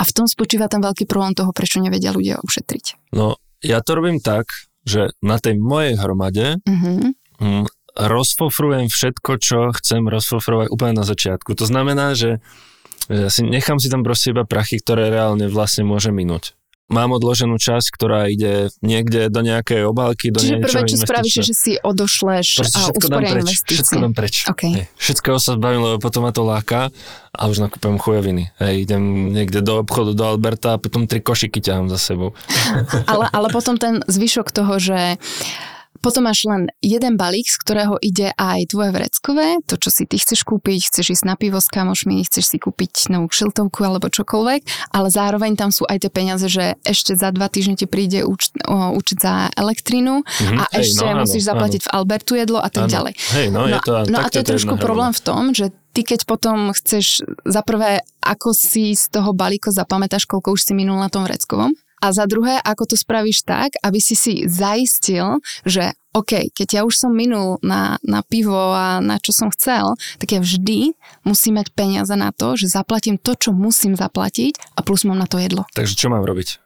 A 0.00 0.02
v 0.02 0.12
tom 0.16 0.24
spočíva 0.24 0.64
ten 0.72 0.80
veľký 0.80 1.04
problém 1.04 1.36
toho, 1.36 1.52
prečo 1.52 1.76
nevedia 1.84 2.16
ľudia 2.16 2.40
ušetriť. 2.40 3.12
No, 3.12 3.36
ja 3.60 3.84
to 3.84 4.00
robím 4.00 4.16
tak, 4.24 4.48
že 4.88 5.12
na 5.20 5.36
tej 5.36 5.60
mojej 5.60 6.00
hromade 6.00 6.56
mm-hmm. 6.64 6.98
mm, 7.36 7.64
rozfofrujem 8.00 8.88
všetko, 8.88 9.30
čo 9.36 9.58
chcem 9.76 10.08
rozfofrovať 10.08 10.72
úplne 10.72 10.96
na 10.96 11.04
začiatku. 11.04 11.52
To 11.52 11.68
znamená, 11.68 12.16
že 12.16 12.40
ja 13.10 13.28
si, 13.28 13.44
nechám 13.44 13.76
si 13.82 13.92
tam 13.92 14.06
proste 14.06 14.32
iba 14.32 14.46
prachy, 14.46 14.80
ktoré 14.80 15.10
reálne 15.10 15.50
vlastne 15.50 15.84
môže 15.84 16.14
minúť. 16.14 16.56
Mám 16.90 17.16
odloženú 17.16 17.54
časť, 17.54 17.88
ktorá 17.94 18.26
ide 18.26 18.74
niekde 18.82 19.30
do 19.30 19.40
nejakej 19.46 19.86
obálky, 19.86 20.34
do 20.34 20.42
Čiže 20.42 20.58
prvé, 20.58 20.80
čo 20.90 20.96
spravíš, 20.98 21.34
že 21.46 21.54
si 21.54 21.72
odošleš 21.78 22.48
a 22.66 22.80
usporia 22.90 23.38
investície. 23.38 23.78
Všetko 23.80 24.02
dám 24.02 24.14
preč. 24.14 24.34
Okay. 24.50 24.72
Hej, 24.74 24.86
všetko 24.98 25.38
sa 25.38 25.54
zbavím, 25.54 25.86
lebo 25.86 25.96
potom 26.02 26.26
ma 26.26 26.34
to 26.34 26.42
láka 26.42 26.90
a 27.30 27.42
už 27.46 27.62
nakúpem 27.62 27.94
chujoviny. 27.94 28.50
Hej, 28.58 28.90
idem 28.90 29.30
niekde 29.30 29.62
do 29.62 29.86
obchodu, 29.86 30.18
do 30.18 30.24
Alberta 30.26 30.76
a 30.76 30.82
potom 30.82 31.06
tri 31.06 31.22
košiky 31.22 31.62
ťahám 31.62 31.86
za 31.86 31.98
sebou. 32.02 32.34
ale, 33.12 33.30
ale 33.30 33.48
potom 33.54 33.78
ten 33.78 34.02
zvyšok 34.10 34.50
toho, 34.50 34.82
že 34.82 35.16
potom 36.00 36.26
máš 36.26 36.48
len 36.48 36.72
jeden 36.80 37.20
balík, 37.20 37.46
z 37.46 37.60
ktorého 37.60 37.94
ide 38.00 38.32
aj 38.36 38.72
tvoje 38.72 38.90
vreckové, 38.92 39.60
to, 39.68 39.76
čo 39.76 39.92
si 39.92 40.08
ty 40.08 40.16
chceš 40.16 40.48
kúpiť, 40.48 40.88
chceš 40.88 41.20
ísť 41.20 41.24
na 41.28 41.36
pivo 41.36 41.60
s 41.60 41.68
kamošmi, 41.68 42.24
chceš 42.24 42.56
si 42.56 42.58
kúpiť 42.58 43.12
novú 43.12 43.28
šiltovku 43.28 43.84
alebo 43.84 44.08
čokoľvek, 44.08 44.92
ale 44.96 45.08
zároveň 45.12 45.60
tam 45.60 45.68
sú 45.68 45.84
aj 45.84 46.08
tie 46.08 46.10
peniaze, 46.10 46.48
že 46.48 46.80
ešte 46.82 47.14
za 47.14 47.28
dva 47.30 47.52
týždne 47.52 47.76
ti 47.76 47.84
príde 47.84 48.24
účet, 48.24 48.56
učiť 48.68 49.18
za 49.20 49.52
elektrínu 49.54 50.24
mm-hmm, 50.24 50.58
a 50.58 50.64
hej, 50.72 50.88
ešte 50.88 51.04
no, 51.04 51.22
musíš 51.22 51.44
áno, 51.44 51.50
zaplatiť 51.54 51.80
áno. 51.84 51.86
v 51.86 51.90
Albertu 51.94 52.32
jedlo 52.34 52.58
a 52.58 52.68
tak 52.72 52.88
áno. 52.88 52.92
ďalej. 52.96 53.12
Hej, 53.36 53.46
no, 53.52 53.60
no, 53.64 53.68
je 53.68 53.78
to, 53.84 53.92
no 54.08 54.16
a 54.18 54.26
to 54.32 54.38
je 54.40 54.46
trošku 54.48 54.74
problém 54.80 55.12
v 55.12 55.22
tom, 55.22 55.42
že 55.52 55.68
ty 55.92 56.00
keď 56.06 56.24
potom 56.24 56.72
chceš 56.72 57.26
za 57.44 57.60
prvé, 57.66 58.00
ako 58.22 58.54
si 58.54 58.94
z 58.94 59.10
toho 59.10 59.34
balíka 59.34 59.74
zapamätáš, 59.74 60.24
koľko 60.24 60.54
už 60.54 60.70
si 60.70 60.72
minul 60.72 60.96
na 60.96 61.10
tom 61.10 61.26
vreckovom, 61.26 61.74
a 62.00 62.12
za 62.16 62.24
druhé, 62.24 62.56
ako 62.64 62.88
to 62.88 62.96
spravíš 62.96 63.44
tak, 63.44 63.76
aby 63.84 64.00
si 64.00 64.16
si 64.16 64.48
zaistil, 64.48 65.38
že 65.68 65.92
OK, 66.10 66.50
keď 66.50 66.68
ja 66.68 66.82
už 66.82 66.98
som 66.98 67.14
minul 67.14 67.62
na, 67.62 68.02
na 68.02 68.26
pivo 68.26 68.74
a 68.74 68.98
na 68.98 69.22
čo 69.22 69.30
som 69.30 69.46
chcel, 69.54 69.94
tak 70.18 70.34
ja 70.34 70.42
vždy 70.42 70.98
musím 71.22 71.62
mať 71.62 71.70
peniaze 71.70 72.10
na 72.18 72.34
to, 72.34 72.58
že 72.58 72.66
zaplatím 72.66 73.14
to, 73.14 73.38
čo 73.38 73.54
musím 73.54 73.94
zaplatiť 73.94 74.58
a 74.74 74.82
plus 74.82 75.06
mám 75.06 75.22
na 75.22 75.30
to 75.30 75.38
jedlo. 75.38 75.70
Takže 75.78 75.94
čo 75.94 76.10
mám 76.10 76.26
robiť? 76.26 76.58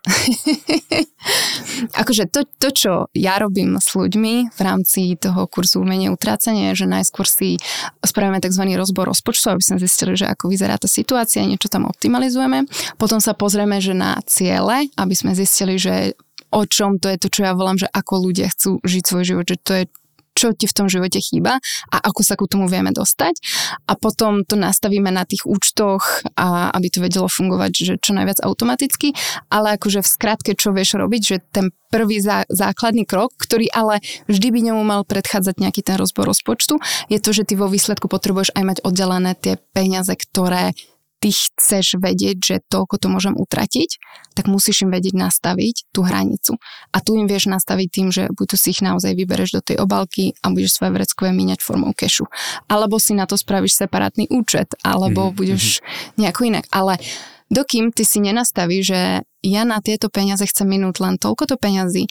akože 2.01 2.25
to, 2.33 2.49
to, 2.57 2.69
čo 2.73 2.93
ja 3.13 3.37
robím 3.37 3.77
s 3.77 3.93
ľuďmi 3.93 4.49
v 4.53 4.61
rámci 4.61 5.17
toho 5.21 5.45
kurzu 5.45 5.85
umenie 5.85 6.09
utrácania, 6.09 6.73
je, 6.73 6.85
že 6.85 6.87
najskôr 6.89 7.29
si 7.29 7.61
spravíme 8.01 8.41
tzv. 8.41 8.65
rozbor 8.77 9.13
rozpočtu, 9.13 9.53
aby 9.53 9.63
sme 9.65 9.77
zistili, 9.77 10.17
že 10.17 10.25
ako 10.25 10.49
vyzerá 10.49 10.81
tá 10.81 10.89
situácia, 10.89 11.45
niečo 11.45 11.69
tam 11.69 11.85
optimalizujeme. 11.85 12.65
Potom 12.97 13.21
sa 13.21 13.37
pozrieme, 13.37 13.77
že 13.81 13.93
na 13.93 14.17
ciele, 14.25 14.89
aby 14.97 15.15
sme 15.17 15.37
zistili, 15.37 15.77
že 15.77 16.17
o 16.55 16.63
čom 16.65 17.03
to 17.03 17.11
je 17.11 17.19
to, 17.19 17.29
čo 17.29 17.51
ja 17.51 17.53
volám, 17.53 17.83
že 17.83 17.91
ako 17.91 18.31
ľudia 18.31 18.47
chcú 18.55 18.79
žiť 18.87 19.03
svoj 19.03 19.25
život, 19.27 19.47
že 19.51 19.59
to 19.59 19.73
je 19.83 19.85
čo 20.35 20.51
ti 20.51 20.67
v 20.67 20.77
tom 20.77 20.91
živote 20.91 21.23
chýba 21.23 21.63
a 21.95 21.97
ako 22.11 22.21
sa 22.27 22.35
ku 22.35 22.51
tomu 22.51 22.67
vieme 22.67 22.91
dostať. 22.91 23.39
A 23.87 23.95
potom 23.95 24.43
to 24.43 24.59
nastavíme 24.59 25.09
na 25.09 25.23
tých 25.23 25.47
účtoch, 25.47 26.27
a 26.35 26.75
aby 26.75 26.91
to 26.91 26.99
vedelo 26.99 27.31
fungovať 27.31 27.73
že 27.73 27.95
čo 28.03 28.13
najviac 28.19 28.43
automaticky. 28.43 29.15
Ale 29.49 29.79
akože 29.79 30.03
v 30.03 30.09
skratke, 30.11 30.51
čo 30.59 30.75
vieš 30.75 30.99
robiť, 30.99 31.23
že 31.23 31.37
ten 31.55 31.71
prvý 31.95 32.19
zá, 32.19 32.43
základný 32.51 33.07
krok, 33.07 33.31
ktorý 33.39 33.71
ale 33.71 34.03
vždy 34.27 34.49
by 34.51 34.61
nemu 34.75 34.83
mal 34.83 35.07
predchádzať 35.07 35.63
nejaký 35.63 35.87
ten 35.87 35.95
rozbor 35.95 36.27
rozpočtu, 36.27 36.83
je 37.07 37.23
to, 37.23 37.31
že 37.31 37.47
ty 37.47 37.55
vo 37.55 37.71
výsledku 37.71 38.11
potrebuješ 38.11 38.51
aj 38.59 38.65
mať 38.67 38.79
oddelené 38.83 39.39
tie 39.39 39.63
peniaze, 39.71 40.11
ktoré 40.19 40.75
ty 41.25 41.33
chceš 41.33 41.97
vedieť, 41.97 42.37
že 42.37 42.57
toľko 42.69 43.01
to 43.01 43.09
môžem 43.09 43.33
utratiť, 43.33 43.97
tak 44.37 44.45
musíš 44.45 44.85
im 44.85 44.93
vedieť 44.93 45.17
nastaviť 45.17 45.89
tú 45.89 46.05
hranicu. 46.05 46.61
A 46.93 47.01
tu 47.01 47.17
im 47.17 47.25
vieš 47.25 47.49
nastaviť 47.49 47.89
tým, 47.89 48.09
že 48.13 48.29
buď 48.29 48.47
to 48.53 48.57
si 48.61 48.77
ich 48.77 48.85
naozaj 48.85 49.17
vybereš 49.17 49.57
do 49.57 49.65
tej 49.65 49.81
obalky 49.81 50.37
a 50.45 50.53
budeš 50.53 50.77
svoje 50.77 50.93
vreckové 50.93 51.33
míňať 51.33 51.65
formou 51.65 51.97
kešu. 51.97 52.29
Alebo 52.69 53.01
si 53.01 53.17
na 53.17 53.25
to 53.25 53.41
spravíš 53.41 53.81
separátny 53.81 54.29
účet, 54.29 54.77
alebo 54.85 55.33
mm-hmm. 55.33 55.39
budeš 55.41 55.81
nejako 56.21 56.53
inak. 56.53 56.69
Ale 56.69 57.01
dokým 57.49 57.89
ty 57.89 58.05
si 58.05 58.21
nenastavíš, 58.21 58.85
že 58.85 59.01
ja 59.41 59.63
na 59.65 59.81
tieto 59.81 60.13
peniaze 60.13 60.45
chcem 60.45 60.69
minúť 60.69 61.01
len 61.01 61.17
toľko 61.17 61.49
to 61.49 61.57
peňazí 61.57 62.05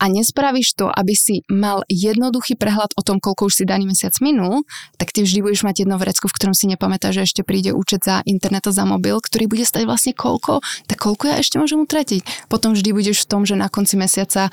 a 0.00 0.08
nespravíš 0.08 0.72
to, 0.80 0.88
aby 0.88 1.12
si 1.12 1.44
mal 1.52 1.84
jednoduchý 1.92 2.56
prehľad 2.56 2.96
o 2.96 3.04
tom, 3.04 3.20
koľko 3.20 3.52
už 3.52 3.60
si 3.60 3.64
daný 3.68 3.92
mesiac 3.92 4.16
minul, 4.24 4.64
tak 4.96 5.12
ty 5.12 5.20
vždy 5.20 5.44
budeš 5.44 5.62
mať 5.68 5.84
jedno 5.84 6.00
vrecko, 6.00 6.32
v 6.32 6.36
ktorom 6.40 6.56
si 6.56 6.72
nepamätáš, 6.72 7.20
že 7.20 7.22
ešte 7.28 7.42
príde 7.44 7.76
účet 7.76 8.00
za 8.00 8.24
internet 8.24 8.64
a 8.64 8.72
za 8.72 8.88
mobil, 8.88 9.20
ktorý 9.20 9.44
bude 9.44 9.68
stať 9.68 9.84
vlastne 9.84 10.16
koľko, 10.16 10.64
tak 10.88 10.96
koľko 10.96 11.28
ja 11.28 11.36
ešte 11.44 11.60
môžem 11.60 11.84
utratiť. 11.84 12.48
Potom 12.48 12.72
vždy 12.72 12.90
budeš 12.96 13.28
v 13.28 13.28
tom, 13.28 13.44
že 13.44 13.60
na 13.60 13.68
konci 13.68 14.00
mesiaca 14.00 14.48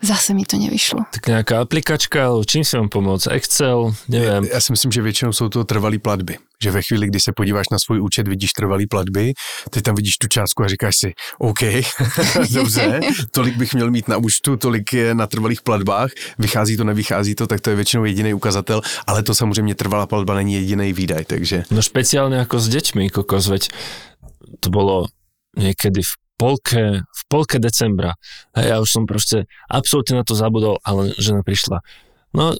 zase 0.00 0.32
mi 0.32 0.48
to 0.48 0.56
nevyšlo. 0.56 1.04
Tak 1.12 1.28
nejaká 1.28 1.60
aplikačka, 1.60 2.32
čím 2.48 2.64
si 2.64 2.80
vám 2.80 2.88
pomôcť? 2.88 3.36
Excel, 3.36 3.92
neviem. 4.08 4.48
Ja, 4.48 4.56
ja 4.56 4.60
si 4.64 4.72
myslím, 4.72 4.90
že 4.92 5.02
většinou 5.02 5.32
jsou 5.32 5.48
to 5.48 5.64
trvalé 5.68 6.00
platby 6.00 6.47
že 6.62 6.70
ve 6.70 6.82
chvíli, 6.82 7.06
kdy 7.06 7.20
se 7.20 7.32
podíváš 7.36 7.68
na 7.72 7.78
svůj 7.78 8.00
účet, 8.00 8.28
vidíš 8.28 8.52
trvalý 8.52 8.86
platby, 8.86 9.32
ty 9.70 9.82
tam 9.82 9.94
vidíš 9.94 10.18
tu 10.18 10.28
částku 10.28 10.64
a 10.64 10.68
říkáš 10.68 10.96
si, 10.96 11.12
OK, 11.38 11.58
dobře, 12.52 13.00
tolik 13.30 13.56
bych 13.56 13.74
měl 13.74 13.90
mít 13.90 14.08
na 14.08 14.16
účtu, 14.16 14.56
tolik 14.56 14.92
je 14.92 15.14
na 15.14 15.26
trvalých 15.26 15.62
platbách, 15.62 16.10
vychází 16.38 16.76
to, 16.76 16.84
nevychází 16.84 17.34
to, 17.34 17.46
tak 17.46 17.60
to 17.60 17.70
je 17.70 17.76
většinou 17.76 18.04
jediný 18.04 18.34
ukazatel, 18.34 18.80
ale 19.06 19.22
to 19.22 19.34
samozřejmě 19.34 19.74
trvalá 19.74 20.06
platba 20.06 20.34
není 20.34 20.54
jediný 20.54 20.92
výdaj, 20.92 21.24
takže... 21.24 21.64
No 21.70 21.82
špeciálne 21.82 22.40
ako 22.42 22.58
s 22.58 22.68
deťmi, 22.68 23.10
kokos, 23.10 23.48
veď 23.48 23.62
to 24.60 24.68
bolo 24.70 25.08
niekedy 25.56 26.02
v 26.02 26.12
polke, 26.38 26.84
v 27.02 27.22
polke 27.26 27.58
decembra. 27.58 28.14
A 28.54 28.58
ja 28.62 28.76
už 28.78 28.88
som 28.88 29.04
proste 29.04 29.50
absolútne 29.66 30.22
na 30.22 30.24
to 30.24 30.38
zabudol, 30.38 30.78
ale 30.86 31.12
žena 31.18 31.42
prišla 31.42 31.82
No, 32.28 32.52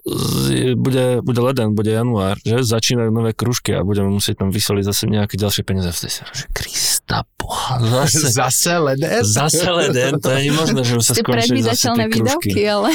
bude, 0.81 1.21
bude 1.21 1.41
leden, 1.45 1.77
bude 1.77 1.93
január, 1.93 2.41
že 2.41 2.65
začínajú 2.65 3.13
nové 3.13 3.37
kružky 3.37 3.77
a 3.77 3.85
budeme 3.85 4.09
musieť 4.09 4.41
tam 4.41 4.49
vysoliť 4.49 4.85
zase 4.85 5.05
nejaké 5.13 5.37
ďalšie 5.37 5.61
peniaze. 5.61 5.93
Vtedy 5.93 6.13
sa 6.13 6.25
že 6.33 6.49
Krista 6.57 7.29
boha, 7.37 7.77
zase, 7.77 8.33
zase 8.41 8.73
leden? 8.81 9.21
Zase 9.21 9.69
leden, 9.69 10.13
to 10.25 10.33
je 10.33 10.41
nemožné, 10.49 10.81
že 10.89 10.93
sa 11.05 11.13
skončili 11.13 11.61
zase 11.61 11.85
tie 11.85 12.09
kružky. 12.09 12.65
ale... 12.65 12.89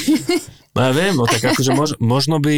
No 0.73 0.89
ja 0.89 0.91
viem, 0.97 1.13
no 1.13 1.29
tak 1.29 1.53
akože 1.53 1.71
mož, 1.77 1.91
možno 2.01 2.41
by 2.41 2.57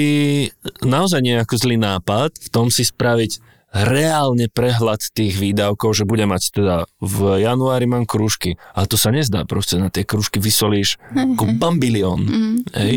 naozaj 0.79 1.19
nejaký 1.19 1.59
zlý 1.59 1.75
nápad 1.75 2.31
v 2.39 2.47
tom 2.47 2.71
si 2.71 2.87
spraviť 2.87 3.43
reálne 3.75 4.47
prehľad 4.47 5.11
tých 5.11 5.35
výdavkov, 5.35 5.91
že 5.91 6.07
bude 6.07 6.23
mať 6.23 6.55
teda 6.55 6.75
v 7.03 7.43
januári 7.43 7.83
mám 7.83 8.07
krúžky, 8.07 8.55
ale 8.71 8.87
to 8.87 8.95
sa 8.95 9.11
nezdá, 9.11 9.43
proste 9.43 9.75
na 9.75 9.91
tie 9.91 10.07
krúžky 10.07 10.39
vysolíš 10.39 10.95
ako 11.11 11.43
mhm. 11.43 11.55
bambilión. 11.59 12.21
Mm-hmm. 12.23 12.55
Hej? 12.71 12.93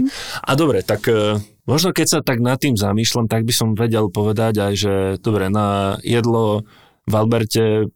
A 0.47 0.51
dobre, 0.55 0.87
tak 0.87 1.11
e, 1.11 1.43
možno 1.67 1.91
keď 1.91 2.07
sa 2.07 2.19
tak 2.23 2.38
nad 2.38 2.62
tým 2.62 2.79
zamýšľam, 2.79 3.27
tak 3.27 3.43
by 3.43 3.53
som 3.53 3.75
vedel 3.75 4.07
povedať 4.07 4.55
aj, 4.62 4.73
že 4.79 4.95
dobre, 5.19 5.51
na 5.51 5.99
jedlo 6.07 6.62
v 7.09 7.14
Alberte 7.17 7.88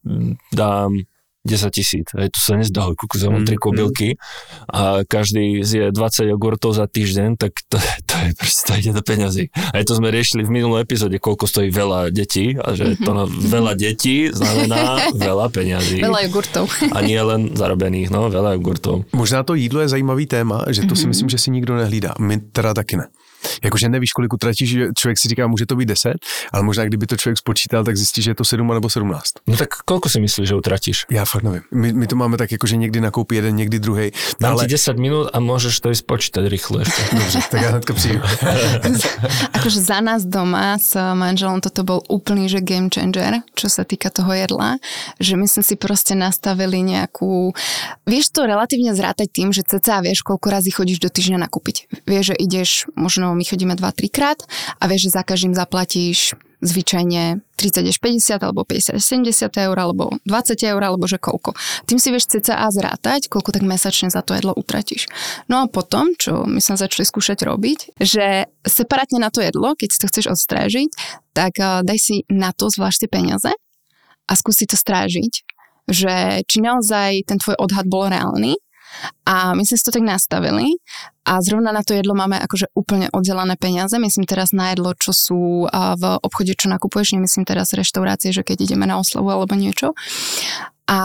dám 0.50 1.06
10 1.42 1.74
tisíc. 1.74 2.06
Aj 2.14 2.30
to 2.30 2.38
sa 2.38 2.54
nezdá, 2.54 2.86
kuku 2.94 3.18
za 3.18 3.26
mm, 3.26 3.42
tri 3.42 3.58
kobylky 3.58 4.14
a 4.70 5.02
každý 5.02 5.66
zje 5.66 5.90
20 5.90 6.30
jogurtov 6.30 6.78
za 6.78 6.86
týždeň, 6.86 7.34
tak 7.34 7.66
to, 7.66 7.82
to 8.06 8.14
je 8.14 8.30
proste, 8.38 8.62
to 8.62 8.72
ide 8.78 8.92
do 8.94 9.02
peňazí. 9.02 9.50
Aj 9.50 9.82
to 9.82 9.98
sme 9.98 10.14
riešili 10.14 10.46
v 10.46 10.54
minulej 10.62 10.86
epizóde, 10.86 11.18
koľko 11.18 11.50
stojí 11.50 11.74
veľa 11.74 12.14
detí 12.14 12.54
a 12.54 12.78
že 12.78 12.94
to 12.94 13.10
na 13.10 13.26
veľa 13.26 13.74
detí 13.74 14.30
znamená 14.30 15.02
veľa 15.18 15.50
peňazí. 15.50 15.98
Veľa 15.98 16.30
jogurtov. 16.30 16.70
A 16.94 16.98
nie 17.02 17.18
len 17.18 17.58
zarobených, 17.58 18.14
no, 18.14 18.30
veľa 18.30 18.62
jogurtov. 18.62 19.10
Možná 19.10 19.42
to 19.42 19.58
jídlo 19.58 19.82
je 19.82 19.90
zajímavý 19.98 20.30
téma, 20.30 20.70
že 20.70 20.86
to 20.86 20.94
si 20.94 21.06
mhm. 21.06 21.10
myslím, 21.10 21.28
že 21.28 21.42
si 21.42 21.48
nikdo 21.50 21.74
nehlídá. 21.74 22.14
My 22.22 22.38
teda 22.38 22.70
taky 22.70 23.02
ne. 23.02 23.10
Jakože 23.64 23.88
nevíš, 23.88 24.12
kolik 24.12 24.32
utratíš, 24.32 24.70
že 24.70 24.88
člověk 24.98 25.18
si 25.18 25.28
říká, 25.28 25.46
může 25.46 25.66
to 25.66 25.76
být 25.76 25.86
10, 25.86 26.14
ale 26.52 26.62
možná 26.62 26.84
kdyby 26.84 27.06
to 27.06 27.16
člověk 27.16 27.38
spočítal, 27.38 27.84
tak 27.84 27.96
zjistí, 27.96 28.22
že 28.22 28.30
je 28.30 28.34
to 28.34 28.44
7 28.44 28.74
nebo 28.74 28.90
17. 28.90 29.32
No 29.46 29.56
tak 29.56 29.68
koľko 29.84 30.08
si 30.08 30.20
myslíš, 30.20 30.48
že 30.48 30.54
utratíš? 30.54 31.06
Já 31.10 31.24
fakt 31.24 31.42
nevím. 31.42 31.62
My, 31.70 31.92
my 31.92 32.06
to 32.06 32.16
máme 32.16 32.36
tak, 32.36 32.52
jako, 32.52 32.66
že 32.66 32.76
někdy 32.76 33.00
nakoupí 33.00 33.34
jeden, 33.34 33.56
někdy 33.56 33.78
druhý. 33.78 34.12
Dám 34.40 34.52
ale... 34.52 34.64
ti 34.64 34.70
10 34.70 34.98
minút 34.98 35.26
a 35.32 35.38
môžeš 35.40 35.80
to 35.80 35.90
ísť 35.90 36.04
počítať 36.06 36.44
rýchlo 36.48 36.80
ešte. 36.82 37.02
Dobře, 37.18 37.38
tak 37.50 37.58
ja 37.62 37.68
hnedka 37.70 37.92
přijdu. 37.94 38.20
akože 39.58 39.80
za 39.80 40.00
nás 40.00 40.24
doma 40.24 40.78
s 40.78 40.94
manželom 40.96 41.60
toto 41.60 41.84
bol 41.84 42.00
úplný 42.08 42.48
že 42.48 42.60
game 42.60 42.90
changer, 42.90 43.42
čo 43.54 43.68
sa 43.68 43.84
týka 43.84 44.10
toho 44.10 44.32
jedla, 44.32 44.78
že 45.18 45.36
my 45.36 45.46
sme 45.48 45.62
si 45.62 45.74
proste 45.78 46.14
nastavili 46.14 46.82
nejakú... 46.82 47.52
Vieš 48.06 48.34
to 48.34 48.46
relatívne 48.46 48.92
zrátať 48.94 49.28
tým, 49.32 49.48
že 49.50 49.66
ceca 49.66 50.02
vieš, 50.02 50.22
koľko 50.26 50.46
razy 50.50 50.70
chodíš 50.70 50.98
do 51.00 51.08
týždňa 51.08 51.48
nakúpiť. 51.48 52.04
Vieš, 52.04 52.32
že 52.32 52.36
ideš, 52.36 52.70
možno 52.94 53.31
my 53.34 53.44
chodíme 53.44 53.74
2-3 53.74 54.12
krát 54.12 54.40
a 54.78 54.84
vieš, 54.88 55.10
že 55.10 55.16
za 55.18 55.22
každým 55.22 55.52
zaplatíš 55.56 56.36
zvyčajne 56.62 57.42
30 57.58 57.90
až 57.90 57.98
50 57.98 58.38
alebo 58.38 58.62
50 58.62 58.94
až 58.94 59.02
70 59.02 59.50
eur 59.50 59.76
alebo 59.76 60.14
20 60.22 60.54
eur 60.62 60.78
alebo 60.78 61.10
že 61.10 61.18
koľko. 61.18 61.58
Tým 61.90 61.98
si 61.98 62.14
vieš 62.14 62.30
cca 62.30 62.70
zrátať, 62.70 63.26
koľko 63.26 63.50
tak 63.50 63.66
mesačne 63.66 64.14
za 64.14 64.22
to 64.22 64.38
jedlo 64.38 64.54
utratíš. 64.54 65.10
No 65.50 65.66
a 65.66 65.66
potom, 65.66 66.14
čo 66.14 66.46
my 66.46 66.62
sme 66.62 66.78
začali 66.78 67.02
skúšať 67.02 67.42
robiť, 67.42 67.98
že 67.98 68.46
separátne 68.62 69.18
na 69.18 69.34
to 69.34 69.42
jedlo, 69.42 69.74
keď 69.74 69.88
si 69.90 69.98
to 69.98 70.06
chceš 70.06 70.26
odstrážiť, 70.38 70.90
tak 71.34 71.58
daj 71.58 71.98
si 71.98 72.22
na 72.30 72.54
to 72.54 72.70
zvlášť 72.70 73.06
tie 73.06 73.10
peniaze 73.10 73.50
a 74.30 74.32
skúsi 74.38 74.70
to 74.70 74.78
strážiť, 74.78 75.42
že 75.90 76.46
či 76.46 76.62
naozaj 76.62 77.26
ten 77.26 77.42
tvoj 77.42 77.58
odhad 77.58 77.90
bol 77.90 78.06
reálny 78.06 78.54
a 79.26 79.54
my 79.56 79.62
sme 79.64 79.76
si 79.78 79.84
to 79.84 79.94
tak 79.94 80.04
nastavili 80.04 80.78
a 81.22 81.38
zrovna 81.38 81.70
na 81.70 81.86
to 81.86 81.94
jedlo 81.94 82.18
máme 82.18 82.34
akože 82.38 82.74
úplne 82.74 83.06
oddelené 83.14 83.54
peniaze. 83.54 83.94
Myslím 83.94 84.26
teraz 84.26 84.50
na 84.50 84.74
jedlo, 84.74 84.92
čo 84.98 85.14
sú 85.14 85.70
v 85.70 86.04
obchode, 86.18 86.58
čo 86.58 86.66
nakupuješ, 86.66 87.14
nemyslím 87.14 87.46
teraz 87.46 87.70
reštaurácie, 87.72 88.34
že 88.34 88.42
keď 88.42 88.66
ideme 88.66 88.90
na 88.90 88.98
oslavu 88.98 89.30
alebo 89.30 89.54
niečo. 89.54 89.94
A 90.90 90.98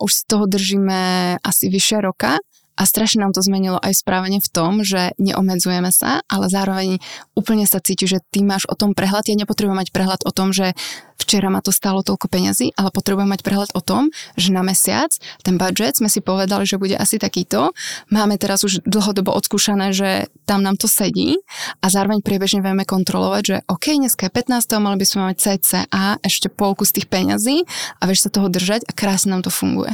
už 0.00 0.12
z 0.12 0.22
toho 0.24 0.48
držíme 0.48 1.00
asi 1.44 1.68
vyše 1.68 2.00
roka 2.00 2.40
a 2.78 2.86
strašne 2.86 3.26
nám 3.26 3.34
to 3.34 3.42
zmenilo 3.42 3.82
aj 3.82 3.98
správanie 3.98 4.38
v 4.38 4.48
tom, 4.54 4.86
že 4.86 5.10
neomedzujeme 5.18 5.90
sa, 5.90 6.22
ale 6.30 6.46
zároveň 6.46 7.02
úplne 7.34 7.66
sa 7.66 7.82
cíti, 7.82 8.06
že 8.06 8.22
ty 8.30 8.46
máš 8.46 8.70
o 8.70 8.78
tom 8.78 8.94
prehľad. 8.94 9.26
Ja 9.26 9.34
nepotrebujem 9.34 9.82
mať 9.82 9.90
prehľad 9.90 10.22
o 10.22 10.30
tom, 10.30 10.54
že 10.54 10.78
včera 11.18 11.50
ma 11.50 11.58
to 11.58 11.74
stálo 11.74 12.06
toľko 12.06 12.30
peňazí, 12.30 12.72
ale 12.78 12.94
potrebujem 12.94 13.26
mať 13.26 13.42
prehľad 13.42 13.70
o 13.74 13.82
tom, 13.82 14.14
že 14.38 14.54
na 14.54 14.62
mesiac 14.62 15.10
ten 15.42 15.58
budget 15.58 15.98
sme 15.98 16.06
si 16.06 16.22
povedali, 16.22 16.62
že 16.62 16.78
bude 16.78 16.94
asi 16.94 17.18
takýto. 17.18 17.74
Máme 18.14 18.38
teraz 18.38 18.62
už 18.62 18.86
dlhodobo 18.86 19.34
odskúšané, 19.34 19.90
že 19.90 20.30
tam 20.46 20.62
nám 20.62 20.78
to 20.78 20.86
sedí 20.86 21.42
a 21.82 21.90
zároveň 21.90 22.22
priebežne 22.22 22.62
vieme 22.62 22.86
kontrolovať, 22.86 23.42
že 23.42 23.56
OK, 23.66 23.98
dneska 23.98 24.30
je 24.30 24.32
15. 24.32 24.78
mali 24.78 24.96
by 25.02 25.06
sme 25.06 25.20
mať 25.28 25.36
CCA 25.36 26.22
ešte 26.22 26.46
polku 26.46 26.86
z 26.86 27.02
tých 27.02 27.06
peňazí 27.10 27.66
a 27.98 28.06
vieš 28.06 28.24
sa 28.24 28.30
toho 28.30 28.46
držať 28.46 28.86
a 28.86 28.94
krásne 28.94 29.34
nám 29.34 29.42
to 29.42 29.50
funguje. 29.50 29.90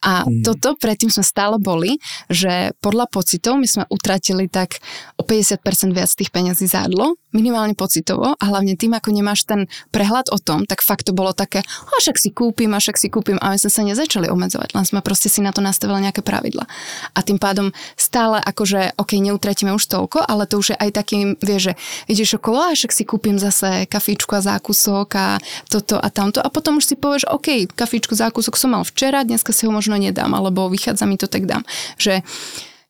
A 0.00 0.24
mm. 0.24 0.42
toto 0.46 0.74
predtým 0.78 1.12
sme 1.12 1.22
stále 1.26 1.56
boli, 1.60 2.00
že 2.32 2.72
podľa 2.80 3.06
pocitov 3.10 3.60
my 3.60 3.68
sme 3.68 3.84
utratili 3.92 4.48
tak 4.48 4.80
o 5.18 5.22
50% 5.22 5.60
viac 5.92 6.10
tých 6.10 6.30
peňazí 6.32 6.66
za 6.66 6.86
jedlo, 6.86 7.18
minimálne 7.34 7.74
pocitovo 7.74 8.38
a 8.38 8.44
hlavne 8.46 8.78
tým, 8.78 8.94
ako 8.94 9.10
nemáš 9.10 9.44
ten 9.44 9.66
prehľad 9.90 10.30
o 10.30 10.38
tom, 10.38 10.64
tak 10.64 10.80
fakt 10.80 11.10
to 11.10 11.12
bolo 11.12 11.34
také, 11.34 11.60
a 11.64 11.94
však 11.98 12.16
si 12.16 12.30
kúpim, 12.30 12.70
a 12.72 12.78
však 12.78 12.96
si 12.96 13.10
kúpim 13.10 13.36
a 13.42 13.52
my 13.52 13.58
sme 13.58 13.70
sa 13.74 13.82
nezačali 13.82 14.30
obmedzovať, 14.30 14.78
len 14.78 14.84
sme 14.86 15.02
proste 15.02 15.26
si 15.28 15.42
na 15.42 15.50
to 15.50 15.60
nastavili 15.60 16.06
nejaké 16.08 16.24
pravidla. 16.24 16.64
A 17.12 17.18
tým 17.20 17.42
pádom 17.42 17.74
stále 17.98 18.38
akože, 18.40 18.94
ok, 18.96 19.18
neutratíme 19.18 19.74
už 19.74 19.84
toľko, 19.90 20.24
ale 20.24 20.46
to 20.46 20.62
už 20.62 20.72
je 20.72 20.80
aj 20.80 20.90
takým, 20.94 21.34
vieš, 21.42 21.68
že 21.68 21.72
ideš 22.08 22.38
okolo, 22.38 22.70
a 22.70 22.72
však 22.72 22.94
si 22.94 23.04
kúpim 23.04 23.36
zase 23.36 23.84
kafíčku 23.90 24.32
a 24.38 24.40
zákusok 24.40 25.08
a 25.18 25.28
toto 25.68 25.98
a 25.98 26.08
tamto 26.08 26.38
a 26.40 26.48
potom 26.48 26.78
už 26.78 26.86
si 26.86 26.94
povieš, 26.96 27.28
ok, 27.28 27.68
kafíčku, 27.74 28.16
zákusok 28.16 28.54
som 28.56 28.72
mal 28.72 28.86
včera, 28.86 29.26
dneska 29.26 29.50
si 29.50 29.66
ho 29.66 29.72
možno 29.74 29.83
možno 29.84 30.00
nedám, 30.00 30.32
alebo 30.32 30.72
vychádza 30.72 31.04
mi 31.04 31.20
to, 31.20 31.28
tak 31.28 31.44
dám. 31.44 31.60
Že 32.00 32.24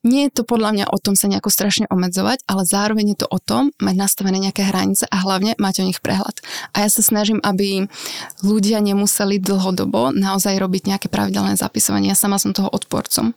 nie 0.07 0.29
je 0.29 0.37
to 0.39 0.43
podľa 0.47 0.71
mňa 0.79 0.87
o 0.95 1.01
tom 1.03 1.19
sa 1.19 1.27
nejako 1.27 1.51
strašne 1.51 1.91
obmedzovať, 1.91 2.47
ale 2.47 2.63
zároveň 2.63 3.17
je 3.17 3.19
to 3.25 3.27
o 3.27 3.43
tom 3.43 3.75
mať 3.83 3.95
nastavené 3.99 4.39
nejaké 4.39 4.63
hranice 4.63 5.11
a 5.11 5.17
hlavne 5.27 5.59
mať 5.59 5.83
o 5.83 5.89
nich 5.91 5.99
prehľad. 5.99 6.39
A 6.77 6.87
ja 6.87 6.89
sa 6.93 7.03
snažím, 7.03 7.43
aby 7.43 7.91
ľudia 8.45 8.79
nemuseli 8.79 9.43
dlhodobo 9.43 10.15
naozaj 10.15 10.55
robiť 10.55 10.95
nejaké 10.95 11.09
pravidelné 11.11 11.59
zapisovanie. 11.59 12.13
Ja 12.13 12.19
sama 12.21 12.39
som 12.39 12.55
toho 12.55 12.71
odporcom 12.71 13.35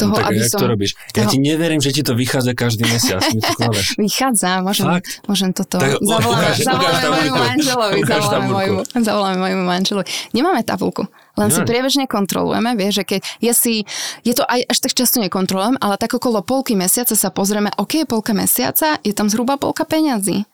toho, 0.00 0.16
no, 0.16 0.16
tak 0.16 0.32
aby 0.32 0.40
som... 0.48 0.58
to 0.64 0.66
robíš? 0.72 0.90
Toho... 1.12 1.20
Ja 1.20 1.24
ti 1.28 1.36
neverím, 1.36 1.80
že 1.84 1.92
ti 1.92 2.00
to 2.00 2.16
vychádza 2.16 2.56
každý 2.56 2.88
mesiac. 2.88 3.20
vychádza, 4.00 4.64
môžem, 4.64 4.88
Fakt? 4.88 5.20
môžem 5.28 5.52
toto. 5.52 5.76
Tak, 5.76 6.00
zavoláme, 6.00 6.40
ukáž, 6.40 6.56
zavoláme 6.64 7.08
mojmu 7.12 7.36
manželovi. 7.36 7.98
Zavoláme 8.08 8.48
mojmu, 8.48 8.80
zavoláme 8.96 9.36
mojmu 9.36 9.64
manželovi. 9.68 10.08
Nemáme 10.32 10.60
tabulku. 10.64 11.04
Len 11.40 11.48
Nemáme. 11.48 11.56
si 11.56 11.60
priebežne 11.64 12.04
kontrolujeme, 12.04 12.76
vieš, 12.76 13.00
že 13.00 13.04
keď 13.16 13.20
ja 13.40 13.56
si, 13.56 13.88
je 14.20 14.34
to 14.36 14.44
aj 14.44 14.60
až 14.68 14.78
tak 14.84 14.92
často 14.92 15.16
nekontrolujem, 15.24 15.80
ale 15.80 15.96
tak 15.96 16.12
okolo 16.12 16.44
polky 16.44 16.76
mesiaca 16.76 17.16
sa 17.16 17.32
pozrieme, 17.32 17.72
ok, 17.80 18.04
polka 18.04 18.36
mesiaca, 18.36 19.00
je 19.00 19.16
tam 19.16 19.32
zhruba 19.32 19.56
polka 19.56 19.88
peňazí. 19.88 20.44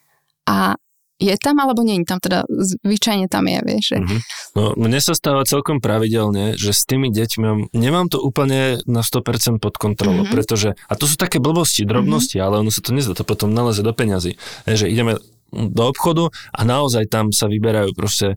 A 0.47 0.78
je 1.16 1.32
tam 1.41 1.57
alebo 1.57 1.80
nie 1.80 1.97
je 2.01 2.05
tam, 2.05 2.20
teda 2.20 2.45
zvyčajne 2.84 3.26
tam 3.32 3.49
je, 3.49 3.59
vieš. 3.64 3.84
Že... 3.93 3.97
Mm-hmm. 4.05 4.20
No, 4.57 4.62
mne 4.76 5.01
sa 5.01 5.16
stáva 5.16 5.49
celkom 5.49 5.80
pravidelne, 5.80 6.61
že 6.61 6.76
s 6.76 6.84
tými 6.84 7.09
deťmi 7.09 7.72
nemám 7.72 8.12
to 8.12 8.20
úplne 8.20 8.84
na 8.84 9.01
100% 9.01 9.57
pod 9.57 9.80
kontrolou, 9.80 10.28
mm-hmm. 10.28 10.37
pretože, 10.37 10.76
a 10.76 10.95
to 10.95 11.09
sú 11.09 11.16
také 11.16 11.41
blbosti, 11.41 11.89
drobnosti, 11.89 12.37
mm-hmm. 12.37 12.47
ale 12.47 12.61
ono 12.61 12.70
sa 12.70 12.84
to 12.84 12.93
nezdá, 12.93 13.16
to 13.16 13.24
potom 13.24 13.57
naleze 13.57 13.80
do 13.80 13.97
peňazí. 13.97 14.37
Je, 14.68 14.76
že 14.76 14.93
ideme 14.93 15.16
do 15.57 15.84
obchodu 15.89 16.28
a 16.53 16.61
naozaj 16.68 17.09
tam 17.09 17.32
sa 17.32 17.49
vyberajú 17.49 17.97
proste 17.97 18.37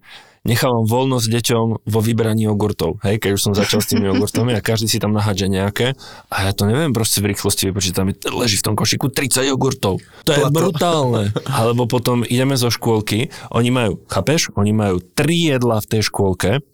nechávam 0.49 0.89
voľnosť 0.89 1.27
deťom 1.29 1.65
vo 1.85 1.99
vybraní 2.01 2.49
jogurtov, 2.49 2.97
hej, 3.05 3.21
keď 3.21 3.37
už 3.37 3.41
som 3.41 3.53
začal 3.53 3.85
s 3.85 3.93
tými 3.93 4.07
jogurtami 4.11 4.57
a 4.57 4.65
každý 4.65 4.89
si 4.89 4.97
tam 4.97 5.13
nahádže 5.13 5.45
nejaké. 5.45 5.93
A 6.33 6.49
ja 6.49 6.51
to 6.57 6.65
neviem 6.65 6.89
proste 6.89 7.21
v 7.21 7.29
rýchlosti 7.31 7.69
vypočítať, 7.69 8.25
leží 8.33 8.57
v 8.57 8.65
tom 8.65 8.75
košiku 8.75 9.13
30 9.13 9.45
jogurtov. 9.45 10.01
To 10.25 10.31
je 10.33 10.41
Plato. 10.41 10.55
brutálne. 10.57 11.29
Alebo 11.61 11.85
potom 11.85 12.25
ideme 12.25 12.57
zo 12.57 12.73
škôlky, 12.73 13.29
oni 13.53 13.69
majú, 13.69 14.01
chápeš, 14.09 14.49
oni 14.57 14.73
majú 14.73 14.97
tri 15.13 15.53
jedla 15.53 15.77
v 15.77 15.87
tej 15.87 16.01
škôlke 16.09 16.65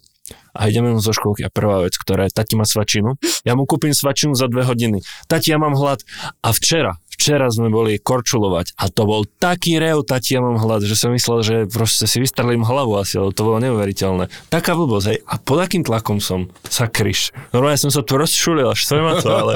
a 0.56 0.72
ideme 0.72 0.96
zo 1.04 1.12
škôlky. 1.12 1.44
A 1.44 1.52
prvá 1.52 1.84
vec, 1.84 2.00
ktorá 2.00 2.26
je, 2.26 2.34
tati 2.34 2.56
má 2.56 2.64
svačinu, 2.64 3.20
ja 3.44 3.54
mu 3.54 3.68
kúpim 3.68 3.92
svačinu 3.92 4.34
za 4.34 4.48
dve 4.48 4.64
hodiny, 4.64 5.04
tati, 5.28 5.52
ja 5.52 5.60
mám 5.60 5.76
hlad. 5.76 6.02
A 6.40 6.56
včera, 6.56 6.98
Včera 7.16 7.48
sme 7.48 7.72
boli 7.72 7.98
korčulovať 7.98 8.76
a 8.76 8.92
to 8.92 9.08
bol 9.08 9.24
taký 9.40 9.80
rev, 9.80 10.04
tati, 10.04 10.36
ja 10.36 10.44
mám 10.44 10.60
hlad, 10.60 10.84
že 10.84 11.00
som 11.00 11.16
myslel, 11.16 11.40
že 11.42 11.56
proste 11.72 12.06
si 12.06 12.20
vystrelím 12.20 12.68
hlavu 12.68 13.00
asi, 13.00 13.18
ale 13.18 13.32
to 13.32 13.48
bolo 13.48 13.58
neuveriteľné. 13.64 14.28
Taká 14.52 14.76
blbosť, 14.76 15.06
hej. 15.12 15.20
A 15.26 15.40
pod 15.40 15.64
akým 15.64 15.82
tlakom 15.82 16.20
som? 16.20 16.52
Sakryš. 16.68 17.32
Normálne 17.56 17.80
som 17.80 17.90
sa 17.90 18.04
tu 18.04 18.20
rozšulil, 18.20 18.68
až 18.68 18.84
ma 19.00 19.18
to, 19.20 19.30
ale 19.32 19.54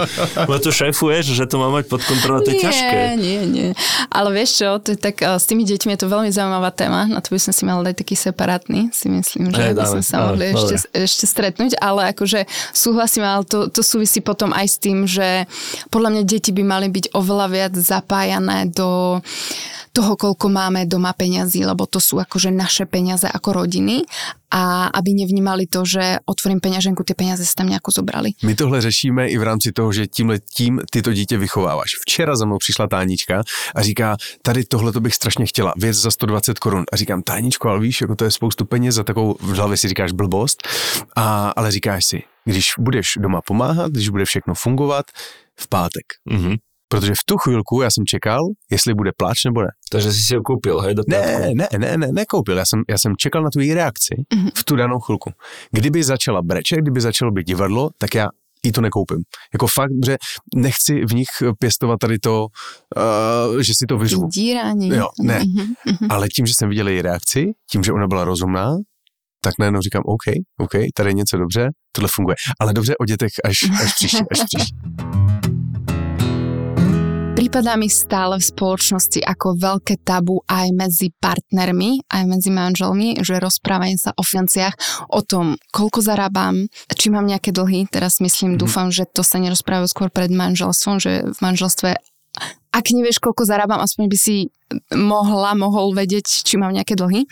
ma 0.48 0.58
to 0.58 0.72
šéfuješ, 0.72 1.36
že 1.36 1.46
to 1.46 1.60
má 1.60 1.68
mať 1.70 1.92
pod 1.92 2.02
kontrolou, 2.04 2.42
to 2.42 2.56
je 2.56 2.58
nie, 2.60 2.64
ťažké. 2.64 2.98
Nie, 3.20 3.40
nie, 3.44 3.68
Ale 4.10 4.30
vieš 4.32 4.64
čo, 4.64 4.80
to 4.80 4.96
je 4.96 5.00
tak, 5.00 5.20
s 5.20 5.46
tými 5.46 5.68
deťmi 5.68 5.96
je 5.96 6.00
to 6.00 6.08
veľmi 6.08 6.32
zaujímavá 6.32 6.72
téma, 6.72 7.12
na 7.12 7.20
to 7.20 7.36
by 7.36 7.40
som 7.42 7.54
si 7.54 7.64
mal 7.68 7.84
dať 7.84 7.96
taký 8.00 8.16
separátny, 8.16 8.94
si 8.96 9.12
myslím, 9.12 9.52
že 9.52 9.76
by 9.76 9.84
sme 9.86 10.04
sa 10.04 10.32
mohli 10.32 10.56
ešte, 10.56 10.76
ešte 10.96 11.26
stretnúť, 11.28 11.76
ale 11.82 12.14
akože 12.16 12.48
súhlasím, 12.72 13.28
ale 13.28 13.44
to, 13.44 13.68
to 13.68 13.82
súvisí 13.84 14.24
potom 14.24 14.54
aj 14.56 14.68
s 14.70 14.78
tým, 14.80 15.04
že 15.10 15.50
podľa 15.90 16.10
mňa 16.16 16.24
deti 16.24 16.52
by 16.54 16.64
mali 16.64 16.88
byť 16.88 17.12
oveľa 17.12 17.49
viac 17.50 17.74
zapájané 17.76 18.70
do 18.70 19.20
toho, 19.90 20.14
koľko 20.16 20.48
máme 20.54 20.86
doma 20.86 21.14
peňazí, 21.18 21.66
lebo 21.66 21.90
to 21.90 21.98
sú 21.98 22.22
akože 22.22 22.54
naše 22.54 22.86
peniaze 22.86 23.26
ako 23.26 23.66
rodiny 23.66 24.06
a 24.50 24.90
aby 24.94 25.14
nevnímali 25.14 25.66
to, 25.70 25.86
že 25.86 26.22
otvorím 26.26 26.62
peňaženku, 26.62 27.04
ty 27.06 27.14
peniaze 27.14 27.46
sa 27.46 27.62
tam 27.62 27.70
nejako 27.70 27.92
zobrali. 27.92 28.34
My 28.44 28.56
tohle 28.56 28.82
řešíme 28.82 29.30
i 29.30 29.38
v 29.38 29.44
rámci 29.44 29.72
toho, 29.72 29.94
že 29.94 30.08
tímhle 30.08 30.40
tím 30.40 30.82
ty 30.92 31.02
to 31.02 31.14
dítě 31.14 31.38
vychováváš. 31.38 31.90
Včera 32.02 32.36
za 32.36 32.46
mnou 32.46 32.58
přišla 32.58 32.88
Tánička 32.88 33.44
a 33.76 33.82
říká, 33.82 34.18
tady 34.42 34.64
tohle 34.64 34.92
to 34.92 35.02
bych 35.02 35.16
strašně 35.16 35.46
chtěla, 35.46 35.74
věc 35.78 35.98
za 35.98 36.12
120 36.12 36.60
korun. 36.60 36.84
A 36.94 36.96
říkám, 36.96 37.22
Táničko, 37.22 37.70
ale 37.70 37.80
víš, 37.80 38.02
jako 38.02 38.16
to 38.16 38.26
je 38.26 38.32
spoustu 38.32 38.66
peněz 38.66 38.96
za 38.96 39.04
takovou, 39.04 39.36
v 39.40 39.56
hlavě 39.56 39.78
si 39.78 39.88
říkáš 39.88 40.12
blbost, 40.12 40.68
a, 41.16 41.50
ale 41.50 41.72
říkáš 41.72 42.06
si, 42.06 42.24
když 42.46 42.74
budeš 42.80 43.08
doma 43.18 43.42
pomáhat, 43.42 43.92
když 43.92 44.10
bude 44.10 44.26
všechno 44.26 44.54
fungovat, 44.54 45.06
v 45.60 45.68
pátek. 45.68 46.06
Mm-hmm. 46.32 46.58
Protože 46.92 47.14
v 47.14 47.24
tu 47.26 47.38
chvilku 47.38 47.82
já 47.82 47.92
jsem 47.92 48.06
čekal, 48.06 48.40
jestli 48.72 48.94
bude 48.94 49.12
pláč 49.18 49.46
nebo 49.46 49.62
ne. 49.62 49.68
Takže 49.92 50.14
jsi 50.14 50.24
si 50.24 50.36
ho 50.36 50.42
koupil, 50.42 50.80
hej, 50.80 50.96
do 50.96 51.04
Ne, 51.08 51.52
ne, 51.54 51.68
ne, 51.78 51.98
ne, 51.98 52.08
nekoupil. 52.12 52.58
Já 52.58 52.66
jsem, 52.66 52.82
já 52.90 52.98
jsem 52.98 53.14
čekal 53.18 53.44
na 53.44 53.50
tu 53.54 53.60
její 53.60 53.74
reakci 53.74 54.16
mm-hmm. 54.36 54.52
v 54.58 54.64
tu 54.64 54.76
danou 54.76 55.00
chvilku. 55.00 55.32
Kdyby 55.72 56.04
začala 56.04 56.42
brečet, 56.42 56.78
kdyby 56.78 57.02
začalo 57.02 57.32
být 57.32 57.48
divadlo, 57.48 57.90
tak 57.98 58.16
já 58.16 58.28
i 58.64 58.72
to 58.72 58.82
nekoupím. 58.82 59.18
Jako 59.54 59.68
fakt, 59.68 59.92
že 60.06 60.18
nechci 60.56 61.06
v 61.06 61.14
nich 61.14 61.28
pěstovat 61.60 62.00
tady 62.00 62.20
to, 62.20 62.48
uh, 63.54 63.60
že 63.60 63.74
si 63.76 63.86
to 63.86 63.98
vyřvu. 63.98 64.28
Dírání. 64.28 64.90
Jo, 64.90 65.08
ne. 65.22 65.40
Mm-hmm. 65.40 66.08
Ale 66.10 66.28
tím, 66.28 66.46
že 66.46 66.54
jsem 66.54 66.70
viděl 66.70 66.88
její 66.88 67.02
reakci, 67.02 67.52
tím, 67.72 67.84
že 67.84 67.94
ona 67.94 68.08
byla 68.08 68.24
rozumná, 68.24 68.76
tak 69.42 69.54
najednou 69.60 69.82
říkám, 69.82 70.02
OK, 70.06 70.36
OK, 70.58 70.72
tady 70.96 71.10
je 71.10 71.14
něco 71.14 71.38
dobře, 71.38 71.70
tohle 71.92 72.10
funguje. 72.14 72.36
Ale 72.60 72.74
dobře 72.74 72.98
o 72.98 73.06
dětech 73.06 73.32
až, 73.44 73.58
až 73.84 73.94
příště, 73.94 74.24
až 74.32 74.40
příště 74.44 74.76
prípada 77.50 77.82
mi 77.82 77.90
stále 77.90 78.38
v 78.38 78.46
spoločnosti 78.46 79.26
ako 79.26 79.58
veľké 79.58 80.06
tabu 80.06 80.46
aj 80.46 80.70
medzi 80.70 81.10
partnermi, 81.18 82.06
aj 82.06 82.24
medzi 82.30 82.54
manželmi, 82.54 83.26
že 83.26 83.42
rozprávanie 83.42 83.98
sa 83.98 84.14
o 84.14 84.22
financiách, 84.22 84.78
o 85.10 85.26
tom, 85.26 85.58
koľko 85.74 85.98
zarábam, 85.98 86.70
či 86.94 87.10
mám 87.10 87.26
nejaké 87.26 87.50
dlhy. 87.50 87.90
Teraz 87.90 88.22
myslím, 88.22 88.54
mm. 88.54 88.60
dúfam, 88.62 88.94
že 88.94 89.10
to 89.10 89.26
sa 89.26 89.42
nerozprávajú 89.42 89.90
skôr 89.90 90.14
pred 90.14 90.30
manželstvom, 90.30 91.02
že 91.02 91.26
v 91.26 91.40
manželstve 91.42 91.98
ak 92.70 92.86
nevieš, 92.94 93.18
koľko 93.18 93.50
zarábam, 93.50 93.82
aspoň 93.82 94.06
by 94.14 94.18
si 94.22 94.54
mohla, 94.94 95.58
mohol 95.58 95.98
vedieť, 95.98 96.46
či 96.46 96.54
mám 96.62 96.70
nejaké 96.70 96.94
dlhy. 96.94 97.26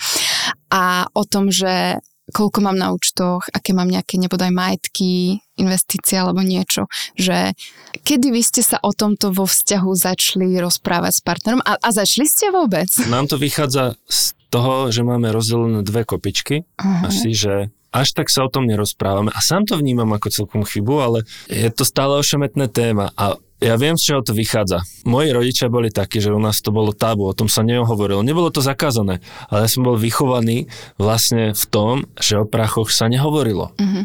A 0.73 1.05
o 1.13 1.21
tom, 1.29 1.53
že 1.53 2.01
koľko 2.31 2.59
mám 2.59 2.77
na 2.77 2.91
účtoch, 2.91 3.47
aké 3.51 3.71
mám 3.71 3.87
nejaké 3.87 4.19
nebodaj 4.19 4.51
majetky, 4.51 5.39
investície 5.55 6.19
alebo 6.19 6.43
niečo. 6.43 6.85
Že 7.15 7.55
kedy 8.03 8.27
vy 8.31 8.41
ste 8.43 8.61
sa 8.61 8.77
o 8.83 8.91
tomto 8.91 9.31
vo 9.31 9.47
vzťahu 9.47 9.89
začali 9.95 10.59
rozprávať 10.59 11.13
s 11.17 11.21
partnerom 11.23 11.61
a, 11.63 11.79
a 11.79 11.89
začali 11.89 12.27
ste 12.27 12.51
vôbec? 12.51 12.89
Nám 13.07 13.31
to 13.31 13.39
vychádza 13.39 13.95
z 14.07 14.35
toho, 14.47 14.91
že 14.91 15.03
máme 15.03 15.31
rozdelené 15.31 15.83
dve 15.83 16.07
kopičky. 16.07 16.63
Uh-huh. 16.79 17.07
Asi, 17.07 17.35
že 17.35 17.71
až 17.91 18.13
tak 18.13 18.27
sa 18.27 18.45
o 18.45 18.51
tom 18.51 18.67
nerozprávame. 18.67 19.31
A 19.31 19.39
sám 19.39 19.63
to 19.63 19.79
vnímam 19.79 20.11
ako 20.11 20.29
celkom 20.29 20.63
chybu, 20.67 20.95
ale 20.99 21.19
je 21.47 21.67
to 21.71 21.87
stále 21.87 22.19
ošemetné 22.19 22.67
téma. 22.69 23.11
A 23.15 23.39
ja 23.57 23.73
viem, 23.73 23.97
z 23.97 24.13
čoho 24.13 24.21
to 24.21 24.37
vychádza. 24.37 24.85
Moji 25.09 25.33
rodičia 25.33 25.67
boli 25.71 25.89
takí, 25.89 26.21
že 26.21 26.29
u 26.29 26.37
nás 26.37 26.61
to 26.61 26.69
bolo 26.69 26.93
tabu, 26.93 27.25
o 27.25 27.33
tom 27.33 27.49
sa 27.49 27.65
nehovorilo. 27.65 28.21
Nebolo 28.21 28.53
to 28.53 28.61
zakázané, 28.61 29.25
ale 29.49 29.65
ja 29.65 29.69
som 29.69 29.81
bol 29.81 29.97
vychovaný 29.97 30.69
vlastne 31.01 31.57
v 31.57 31.65
tom, 31.69 31.93
že 32.21 32.37
o 32.37 32.45
prachoch 32.45 32.93
sa 32.93 33.09
nehovorilo. 33.09 33.73
Mm-hmm. 33.81 34.03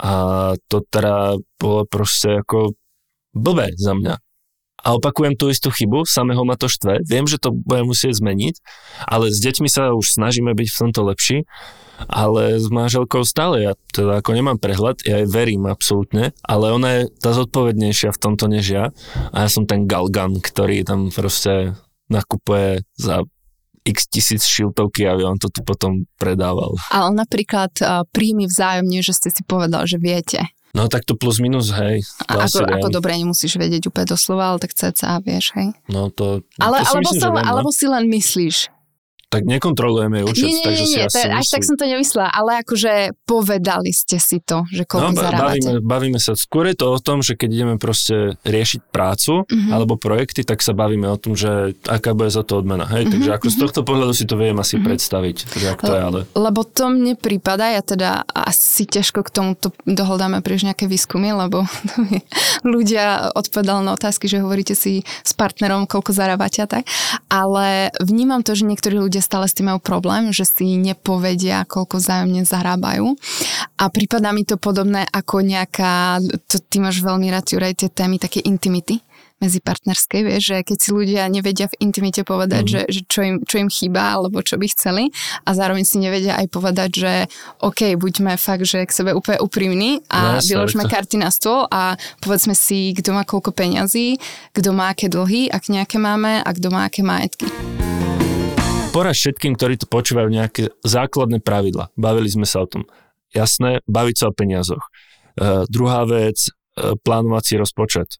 A 0.00 0.12
to 0.66 0.82
teda 0.90 1.38
bolo 1.60 1.86
proste 1.86 2.42
ako 2.42 2.74
blbé 3.30 3.70
za 3.78 3.94
mňa. 3.94 4.18
A 4.80 4.96
opakujem 4.96 5.36
tú 5.36 5.52
istú 5.52 5.68
chybu, 5.68 6.08
samého 6.08 6.40
ma 6.42 6.56
to 6.56 6.66
štve, 6.66 7.04
viem, 7.04 7.28
že 7.28 7.36
to 7.36 7.52
budem 7.52 7.84
musieť 7.84 8.16
zmeniť, 8.16 8.54
ale 9.04 9.28
s 9.28 9.38
deťmi 9.44 9.68
sa 9.68 9.92
už 9.92 10.16
snažíme 10.16 10.56
byť 10.56 10.68
v 10.72 10.78
tomto 10.80 11.00
lepší 11.04 11.38
ale 12.06 12.56
s 12.56 12.70
manželkou 12.70 13.26
stále, 13.26 13.66
ja 13.66 13.72
teda 13.92 14.22
ako 14.22 14.32
nemám 14.32 14.56
prehľad, 14.56 15.02
ja 15.04 15.20
jej 15.20 15.28
verím 15.28 15.66
absolútne, 15.68 16.32
ale 16.44 16.72
ona 16.72 16.88
je 17.00 17.02
tá 17.20 17.34
zodpovednejšia 17.34 18.14
v 18.14 18.22
tomto 18.22 18.46
než 18.48 18.66
ja 18.70 18.84
a 19.34 19.36
ja 19.44 19.48
som 19.50 19.66
ten 19.66 19.84
galgan, 19.84 20.38
ktorý 20.38 20.86
tam 20.86 21.12
proste 21.12 21.74
nakupuje 22.10 22.82
za 22.96 23.22
x 23.84 24.06
tisíc 24.12 24.44
šiltovky, 24.44 25.08
aby 25.08 25.24
on 25.24 25.40
to 25.40 25.48
tu 25.48 25.64
potom 25.64 26.04
predával. 26.20 26.76
Ale 26.92 27.16
napríklad 27.16 27.72
uh, 27.80 28.04
príjmy 28.12 28.44
vzájomne, 28.44 29.00
že 29.00 29.16
ste 29.16 29.28
si 29.32 29.42
povedal, 29.42 29.88
že 29.88 29.96
viete. 29.96 30.44
No 30.70 30.86
tak 30.86 31.02
to 31.02 31.18
plus 31.18 31.42
minus, 31.42 31.74
hej. 31.74 32.06
A 32.30 32.46
ako, 32.46 32.62
ako 32.62 32.88
dobre, 32.94 33.18
nemusíš 33.18 33.58
vedieť 33.58 33.90
úplne 33.90 34.06
doslova, 34.06 34.54
ale 34.54 34.62
tak 34.62 34.70
cca 34.70 35.18
vieš, 35.18 35.50
hej. 35.58 35.74
No 35.90 36.14
to... 36.14 36.46
Ale, 36.62 36.78
to 36.78 36.86
si 36.86 36.94
alebo, 36.94 37.10
myslím, 37.10 37.20
sa, 37.20 37.28
viem, 37.34 37.42
no. 37.42 37.48
alebo 37.50 37.70
si 37.74 37.86
len 37.90 38.04
myslíš 38.06 38.56
tak 39.30 39.46
nekontrolujeme 39.46 40.26
účet, 40.26 40.50
nie, 40.50 40.58
nie, 40.58 40.66
takže 40.66 40.82
nie, 40.82 40.90
si 40.90 40.98
nie, 40.98 41.06
asi 41.06 41.22
to, 41.22 41.38
až 41.38 41.46
tak 41.54 41.62
som 41.62 41.76
to 41.78 41.86
nemyslela, 41.86 42.28
ale 42.34 42.50
akože 42.66 43.14
povedali 43.22 43.94
ste 43.94 44.18
si 44.18 44.42
to, 44.42 44.66
že 44.66 44.82
koľko 44.90 45.14
no, 45.14 45.22
zarábate. 45.22 45.62
Bavíme, 45.62 45.72
bavíme 45.86 46.18
sa. 46.18 46.34
Skôr 46.34 46.66
je 46.66 46.82
to 46.82 46.90
o 46.90 46.98
tom, 46.98 47.22
že 47.22 47.38
keď 47.38 47.48
ideme 47.54 47.74
proste 47.78 48.34
riešiť 48.42 48.90
prácu 48.90 49.46
uh-huh. 49.46 49.70
alebo 49.70 49.94
projekty, 49.94 50.42
tak 50.42 50.58
sa 50.66 50.74
bavíme 50.74 51.06
o 51.06 51.14
tom, 51.14 51.38
že 51.38 51.78
aká 51.86 52.10
bude 52.10 52.34
za 52.34 52.42
to 52.42 52.58
odmena. 52.58 52.90
Hej, 52.90 53.06
uh-huh, 53.06 53.12
takže 53.14 53.30
ako 53.30 53.46
uh-huh. 53.46 53.54
z 53.54 53.56
mhm. 53.56 53.62
tohto 53.70 53.80
pohľadu 53.86 54.12
si 54.18 54.24
to 54.26 54.34
viem 54.34 54.58
asi 54.58 54.74
uh-huh. 54.76 54.86
predstaviť, 54.90 55.36
jak 55.62 55.78
to 55.78 55.92
je, 55.94 56.02
ale... 56.02 56.20
Lebo 56.34 56.60
to 56.66 56.90
mne 56.90 57.14
prípada, 57.14 57.70
ja 57.70 57.86
teda 57.86 58.26
asi 58.34 58.82
ťažko 58.82 59.22
k 59.22 59.30
tomuto 59.30 59.70
dohľadáme 59.86 60.42
príliš 60.42 60.66
nejaké 60.66 60.90
výskumy, 60.90 61.30
lebo 61.30 61.62
ľudia 62.66 63.30
odpovedali 63.38 63.86
na 63.86 63.94
otázky, 63.94 64.26
že 64.26 64.42
hovoríte 64.42 64.74
si 64.74 65.06
s 65.06 65.38
partnerom, 65.38 65.86
koľko 65.86 66.10
zarábate 66.10 66.66
a 66.66 66.68
tak, 66.68 66.90
ale 67.30 67.94
vnímam 68.02 68.42
to, 68.42 68.58
že 68.58 68.66
niektorí 68.66 68.98
ľudia 68.98 69.19
stále 69.20 69.46
s 69.46 69.56
tým 69.56 69.72
majú 69.72 69.80
problém 69.80 70.32
že 70.34 70.44
si 70.48 70.76
nepovedia, 70.76 71.64
koľko 71.68 72.00
zájomne 72.00 72.42
zarábajú. 72.44 73.14
A 73.76 73.88
prípada 73.88 74.32
mi 74.32 74.44
to 74.44 74.56
podobné 74.56 75.04
ako 75.08 75.44
nejaká, 75.44 76.20
to 76.48 76.60
ty 76.60 76.80
máš 76.80 77.00
veľmi 77.00 77.28
rád, 77.32 77.48
Juraj, 77.48 77.80
tie 77.80 77.90
témy 77.92 78.20
také 78.20 78.40
intimity 78.44 79.00
medzi 79.40 79.56
partnerskej, 79.64 80.20
vieš, 80.20 80.52
že 80.52 80.56
keď 80.60 80.76
si 80.76 80.88
ľudia 80.92 81.24
nevedia 81.32 81.64
v 81.64 81.78
intimite 81.80 82.20
povedať, 82.28 82.64
mm. 82.64 82.70
že, 82.70 82.80
že 82.92 83.00
čo, 83.08 83.20
im, 83.24 83.36
čo 83.40 83.56
im 83.56 83.72
chýba, 83.72 84.20
alebo 84.20 84.44
čo 84.44 84.60
by 84.60 84.68
chceli 84.68 85.08
a 85.48 85.56
zároveň 85.56 85.88
si 85.88 85.96
nevedia 85.96 86.36
aj 86.36 86.46
povedať, 86.52 86.90
že 86.92 87.12
OK, 87.64 87.96
buďme 87.96 88.36
fakt, 88.36 88.68
že 88.68 88.84
k 88.84 88.92
sebe 88.92 89.16
úplne 89.16 89.40
úprimní 89.40 90.04
a 90.12 90.36
no, 90.36 90.44
vyložme 90.44 90.84
to... 90.84 90.92
karty 90.92 91.16
na 91.16 91.32
stôl 91.32 91.64
a 91.72 91.96
povedzme 92.20 92.52
si, 92.52 92.92
kto 92.92 93.16
má 93.16 93.24
koľko 93.24 93.56
peňazí, 93.56 94.20
kto 94.52 94.76
má 94.76 94.92
aké 94.92 95.08
dlhy, 95.08 95.48
ak 95.48 95.72
nejaké 95.72 95.96
máme 95.96 96.44
a 96.44 96.48
kto 96.52 96.68
má 96.68 96.84
aké 96.84 97.00
majetky 97.00 97.48
poraz 98.90 99.16
všetkým, 99.22 99.54
ktorí 99.54 99.78
tu 99.78 99.86
počúvajú 99.86 100.26
nejaké 100.26 100.74
základné 100.82 101.38
pravidla. 101.40 101.94
Bavili 101.94 102.26
sme 102.26 102.44
sa 102.44 102.66
o 102.66 102.66
tom. 102.66 102.90
Jasné, 103.30 103.86
baviť 103.86 104.16
sa 104.18 104.24
o 104.28 104.36
peniazoch. 104.36 104.82
Uh, 105.38 105.62
druhá 105.70 106.02
vec, 106.04 106.50
uh, 106.50 106.98
plánovací 106.98 107.54
rozpočet. 107.54 108.18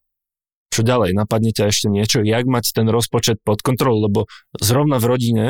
Čo 0.71 0.87
ďalej? 0.87 1.19
Napadne 1.19 1.51
ťa 1.51 1.67
ešte 1.67 1.91
niečo? 1.91 2.23
Jak 2.23 2.47
mať 2.47 2.71
ten 2.71 2.87
rozpočet 2.87 3.43
pod 3.43 3.59
kontrolou? 3.67 4.07
Lebo 4.07 4.31
zrovna 4.63 5.03
v 5.03 5.11
rodine, 5.11 5.47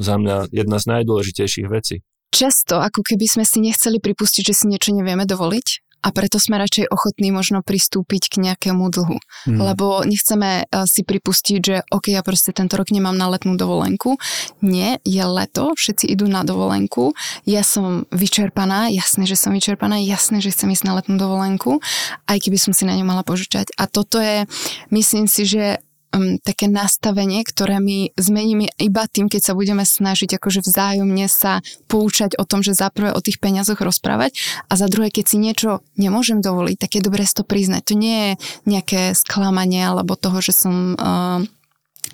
za 0.00 0.16
mňa 0.16 0.48
jedna 0.48 0.80
z 0.80 0.84
najdôležitejších 0.96 1.68
vecí. 1.68 2.00
Často, 2.32 2.80
ako 2.80 3.04
keby 3.04 3.28
sme 3.28 3.44
si 3.44 3.60
nechceli 3.60 4.00
pripustiť, 4.00 4.42
že 4.48 4.54
si 4.56 4.64
niečo 4.70 4.96
nevieme 4.96 5.28
dovoliť, 5.28 5.87
a 5.98 6.08
preto 6.14 6.38
sme 6.38 6.58
radšej 6.58 6.90
ochotní 6.90 7.34
možno 7.34 7.60
pristúpiť 7.60 8.30
k 8.30 8.34
nejakému 8.50 8.86
dlhu. 8.86 9.18
Hmm. 9.18 9.58
Lebo 9.58 10.06
nechceme 10.06 10.66
uh, 10.66 10.86
si 10.86 11.02
pripustiť, 11.02 11.58
že 11.58 11.76
ok, 11.90 12.14
ja 12.14 12.22
proste 12.22 12.54
tento 12.54 12.78
rok 12.78 12.94
nemám 12.94 13.18
na 13.18 13.26
letnú 13.26 13.58
dovolenku. 13.58 14.16
Nie, 14.62 15.02
je 15.02 15.22
leto, 15.26 15.74
všetci 15.74 16.06
idú 16.08 16.30
na 16.30 16.46
dovolenku, 16.46 17.12
ja 17.44 17.66
som 17.66 18.06
vyčerpaná, 18.14 18.90
jasné, 18.92 19.26
že 19.26 19.36
som 19.38 19.50
vyčerpaná, 19.52 19.98
jasné, 20.00 20.38
že 20.38 20.54
chcem 20.54 20.70
ísť 20.72 20.84
na 20.86 20.96
letnú 20.98 21.18
dovolenku, 21.18 21.82
aj 22.30 22.38
keby 22.38 22.58
som 22.60 22.72
si 22.72 22.86
na 22.86 22.94
ňu 22.94 23.04
mala 23.04 23.26
požičať. 23.26 23.74
A 23.76 23.90
toto 23.90 24.22
je, 24.22 24.46
myslím 24.94 25.26
si, 25.26 25.44
že 25.48 25.82
um, 26.14 26.40
také 26.40 26.66
nastavenie, 26.68 27.44
ktoré 27.44 27.80
my 27.80 28.12
zmeníme 28.16 28.72
iba 28.80 29.04
tým, 29.08 29.28
keď 29.28 29.52
sa 29.52 29.52
budeme 29.52 29.84
snažiť 29.84 30.36
akože 30.40 30.64
vzájomne 30.64 31.26
sa 31.28 31.60
poučať 31.90 32.36
o 32.40 32.44
tom, 32.44 32.64
že 32.64 32.76
za 32.76 32.88
prvé 32.88 33.12
o 33.12 33.20
tých 33.20 33.40
peniazoch 33.40 33.80
rozprávať 33.80 34.36
a 34.68 34.72
za 34.76 34.88
druhé, 34.88 35.12
keď 35.12 35.24
si 35.24 35.36
niečo 35.36 35.84
nemôžem 36.00 36.40
dovoliť, 36.40 36.76
tak 36.78 36.90
je 36.96 37.04
dobré 37.04 37.24
to 37.28 37.44
priznať. 37.44 37.92
To 37.92 37.94
nie 37.94 38.16
je 38.16 38.32
nejaké 38.64 39.12
sklamanie 39.12 39.84
alebo 39.84 40.16
toho, 40.16 40.40
že 40.40 40.56
som 40.56 40.96
uh, 40.96 41.44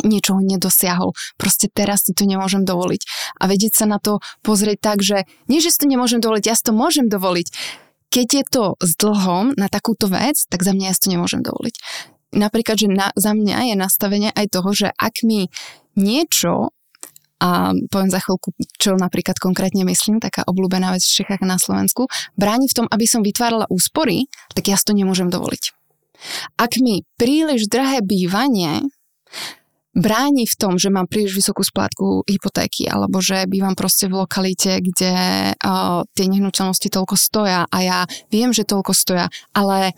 niečoho 0.03 0.43
nedosiahol. 0.43 1.15
Proste 1.39 1.71
teraz 1.71 2.11
si 2.11 2.13
to 2.17 2.27
nemôžem 2.27 2.67
dovoliť. 2.67 3.03
A 3.39 3.47
vedieť 3.47 3.79
sa 3.79 3.87
na 3.87 4.03
to 4.03 4.19
pozrieť 4.43 4.79
tak, 4.83 4.99
že 5.07 5.23
nie, 5.47 5.63
že 5.63 5.71
si 5.71 5.79
to 5.79 5.87
nemôžem 5.87 6.19
dovoliť, 6.19 6.45
ja 6.51 6.59
si 6.59 6.67
to 6.67 6.75
môžem 6.75 7.07
dovoliť. 7.07 7.49
Keď 8.11 8.29
je 8.31 8.45
to 8.47 8.65
s 8.79 8.95
dlhom 8.95 9.55
na 9.59 9.67
takúto 9.67 10.07
vec, 10.07 10.39
tak 10.47 10.63
za 10.63 10.71
mňa 10.71 10.91
ja 10.91 10.95
si 10.95 11.03
to 11.07 11.13
nemôžem 11.15 11.43
dovoliť 11.43 11.75
napríklad, 12.35 12.77
že 12.77 12.89
na, 12.91 13.09
za 13.15 13.33
mňa 13.33 13.73
je 13.73 13.77
nastavenie 13.79 14.31
aj 14.35 14.47
toho, 14.51 14.71
že 14.75 14.89
ak 14.91 15.23
mi 15.23 15.49
niečo 15.95 16.75
a 17.45 17.77
poviem 17.93 18.09
za 18.09 18.25
chvíľku, 18.25 18.57
čo 18.81 18.97
napríklad 18.97 19.37
konkrétne 19.37 19.85
myslím, 19.85 20.17
taká 20.17 20.49
obľúbená 20.49 20.97
vec 20.97 21.05
v 21.05 21.23
Čechách 21.23 21.45
na 21.45 21.61
Slovensku, 21.61 22.09
bráni 22.41 22.71
v 22.71 22.77
tom, 22.79 22.87
aby 22.89 23.05
som 23.05 23.21
vytvárala 23.21 23.69
úspory, 23.69 24.31
tak 24.57 24.71
ja 24.71 24.81
si 24.81 24.87
to 24.89 24.97
nemôžem 24.97 25.29
dovoliť. 25.29 25.77
Ak 26.57 26.81
mi 26.81 27.05
príliš 27.21 27.69
drahé 27.69 28.01
bývanie 28.01 28.89
bráni 29.95 30.45
v 30.45 30.57
tom, 30.59 30.77
že 30.77 30.91
mám 30.91 31.07
príliš 31.07 31.39
vysokú 31.39 31.63
splátku 31.63 32.27
hypotéky 32.27 32.91
alebo 32.91 33.23
že 33.23 33.47
bývam 33.47 33.79
proste 33.79 34.11
v 34.11 34.19
lokalite, 34.21 34.83
kde 34.83 35.15
uh, 35.55 36.03
tie 36.13 36.27
nehnuteľnosti 36.27 36.91
toľko 36.91 37.15
stoja 37.15 37.65
a 37.71 37.79
ja 37.81 37.99
viem, 38.29 38.51
že 38.51 38.67
toľko 38.67 38.93
stoja, 38.93 39.27
ale 39.55 39.95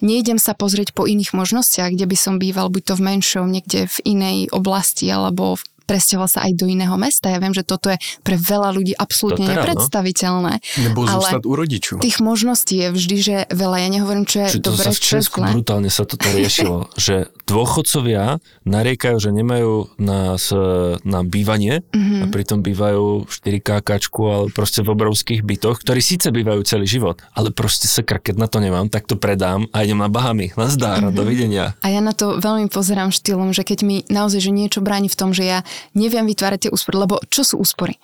nejdem 0.00 0.38
sa 0.38 0.54
pozrieť 0.54 0.94
po 0.94 1.04
iných 1.10 1.34
možnostiach, 1.34 1.92
kde 1.94 2.06
by 2.06 2.16
som 2.16 2.38
býval 2.38 2.70
buď 2.70 2.82
to 2.90 2.94
v 2.96 3.06
menšom, 3.10 3.50
niekde 3.50 3.90
v 3.90 3.98
inej 4.06 4.38
oblasti 4.54 5.10
alebo 5.10 5.58
v 5.58 5.64
presťahoval 5.90 6.30
sa 6.30 6.46
aj 6.46 6.52
do 6.54 6.70
iného 6.70 6.94
mesta. 6.94 7.34
Ja 7.34 7.42
viem, 7.42 7.50
že 7.50 7.66
toto 7.66 7.90
je 7.90 7.98
pre 8.22 8.38
veľa 8.38 8.70
ľudí 8.70 8.94
absolútne 8.94 9.50
teda, 9.50 9.66
nepredstaviteľné. 9.66 10.54
No. 10.62 10.82
Nebo 10.86 11.02
zostať 11.10 11.42
u 11.42 11.54
rodičov. 11.58 11.96
Tých 11.98 12.22
možností 12.22 12.86
je 12.86 12.88
vždy, 12.94 13.16
že 13.18 13.36
veľa. 13.50 13.76
Ja 13.80 13.88
nehovorím, 13.88 14.28
čo 14.28 14.44
je 14.44 14.48
Čiže 14.56 14.62
dobre, 14.62 14.84
to 14.84 14.86
sa 14.86 14.92
v 14.92 15.00
Česku 15.00 15.38
brutálne 15.50 15.90
sa 15.90 16.04
toto 16.06 16.26
riešilo, 16.30 16.88
že 16.96 17.28
dôchodcovia 17.48 18.38
nariekajú, 18.68 19.16
že 19.18 19.30
nemajú 19.34 19.98
na, 19.98 20.38
na 21.02 21.20
bývanie 21.26 21.82
mm-hmm. 21.90 22.20
a 22.22 22.24
pritom 22.30 22.62
bývajú 22.62 23.26
4 23.26 23.60
kákačku, 23.60 24.20
ale 24.28 24.46
proste 24.54 24.84
v 24.86 24.94
obrovských 24.94 25.42
bytoch, 25.42 25.82
ktorí 25.82 26.00
síce 26.00 26.30
bývajú 26.30 26.62
celý 26.62 26.86
život, 26.86 27.22
ale 27.34 27.50
proste 27.50 27.90
sa 27.90 28.02
keď 28.06 28.36
na 28.36 28.48
to 28.50 28.58
nemám, 28.60 28.90
tak 28.90 29.06
to 29.06 29.16
predám 29.16 29.70
a 29.70 29.82
idem 29.86 29.98
na 29.98 30.10
Bahamy. 30.10 30.52
Nazdár, 30.54 31.00
mm-hmm. 31.00 31.16
dovidenia. 31.16 31.64
A 31.80 31.88
ja 31.90 32.02
na 32.02 32.12
to 32.12 32.36
veľmi 32.38 32.68
pozerám 32.68 33.14
štýlom, 33.14 33.54
že 33.54 33.62
keď 33.62 33.78
mi 33.86 33.96
naozaj 34.10 34.42
že 34.42 34.52
niečo 34.52 34.80
bráni 34.82 35.08
v 35.08 35.18
tom, 35.18 35.30
že 35.30 35.44
ja 35.46 35.58
neviem 35.94 36.26
vytvárať 36.26 36.68
tie 36.68 36.70
úspory, 36.74 36.96
lebo 36.98 37.18
čo 37.28 37.42
sú 37.44 37.60
úspory? 37.60 37.96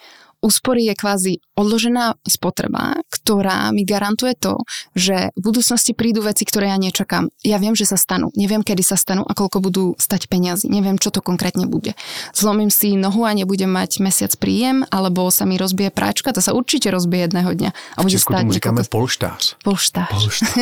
úspory 0.44 0.86
je 0.86 0.94
kvázi 0.94 1.32
odložená 1.56 2.20
spotreba, 2.22 3.00
ktorá 3.08 3.72
mi 3.72 3.88
garantuje 3.88 4.36
to, 4.36 4.60
že 4.92 5.32
v 5.32 5.40
budúcnosti 5.40 5.96
prídu 5.96 6.20
veci, 6.22 6.44
ktoré 6.44 6.70
ja 6.70 6.78
nečakám. 6.78 7.32
Ja 7.40 7.56
viem, 7.56 7.72
že 7.72 7.88
sa 7.88 7.96
stanú. 7.96 8.28
Neviem, 8.36 8.60
kedy 8.60 8.84
sa 8.84 9.00
stanú 9.00 9.24
a 9.24 9.32
koľko 9.32 9.64
budú 9.64 9.84
stať 9.96 10.28
peniazy. 10.28 10.68
Neviem, 10.68 11.00
čo 11.00 11.08
to 11.08 11.24
konkrétne 11.24 11.64
bude. 11.64 11.96
Zlomím 12.36 12.68
si 12.68 12.94
nohu 12.94 13.24
a 13.24 13.32
nebudem 13.32 13.70
mať 13.72 14.04
mesiac 14.04 14.32
príjem, 14.36 14.84
alebo 14.92 15.32
sa 15.32 15.48
mi 15.48 15.56
rozbije 15.56 15.90
práčka, 15.90 16.30
to 16.36 16.44
sa 16.44 16.52
určite 16.52 16.92
rozbije 16.92 17.32
jedného 17.32 17.50
dňa. 17.56 17.70
A 17.96 17.98
bude 18.04 18.20
stať 18.20 18.44
tomu 18.46 18.52
říkáme 18.52 18.82
polštář. 18.84 19.56
Polštář. 19.64 20.08
polštář. 20.12 20.56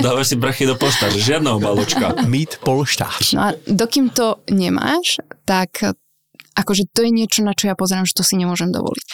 Dávaš 0.06 0.26
si 0.28 0.36
brachy 0.36 0.66
do 0.66 0.76
polštář, 0.76 1.12
žiadna 1.14 1.54
obaločka. 1.54 2.14
Mít 2.26 2.56
polštář. 2.64 3.32
No 3.32 3.42
a 3.42 3.52
dokým 3.66 4.08
to 4.08 4.36
nemáš, 4.50 5.18
tak 5.44 5.68
akože 6.56 6.88
to 6.90 7.04
je 7.06 7.10
niečo, 7.12 7.44
na 7.44 7.52
čo 7.52 7.68
ja 7.68 7.76
pozerám, 7.76 8.08
že 8.08 8.16
to 8.16 8.24
si 8.24 8.40
nemôžem 8.40 8.72
dovoliť. 8.72 9.06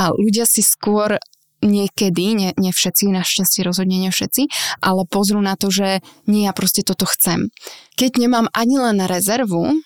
A 0.00 0.16
ľudia 0.16 0.48
si 0.48 0.64
skôr 0.64 1.20
niekedy, 1.60 2.32
nie, 2.32 2.50
nie 2.56 2.72
všetci, 2.72 3.12
našťastie 3.12 3.60
rozhodne 3.60 4.00
nie 4.00 4.08
všetci, 4.08 4.48
ale 4.80 5.04
pozrú 5.04 5.44
na 5.44 5.60
to, 5.60 5.68
že 5.68 6.00
nie, 6.24 6.48
ja 6.48 6.56
proste 6.56 6.80
toto 6.80 7.04
chcem. 7.04 7.52
Keď 8.00 8.16
nemám 8.16 8.48
ani 8.56 8.80
len 8.80 8.98
rezervu, 9.04 9.76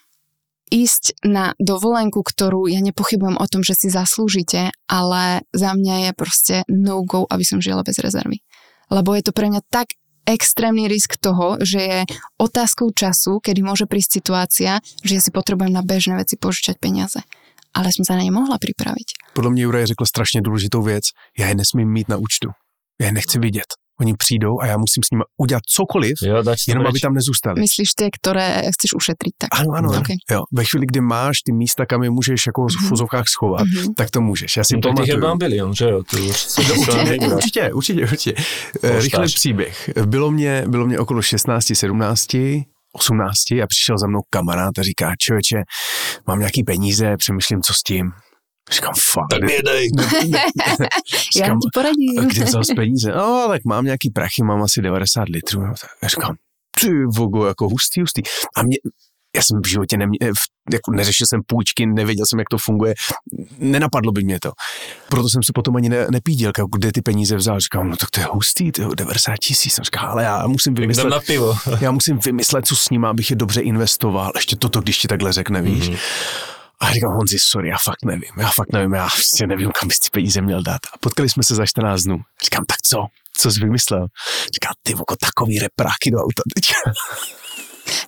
ísť 0.72 1.22
na 1.22 1.52
dovolenku, 1.60 2.24
ktorú 2.24 2.66
ja 2.66 2.80
nepochybujem 2.80 3.36
o 3.36 3.46
tom, 3.46 3.62
že 3.62 3.76
si 3.76 3.88
zaslúžite, 3.92 4.72
ale 4.88 5.44
za 5.52 5.76
mňa 5.76 6.08
je 6.08 6.12
proste 6.16 6.56
no-go, 6.66 7.28
aby 7.28 7.44
som 7.44 7.62
žila 7.62 7.84
bez 7.86 8.00
rezervy. 8.00 8.40
Lebo 8.88 9.12
je 9.14 9.22
to 9.22 9.36
pre 9.36 9.50
mňa 9.52 9.62
tak 9.68 9.94
extrémny 10.26 10.88
risk 10.88 11.16
toho, 11.20 11.56
že 11.60 11.80
je 11.80 12.00
otázkou 12.40 12.90
času, 12.90 13.40
kedy 13.40 13.60
môže 13.62 13.86
prísť 13.86 14.10
situácia, 14.20 14.80
že 15.04 15.12
ja 15.14 15.20
si 15.20 15.30
potrebujem 15.30 15.72
na 15.72 15.84
bežné 15.84 16.16
veci 16.16 16.36
požičať 16.36 16.80
peniaze. 16.80 17.20
Ale 17.74 17.90
som 17.90 18.06
sa 18.06 18.14
na 18.14 18.22
ne 18.22 18.30
mohla 18.30 18.58
pripraviť. 18.58 19.34
Podle 19.34 19.50
mě 19.50 19.62
Juraj 19.62 19.86
řekl 19.86 20.06
strašně 20.06 20.40
důležitou 20.40 20.82
věc. 20.82 21.04
Já 21.38 21.48
je 21.48 21.54
nesmím 21.54 21.92
mít 21.92 22.08
na 22.08 22.16
účtu. 22.16 22.48
Já 23.00 23.06
je 23.06 23.12
nechci 23.12 23.38
vidět. 23.38 23.66
Oni 24.00 24.14
přijdou 24.18 24.60
a 24.60 24.66
já 24.66 24.76
musím 24.76 25.02
s 25.02 25.10
nimi 25.10 25.22
udělat 25.38 25.62
cokoliv, 25.76 26.14
jo, 26.22 26.42
jenom 26.68 26.86
aby 26.86 27.00
tam 27.00 27.14
nezůstali. 27.14 27.60
Myslíš 27.60 27.88
ty, 27.96 28.08
které 28.20 28.58
chceš 28.58 28.94
ušetřit? 28.96 29.32
Tak. 29.38 29.48
Ano, 29.52 29.70
ano. 29.74 29.88
Okay. 29.88 30.16
Jo. 30.30 30.42
Ve 30.52 30.64
chvíli, 30.64 30.86
kdy 30.86 31.00
máš 31.00 31.36
ty 31.46 31.52
místa, 31.52 31.86
kam 31.86 32.02
je 32.02 32.10
můžeš 32.10 32.46
jako 32.46 32.66
v 32.66 32.88
fuzovkách 32.88 33.24
schovat, 33.28 33.66
mm-hmm. 33.66 33.92
tak 33.96 34.10
to 34.10 34.20
můžeš. 34.20 34.56
Já 34.56 34.64
si 34.64 34.74
no, 34.74 34.80
pamatuju. 34.80 35.24
je 35.24 35.36
bilion, 35.36 35.74
že 35.74 35.84
jo? 35.84 36.02
To 36.10 36.16
už 36.16 36.56
no, 36.68 36.74
určitě, 36.74 37.18
určitě, 37.34 37.72
určitě, 37.72 38.02
určitě. 38.02 38.34
Eh, 38.82 39.00
rychlý 39.00 39.26
příběh. 39.26 39.90
Bylo 40.06 40.30
mě, 40.30 40.64
bylo 40.68 40.86
mě 40.86 40.98
okolo 40.98 41.22
16, 41.22 41.72
17, 41.74 42.26
18 42.92 43.50
a 43.62 43.66
přišel 43.66 43.98
za 43.98 44.06
mnou 44.06 44.20
kamarád 44.30 44.78
a 44.78 44.82
říká, 44.82 45.12
člověče, 45.18 45.56
mám 46.26 46.38
nějaký 46.38 46.64
peníze, 46.64 47.16
přemýšlím, 47.16 47.62
co 47.62 47.74
s 47.74 47.82
tím. 47.82 48.10
Říkám, 48.72 48.92
fakt. 49.12 49.28
Tak 49.30 49.42
mě 49.42 49.62
dej. 49.64 49.88
Já 51.36 51.46
ti 51.46 51.68
poradím. 51.74 52.28
Kde 52.28 52.44
vzal 52.44 52.64
z 52.64 52.74
peníze? 52.74 53.12
No, 53.12 53.44
tak 53.48 53.64
mám 53.64 53.84
nějaký 53.84 54.10
prachy, 54.10 54.42
mám 54.42 54.62
asi 54.62 54.82
90 54.82 55.28
litrů. 55.28 55.62
Já 56.02 56.08
říkám, 56.08 56.36
ty 56.80 57.04
vogo, 57.04 57.46
jako 57.46 57.68
hustý, 57.68 58.00
hustý. 58.00 58.22
A 58.56 58.62
mě, 58.62 58.76
já 59.36 59.42
jsem 59.42 59.60
v 59.64 59.68
životě 59.68 59.96
nemě, 59.96 60.18
jako 60.72 60.90
neřešil 60.92 61.26
jsem 61.26 61.40
půjčky, 61.46 61.86
nevěděl 61.86 62.26
jsem, 62.26 62.38
jak 62.38 62.48
to 62.48 62.58
funguje, 62.58 62.94
nenapadlo 63.58 64.12
by 64.12 64.24
mě 64.24 64.38
to. 64.42 64.52
Proto 65.08 65.28
jsem 65.28 65.42
se 65.42 65.52
potom 65.54 65.76
ani 65.76 65.88
ne, 65.88 66.06
nepíděl, 66.10 66.52
kde 66.76 66.92
ty 66.92 67.02
peníze 67.02 67.36
vzal. 67.36 67.60
Říkám, 67.60 67.90
no 67.90 67.96
tak 67.96 68.10
to 68.10 68.20
je 68.20 68.26
hustý, 68.30 68.72
to 68.72 68.82
je 68.82 68.88
90 68.94 69.34
tisíc. 69.38 69.80
Říkám, 69.82 70.04
ale 70.04 70.24
já 70.24 70.46
musím 70.46 70.74
vymyslet, 70.74 71.10
na 71.10 71.20
pivo. 71.20 71.56
já 71.80 71.90
musím 71.90 72.18
vymyslet, 72.18 72.66
co 72.66 72.76
s 72.76 72.90
ním, 72.90 73.04
abych 73.04 73.30
je 73.30 73.36
dobře 73.36 73.60
investoval. 73.60 74.32
Ještě 74.34 74.56
toto, 74.56 74.80
když 74.80 74.98
ti 74.98 75.08
takhle 75.08 75.32
řekne, 75.32 75.62
víš. 75.62 75.90
Mm-hmm. 75.90 76.53
A 76.84 76.92
říkám, 76.92 77.12
Honzi, 77.12 77.36
sorry, 77.40 77.68
já 77.68 77.76
fakt 77.84 78.04
nevím, 78.04 78.32
já 78.38 78.50
fakt 78.54 78.72
nevím, 78.72 78.92
já 78.94 79.08
prostě 79.08 79.46
nevím, 79.46 79.70
kam 79.70 79.88
bys 79.88 79.98
ty 79.98 80.08
peníze 80.12 80.40
měl 80.40 80.62
dát. 80.62 80.80
A 80.92 80.98
potkali 81.00 81.28
jsme 81.28 81.42
se 81.42 81.54
za 81.54 81.66
14 81.66 82.02
dnů. 82.02 82.18
Říkám, 82.44 82.64
tak 82.64 82.76
co? 82.84 83.06
Co 83.36 83.50
jsi 83.50 83.60
vymyslel? 83.60 84.06
Říká, 84.54 84.68
ty 84.82 84.94
voko, 84.94 85.16
takový 85.16 85.58
repráky 85.58 86.10
do 86.10 86.18
auta 86.18 86.42
teď. 86.54 86.64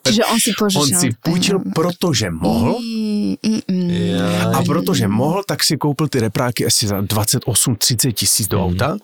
Čiže 0.06 0.24
on 0.24 0.40
si 0.40 0.52
požičal. 0.58 0.82
On 0.82 1.00
si 1.00 1.10
půjčil, 1.24 1.58
protože 1.74 2.30
mohl. 2.30 2.78
A 4.54 4.62
protože 4.66 5.08
mohl, 5.08 5.42
tak 5.46 5.64
si 5.64 5.76
koupil 5.76 6.08
ty 6.08 6.20
repráky 6.20 6.66
asi 6.66 6.86
za 6.86 7.00
28-30 7.00 8.12
tisíc 8.12 8.48
do 8.48 8.64
auta. 8.64 8.96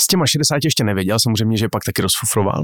S 0.00 0.06
těma 0.06 0.26
60 0.26 0.58
ještě 0.64 0.84
nevěděl, 0.84 1.16
samozřejmě, 1.20 1.56
že 1.56 1.68
pak 1.72 1.84
taky 1.84 2.02
rozfufroval, 2.02 2.62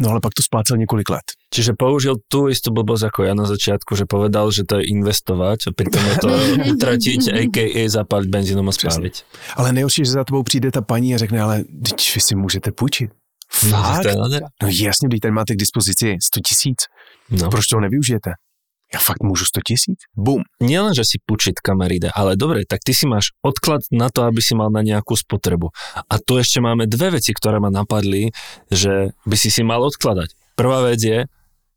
no 0.00 0.10
ale 0.10 0.20
pak 0.20 0.34
to 0.34 0.42
splácel 0.42 0.76
několik 0.76 1.10
let. 1.10 1.26
Čiže 1.54 1.72
použil 1.78 2.14
tu 2.28 2.50
istú 2.52 2.74
blbosť 2.74 3.08
ako 3.08 3.20
ja 3.22 3.34
na 3.38 3.46
začiatku, 3.46 3.96
že 3.96 4.04
povedal, 4.04 4.50
že 4.50 4.66
to 4.66 4.82
je 4.82 4.90
investovať 4.92 5.58
a 5.66 5.70
pritom 5.72 6.02
je 6.04 6.16
to 6.20 6.28
utratiť, 6.74 7.20
a.k.a. 7.32 7.82
zapáliť 7.88 8.28
benzínom 8.28 8.66
a 8.68 8.74
spáliť. 8.74 9.14
Ale 9.56 9.72
nejhorší, 9.72 10.04
že 10.04 10.20
za 10.20 10.24
tebou 10.24 10.42
přijde 10.42 10.74
ta 10.74 10.82
paní 10.82 11.14
a 11.14 11.18
řekne, 11.18 11.40
ale 11.40 11.64
teď 11.64 11.98
vy 12.14 12.20
si 12.20 12.34
můžete 12.34 12.72
půjčit. 12.72 13.10
No, 13.70 13.82
Fakt? 13.82 14.14
No, 14.14 14.28
no 14.62 14.68
jasně, 14.68 15.08
když 15.08 15.20
tady 15.20 15.32
máte 15.32 15.54
k 15.54 15.58
dispozici 15.58 16.16
100 16.22 16.40
tisíc, 16.40 16.78
no. 17.30 17.50
proč 17.50 17.66
to 17.66 17.80
nevyužijete? 17.80 18.30
Ja 18.94 19.02
fakt 19.02 19.22
môžu 19.22 19.46
100 19.50 19.66
tisíc? 19.66 19.98
Bum. 20.14 20.46
Nielen, 20.62 20.94
že 20.94 21.02
si 21.02 21.16
pučiť 21.18 21.58
kamaride, 21.58 22.14
ale 22.14 22.38
dobre, 22.38 22.62
tak 22.62 22.86
ty 22.86 22.94
si 22.94 23.10
máš 23.10 23.34
odklad 23.42 23.82
na 23.90 24.06
to, 24.08 24.22
aby 24.22 24.38
si 24.38 24.54
mal 24.54 24.70
na 24.70 24.80
nejakú 24.86 25.18
spotrebu. 25.18 25.74
A 26.06 26.14
tu 26.22 26.38
ešte 26.38 26.62
máme 26.62 26.86
dve 26.86 27.18
veci, 27.18 27.34
ktoré 27.34 27.58
ma 27.58 27.68
napadli, 27.68 28.30
že 28.70 29.10
by 29.26 29.36
si 29.36 29.50
si 29.50 29.66
mal 29.66 29.82
odkladať. 29.82 30.38
Prvá 30.54 30.86
vec 30.86 31.02
je, 31.02 31.18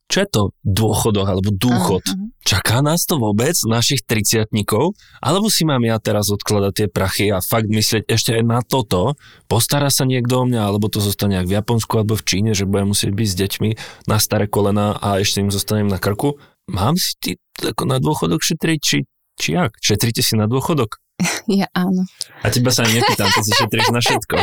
čo 0.10 0.26
je 0.26 0.28
to 0.34 0.44
dôchodok 0.66 1.30
alebo 1.30 1.54
dôchod? 1.54 2.02
Uh-huh. 2.02 2.34
Čaká 2.42 2.82
nás 2.82 3.06
to 3.06 3.22
vôbec, 3.22 3.54
našich 3.70 4.02
triciatníkov? 4.10 4.98
Alebo 5.22 5.54
si 5.54 5.70
mám 5.70 5.86
ja 5.86 6.02
teraz 6.02 6.34
odkladať 6.34 6.74
tie 6.74 6.88
prachy 6.90 7.30
a 7.30 7.46
fakt 7.46 7.70
myslieť 7.70 8.10
ešte 8.10 8.34
aj 8.34 8.44
na 8.44 8.66
toto? 8.66 9.14
Postará 9.46 9.94
sa 9.94 10.10
niekto 10.10 10.42
o 10.42 10.48
mňa, 10.50 10.66
alebo 10.66 10.90
to 10.90 10.98
zostane 10.98 11.38
ak 11.38 11.46
v 11.46 11.62
Japonsku 11.62 11.94
alebo 11.94 12.18
v 12.18 12.26
Číne, 12.26 12.58
že 12.58 12.66
budem 12.66 12.90
musieť 12.90 13.14
byť 13.14 13.28
s 13.30 13.36
deťmi 13.38 13.70
na 14.10 14.18
staré 14.18 14.50
kolena 14.50 14.98
a 14.98 15.22
ešte 15.22 15.46
im 15.46 15.54
zostanem 15.54 15.86
na 15.86 16.02
krku? 16.02 16.42
Mám 16.70 16.96
si 16.98 17.14
ty 17.20 17.32
ako 17.60 17.84
na 17.86 17.98
dôchodok 18.00 18.40
šetriť, 18.40 18.80
či, 18.80 18.98
či 19.36 19.50
jak? 19.58 19.76
Šetríte 19.82 20.22
si 20.24 20.38
na 20.38 20.48
dôchodok? 20.48 21.02
Ja 21.50 21.68
áno. 21.76 22.06
A 22.44 22.48
teba 22.48 22.72
sa 22.72 22.86
ani 22.86 23.02
nepýtam, 23.02 23.28
ty 23.28 23.42
si 23.44 23.52
šetríš 23.52 23.90
na 23.92 24.00
všetko. 24.00 24.36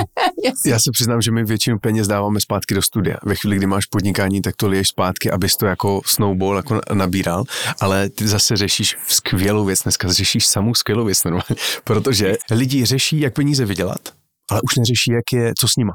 Já 0.66 0.78
se 0.78 0.90
přiznám, 0.92 1.20
že 1.22 1.30
my 1.30 1.44
většinu 1.44 1.78
peněz 1.78 2.08
dáváme 2.08 2.40
zpátky 2.40 2.74
do 2.74 2.82
studia. 2.82 3.16
Ve 3.24 3.34
chvíli, 3.34 3.56
kdy 3.56 3.66
máš 3.66 3.86
podnikání, 3.86 4.42
tak 4.42 4.56
to 4.56 4.68
liješ 4.68 4.88
zpátky, 4.88 5.30
abys 5.30 5.56
to 5.56 5.66
jako 5.66 6.00
snowball 6.06 6.56
jako 6.56 6.80
nabíral, 6.94 7.44
ale 7.80 8.10
ty 8.10 8.28
zase 8.28 8.56
řešíš 8.56 8.96
skvělou 9.08 9.64
věc, 9.64 9.82
dneska 9.82 10.12
řešíš 10.12 10.46
samou 10.46 10.74
skvělou 10.74 11.04
věc 11.04 11.24
normálně, 11.24 11.56
protože 11.84 12.36
lidi 12.50 12.84
řeší, 12.84 13.20
jak 13.20 13.34
peníze 13.34 13.64
vydělat, 13.64 14.00
ale 14.50 14.60
už 14.64 14.76
neřeší, 14.76 15.10
jak 15.12 15.32
je, 15.32 15.52
co 15.58 15.68
s 15.68 15.76
nima. 15.76 15.92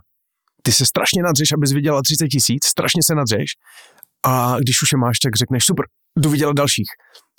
Ty 0.64 0.72
se 0.72 0.86
strašně 0.86 1.24
nadřeš, 1.24 1.52
abys 1.52 1.72
vydělal 1.72 2.02
30 2.02 2.28
tisíc, 2.28 2.66
strašně 2.66 3.02
se 3.04 3.16
nadřeš 3.16 3.50
a 4.26 4.56
když 4.60 4.82
už 4.84 4.92
je 4.92 4.98
máš, 4.98 5.20
tak 5.24 5.36
řekneš 5.36 5.64
super, 5.66 5.86
jdu 6.20 6.30
vydělat 6.30 6.56
dalších. 6.56 6.88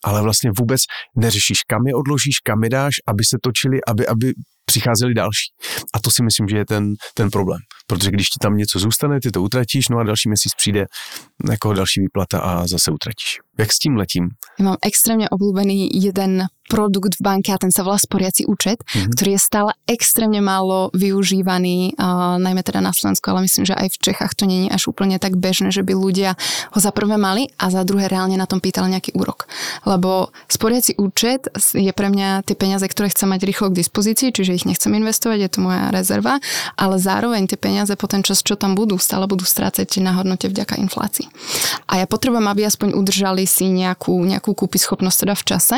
Ale 0.04 0.22
vlastně 0.22 0.50
vůbec 0.58 0.80
neřešíš, 1.16 1.58
kam 1.68 1.86
je 1.86 1.94
odložíš, 1.94 2.36
kam 2.44 2.64
je 2.64 2.70
dáš, 2.70 2.94
aby 3.08 3.24
se 3.24 3.36
točili, 3.42 3.78
aby, 3.88 4.06
aby 4.06 4.32
přicházeli 4.64 5.14
další. 5.14 5.48
A 5.94 6.00
to 6.00 6.10
si 6.10 6.22
myslím, 6.22 6.48
že 6.48 6.56
je 6.56 6.64
ten, 6.64 6.84
ten 7.14 7.30
problém. 7.30 7.60
Protože 7.87 8.11
když 8.11 8.26
ti 8.26 8.39
tam 8.41 8.57
něco 8.57 8.78
zůstane, 8.78 9.20
ty 9.20 9.30
to 9.30 9.43
utratíš, 9.43 9.89
no 9.89 9.99
a 9.99 10.05
další 10.05 10.28
měsíc 10.28 10.53
přijde 10.57 10.87
jako 11.51 11.72
další 11.72 12.01
výplata 12.01 12.39
a 12.41 12.66
zase 12.66 12.91
utratíš. 12.91 13.39
Jak 13.59 13.72
s 13.72 13.78
tím 13.78 13.97
letím? 14.01 14.33
Ja 14.57 14.64
mám 14.64 14.80
extrémne 14.80 15.28
obľúbený 15.28 15.93
jeden 15.93 16.49
produkt 16.72 17.20
v 17.20 17.24
banke 17.24 17.53
a 17.53 17.61
ten 17.61 17.68
sa 17.68 17.85
volá 17.85 18.01
sporiaci 18.01 18.49
účet, 18.49 18.80
mm-hmm. 18.80 19.12
ktorý 19.12 19.30
je 19.37 19.41
stále 19.43 19.70
extrémne 19.85 20.41
málo 20.41 20.89
využívaný, 20.97 21.93
uh, 22.01 22.41
najmä 22.41 22.64
teda 22.64 22.80
na 22.80 22.97
Slovensku, 22.97 23.28
ale 23.28 23.45
myslím, 23.45 23.68
že 23.68 23.76
aj 23.76 23.93
v 23.93 24.01
Čechách 24.01 24.33
to 24.39 24.49
není 24.49 24.72
až 24.72 24.89
úplne 24.89 25.20
tak 25.20 25.37
bežné, 25.37 25.68
že 25.68 25.85
by 25.85 25.93
ľudia 25.93 26.39
ho 26.72 26.78
za 26.78 26.95
prvé 26.97 27.20
mali 27.20 27.53
a 27.59 27.68
za 27.68 27.83
druhé 27.85 28.09
reálne 28.09 28.39
na 28.39 28.49
tom 28.49 28.62
pýtali 28.62 28.89
nejaký 28.89 29.12
úrok. 29.18 29.51
Lebo 29.85 30.33
sporiaci 30.49 30.97
účet 30.97 31.53
je 31.74 31.93
pre 31.93 32.09
mňa 32.09 32.47
tie 32.47 32.57
peniaze, 32.57 32.87
ktoré 32.89 33.12
chcem 33.12 33.28
mať 33.28 33.45
rýchlo 33.45 33.68
k 33.68 33.83
dispozícii, 33.83 34.33
čiže 34.33 34.57
ich 34.57 34.64
nechcem 34.64 34.95
investovať, 34.97 35.39
je 35.45 35.51
to 35.53 35.61
moja 35.61 35.93
rezerva, 35.93 36.41
ale 36.78 36.97
zároveň 36.97 37.51
tie 37.51 37.59
peniaze 37.59 37.82
po 37.99 38.07
ten 38.07 38.22
čas, 38.22 38.41
čo 38.41 38.55
tam 38.55 38.78
budú, 38.78 38.97
stále 38.97 39.26
budú 39.26 39.43
strácať 39.43 39.99
na 39.99 40.14
hodnote 40.16 40.49
vďaka 40.49 40.78
inflácii. 40.78 41.26
A 41.91 42.03
ja 42.03 42.07
potrebujem, 42.07 42.47
aby 42.47 42.66
aspoň 42.66 42.95
udržali 42.95 43.45
si 43.45 43.68
nejakú, 43.68 44.14
nejakú 44.22 44.55
kúpy 44.55 44.78
schopnosť 44.78 45.18
teda 45.26 45.35
v 45.35 45.45
čase 45.45 45.76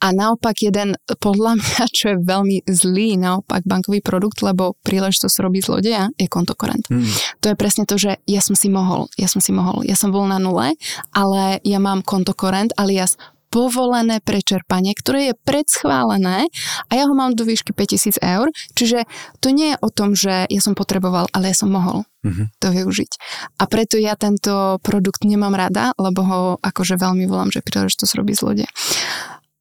a 0.00 0.16
naopak 0.16 0.56
jeden, 0.64 0.96
podľa 1.20 1.60
mňa, 1.60 1.82
čo 1.92 2.16
je 2.16 2.24
veľmi 2.24 2.64
zlý 2.64 3.20
naopak 3.20 3.68
bankový 3.68 4.00
produkt, 4.00 4.40
lebo 4.40 4.74
príležitosť 4.80 5.36
robí 5.44 5.60
zlodeja, 5.60 6.08
je 6.16 6.26
kontokorent. 6.26 6.88
Hmm. 6.88 7.04
To 7.44 7.52
je 7.52 7.56
presne 7.56 7.84
to, 7.84 8.00
že 8.00 8.16
ja 8.24 8.40
som 8.40 8.56
si 8.56 8.72
mohol, 8.72 9.12
ja 9.20 9.28
som 9.28 9.44
si 9.44 9.52
mohol, 9.52 9.84
ja 9.84 9.94
som 9.94 10.08
bol 10.08 10.24
na 10.24 10.40
nule, 10.40 10.72
ale 11.12 11.60
ja 11.62 11.78
mám 11.78 12.00
kontokorent 12.00 12.72
alias 12.80 13.20
povolené 13.50 14.22
prečerpanie, 14.22 14.94
ktoré 14.94 15.30
je 15.30 15.34
predschválené 15.42 16.46
a 16.86 16.92
ja 16.94 17.04
ho 17.10 17.14
mám 17.18 17.34
do 17.34 17.42
výšky 17.42 17.74
5000 17.74 18.22
eur, 18.22 18.48
čiže 18.78 19.04
to 19.42 19.50
nie 19.50 19.74
je 19.74 19.76
o 19.82 19.90
tom, 19.90 20.14
že 20.14 20.46
ja 20.46 20.60
som 20.62 20.78
potreboval, 20.78 21.26
ale 21.34 21.50
ja 21.50 21.56
som 21.58 21.74
mohol 21.74 22.06
mm-hmm. 22.22 22.46
to 22.62 22.66
využiť. 22.70 23.12
A 23.58 23.66
preto 23.66 23.98
ja 23.98 24.14
tento 24.14 24.78
produkt 24.86 25.26
nemám 25.26 25.58
rada, 25.58 25.90
lebo 25.98 26.20
ho 26.22 26.40
akože 26.62 26.94
veľmi 26.94 27.26
volám, 27.26 27.50
že 27.50 27.66
príležitosť 27.66 28.12
robí 28.14 28.32
zlode. 28.38 28.70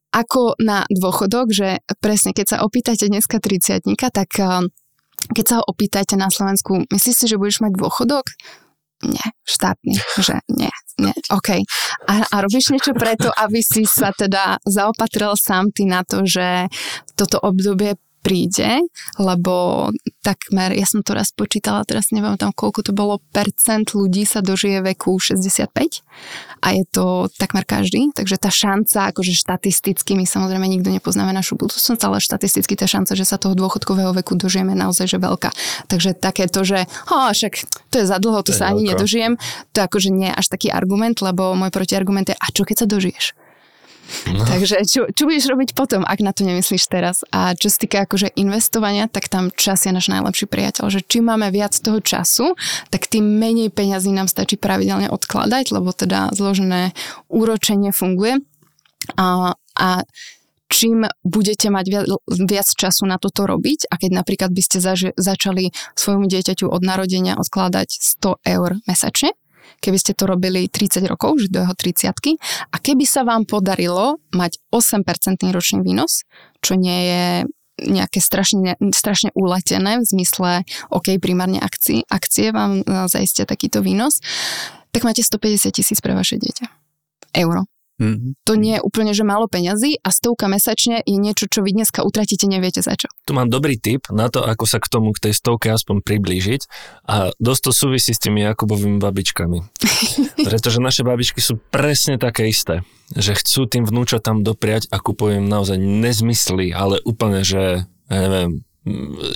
ako 0.09 0.57
na 0.61 0.85
dôchodok, 0.89 1.53
že 1.53 1.81
presne 2.01 2.33
keď 2.33 2.45
sa 2.45 2.57
opýtate 2.65 3.09
dneska 3.09 3.41
30 3.41 3.85
tak 4.13 4.29
eh, 4.37 4.69
keď 5.35 5.45
sa 5.45 5.55
ho 5.59 5.63
opýtate 5.67 6.15
na 6.15 6.31
Slovensku, 6.31 6.87
myslíš 6.87 7.15
si, 7.15 7.25
že 7.27 7.35
budeš 7.35 7.59
mať 7.59 7.75
dôchodok? 7.75 8.25
Nie, 8.99 9.25
štátny, 9.47 9.95
že 10.19 10.43
nie, 10.51 10.71
nie, 10.99 11.15
OK. 11.31 11.63
A, 12.11 12.13
a 12.27 12.35
robíš 12.43 12.75
niečo 12.75 12.91
preto, 12.91 13.31
aby 13.31 13.63
si 13.63 13.87
sa 13.87 14.11
teda 14.11 14.59
zaopatril 14.67 15.39
sám 15.39 15.71
ty 15.71 15.87
na 15.87 16.03
to, 16.03 16.27
že 16.27 16.67
toto 17.15 17.39
obdobie 17.39 17.95
príde, 18.19 18.83
lebo 19.17 19.87
takmer, 20.19 20.75
ja 20.75 20.83
som 20.83 20.99
to 20.99 21.15
raz 21.15 21.31
počítala, 21.31 21.87
teraz 21.87 22.11
neviem 22.11 22.35
tam 22.35 22.51
koľko 22.51 22.91
to 22.91 22.91
bolo, 22.91 23.23
percent 23.31 23.95
ľudí 23.95 24.27
sa 24.27 24.43
dožije 24.43 24.83
veku 24.83 25.15
65 25.15 25.71
a 26.59 26.67
je 26.75 26.83
to 26.91 27.31
takmer 27.39 27.63
každý, 27.63 28.11
takže 28.11 28.35
tá 28.35 28.51
šanca, 28.51 29.15
akože 29.15 29.31
štatisticky, 29.31 30.19
my 30.19 30.27
samozrejme 30.27 30.67
nikto 30.67 30.91
nepoznáme 30.91 31.31
našu 31.31 31.55
budúcnosť, 31.55 32.01
ale 32.03 32.19
štatisticky 32.19 32.75
tá 32.75 32.85
šanca, 32.85 33.15
že 33.15 33.23
sa 33.23 33.39
toho 33.39 33.55
dôchodkového 33.55 34.11
veku 34.11 34.35
dožijeme 34.35 34.75
naozaj 34.75 35.15
že 35.15 35.17
veľká. 35.17 35.49
Takže 35.87 36.19
také 36.19 36.51
to, 36.51 36.67
že 36.67 36.85
ho, 37.07 37.31
však 37.31 37.53
to 37.89 38.03
je 38.03 38.05
za 38.05 38.19
dlho, 38.19 38.43
to, 38.43 38.51
to 38.51 38.59
sa 38.59 38.75
ani 38.75 38.83
veľko. 38.83 38.91
nedožijem, 38.95 39.33
to 39.71 39.79
akože 39.79 40.09
nie 40.11 40.27
je 40.29 40.35
až 40.35 40.47
taký 40.51 40.67
argument, 40.69 41.15
lebo 41.23 41.55
môj 41.55 41.71
protiargument 41.71 42.27
je, 42.27 42.35
a 42.35 42.47
čo 42.51 42.67
keď 42.67 42.83
sa 42.83 42.87
dožiješ? 42.87 43.48
No. 44.29 44.45
Takže 44.45 44.85
čo, 44.85 45.09
čo 45.09 45.23
budeš 45.25 45.49
robiť 45.49 45.77
potom, 45.77 46.01
ak 46.05 46.19
na 46.21 46.33
to 46.33 46.45
nemyslíš 46.45 46.89
teraz? 46.89 47.21
A 47.29 47.53
čo 47.53 47.69
sa 47.69 47.77
týka 47.81 47.97
akože 48.05 48.33
investovania, 48.37 49.05
tak 49.05 49.29
tam 49.29 49.53
čas 49.53 49.85
je 49.85 49.91
náš 49.93 50.09
najlepší 50.09 50.49
priateľ. 50.49 50.89
Že 50.89 51.05
čím 51.05 51.29
máme 51.29 51.49
viac 51.53 51.73
toho 51.77 52.01
času, 52.01 52.57
tak 52.89 53.05
tým 53.05 53.25
menej 53.25 53.69
peňazí 53.69 54.09
nám 54.09 54.27
stačí 54.29 54.57
pravidelne 54.57 55.09
odkladať, 55.13 55.71
lebo 55.73 55.93
teda 55.93 56.33
zložené 56.33 56.97
úročenie 57.29 57.93
funguje. 57.93 58.41
A, 59.17 59.53
a 59.77 59.87
čím 60.69 61.09
budete 61.25 61.73
mať 61.73 61.85
viac, 61.89 62.05
viac 62.29 62.67
času 62.69 63.09
na 63.09 63.17
toto 63.17 63.49
robiť 63.49 63.89
a 63.89 63.97
keď 63.97 64.21
napríklad 64.21 64.53
by 64.53 64.61
ste 64.61 64.77
zaž, 64.77 65.11
začali 65.17 65.73
svojmu 65.97 66.29
dieťaťu 66.29 66.69
od 66.69 66.81
narodenia 66.85 67.35
odkladať 67.35 67.89
100 67.89 68.37
eur 68.45 68.69
mesačne, 68.85 69.33
keby 69.77 69.97
ste 70.01 70.17
to 70.17 70.25
robili 70.25 70.65
30 70.65 71.05
rokov, 71.05 71.45
že 71.45 71.53
do 71.53 71.61
jeho 71.61 71.75
30 71.77 72.09
a 72.73 72.75
keby 72.81 73.05
sa 73.05 73.21
vám 73.21 73.45
podarilo 73.45 74.17
mať 74.33 74.57
8% 74.73 75.05
ročný 75.53 75.85
výnos, 75.85 76.25
čo 76.59 76.73
nie 76.73 76.99
je 77.05 77.23
nejaké 77.79 78.19
strašne, 78.19 78.75
strašne 78.91 79.31
uletené 79.39 80.03
v 80.03 80.05
zmysle, 80.05 80.67
OK, 80.91 81.15
primárne 81.23 81.63
akcie, 81.63 82.03
akcie 82.11 82.51
vám 82.51 82.83
e, 82.83 83.07
zaistia 83.07 83.47
takýto 83.47 83.79
výnos, 83.79 84.19
tak 84.91 85.07
máte 85.07 85.23
150 85.23 85.71
tisíc 85.71 86.03
pre 86.03 86.11
vaše 86.11 86.35
dieťa. 86.35 86.67
Euro. 87.39 87.63
Mm-hmm. 87.99 88.31
To 88.47 88.53
nie 88.55 88.79
je 88.79 88.81
úplne, 88.81 89.11
že 89.11 89.27
málo 89.27 89.51
peňazí 89.51 89.99
a 89.99 90.09
stovka 90.09 90.47
mesačne 90.47 91.03
je 91.03 91.17
niečo, 91.19 91.51
čo 91.51 91.59
vy 91.59 91.75
dneska 91.75 92.01
utratíte, 92.07 92.47
neviete 92.47 92.79
za 92.79 92.95
čo. 92.95 93.11
Tu 93.27 93.35
mám 93.35 93.51
dobrý 93.51 93.75
tip 93.75 94.07
na 94.09 94.31
to, 94.31 94.41
ako 94.41 94.63
sa 94.63 94.79
k 94.79 94.87
tomu, 94.87 95.11
k 95.11 95.29
tej 95.29 95.33
stovke 95.35 95.67
aspoň 95.67 96.01
priblížiť 96.01 96.61
a 97.11 97.35
dosť 97.35 97.61
to 97.67 97.71
súvisí 97.75 98.15
s 98.15 98.23
tými 98.23 98.41
Jakubovými 98.47 99.03
babičkami. 99.03 99.59
Pretože 100.47 100.79
naše 100.79 101.03
babičky 101.03 101.43
sú 101.43 101.59
presne 101.69 102.15
také 102.15 102.47
isté, 102.47 102.87
že 103.13 103.35
chcú 103.35 103.67
tým 103.67 103.83
vnúčatám 103.83 104.41
dopriať 104.41 104.87
a 104.95 105.03
kupujem 105.03 105.43
naozaj 105.43 105.75
nezmysly, 105.75 106.71
ale 106.71 107.03
úplne, 107.03 107.43
že 107.43 107.83
ja 108.09 108.19
neviem, 108.25 108.65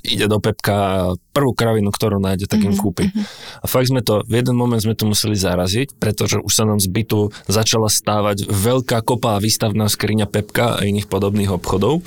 ide 0.03 0.25
do 0.31 0.39
Pepka 0.39 0.73
a 0.73 0.95
prvú 1.35 1.51
kravinu, 1.51 1.91
ktorú 1.91 2.17
nájde, 2.17 2.47
tak 2.47 2.63
im 2.63 2.71
mm-hmm. 2.71 2.79
kúpi. 2.79 3.11
A 3.59 3.65
fakt 3.67 3.91
sme 3.91 3.99
to, 3.99 4.23
v 4.23 4.39
jeden 4.39 4.55
moment 4.55 4.79
sme 4.79 4.95
to 4.95 5.03
museli 5.03 5.35
zaraziť, 5.35 5.99
pretože 5.99 6.39
už 6.39 6.53
sa 6.53 6.63
nám 6.63 6.79
z 6.79 6.87
bytu 6.87 7.29
začala 7.45 7.91
stávať 7.91 8.47
veľká 8.47 9.03
kopa 9.03 9.37
výstavná 9.43 9.91
skriňa 9.91 10.31
Pepka 10.31 10.79
a 10.79 10.87
iných 10.87 11.11
podobných 11.11 11.51
obchodov. 11.51 12.01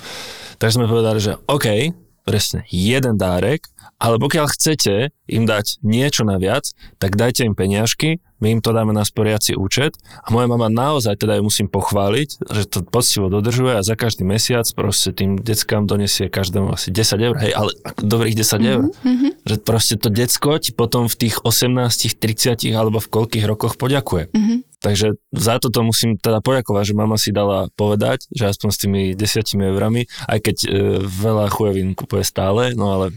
Tak 0.57 0.73
sme 0.73 0.89
povedali, 0.89 1.21
že 1.21 1.37
OK, 1.45 1.93
presne, 2.25 2.65
jeden 2.73 3.21
dárek 3.21 3.69
ale 3.97 4.17
pokiaľ 4.21 4.47
chcete 4.53 5.15
im 5.27 5.45
dať 5.45 5.83
niečo 5.83 6.23
naviac, 6.23 6.71
tak 7.03 7.19
dajte 7.19 7.47
im 7.47 7.55
peniažky, 7.59 8.23
my 8.37 8.53
im 8.53 8.61
to 8.61 8.77
dáme 8.77 8.93
na 8.93 9.01
sporiaci 9.01 9.57
účet 9.57 9.97
a 10.21 10.29
moja 10.29 10.45
mama 10.45 10.69
naozaj 10.69 11.17
teda 11.17 11.41
ju 11.41 11.43
musím 11.49 11.73
pochváliť, 11.73 12.29
že 12.53 12.63
to 12.69 12.85
poctivo 12.85 13.33
dodržuje 13.33 13.81
a 13.81 13.87
za 13.87 13.97
každý 13.97 14.29
mesiac 14.29 14.69
proste 14.77 15.17
tým 15.17 15.41
deckám 15.41 15.89
donesie 15.89 16.29
každému 16.29 16.77
asi 16.77 16.93
10 16.93 17.17
eur, 17.33 17.37
hej, 17.41 17.53
ale 17.57 17.73
dobrých 17.97 18.37
10 18.37 18.73
eur. 18.77 18.83
Mm-hmm. 18.93 19.31
Že 19.47 19.57
proste 19.65 19.95
to 19.97 20.09
decko 20.13 20.61
ti 20.61 20.77
potom 20.77 21.09
v 21.09 21.17
tých 21.17 21.41
18, 21.41 22.21
30 22.21 22.61
alebo 22.77 23.01
v 23.01 23.09
koľkých 23.09 23.45
rokoch 23.49 23.81
poďakuje. 23.81 24.29
Mm-hmm. 24.29 24.59
Takže 24.85 25.17
za 25.33 25.57
toto 25.57 25.81
musím 25.81 26.21
teda 26.21 26.45
poďakovať, 26.45 26.93
že 26.93 26.95
mama 26.95 27.17
si 27.17 27.33
dala 27.33 27.73
povedať, 27.75 28.29
že 28.29 28.53
aspoň 28.53 28.69
s 28.69 28.79
tými 28.79 29.03
10 29.17 29.73
eurami, 29.73 30.05
aj 30.29 30.39
keď 30.45 30.57
e, 30.63 30.69
veľa 31.01 31.49
chujovín 31.49 31.97
kupuje 31.97 32.21
stále, 32.21 32.77
no 32.77 32.93
ale 32.93 33.17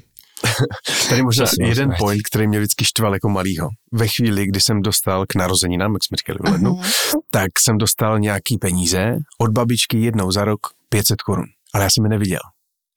Tady 1.10 1.22
možná 1.24 1.46
jeden 1.60 1.90
point, 2.00 2.22
který 2.32 2.48
mě 2.48 2.60
vždycky 2.60 2.86
štval 2.86 3.14
jako 3.14 3.30
malýho. 3.30 3.70
Ve 3.92 4.08
chvíli, 4.08 4.46
kdy 4.46 4.62
jsem 4.62 4.82
dostal 4.82 5.26
k 5.26 5.36
narozeninám, 5.36 5.94
jak 5.94 6.04
jsme 6.04 6.18
říkali 6.18 6.40
v 6.44 6.52
lednu, 6.52 6.72
uh-huh. 6.72 7.20
tak 7.32 7.50
jsem 7.60 7.78
dostal 7.78 8.20
nějaký 8.20 8.58
peníze 8.58 9.16
od 9.42 9.52
babičky 9.52 9.98
jednou 9.98 10.32
za 10.32 10.46
rok 10.46 10.60
500 10.90 11.22
korun. 11.22 11.46
Ale 11.74 11.84
já 11.84 11.90
jsem 11.90 12.04
je 12.04 12.10
neviděl. 12.10 12.40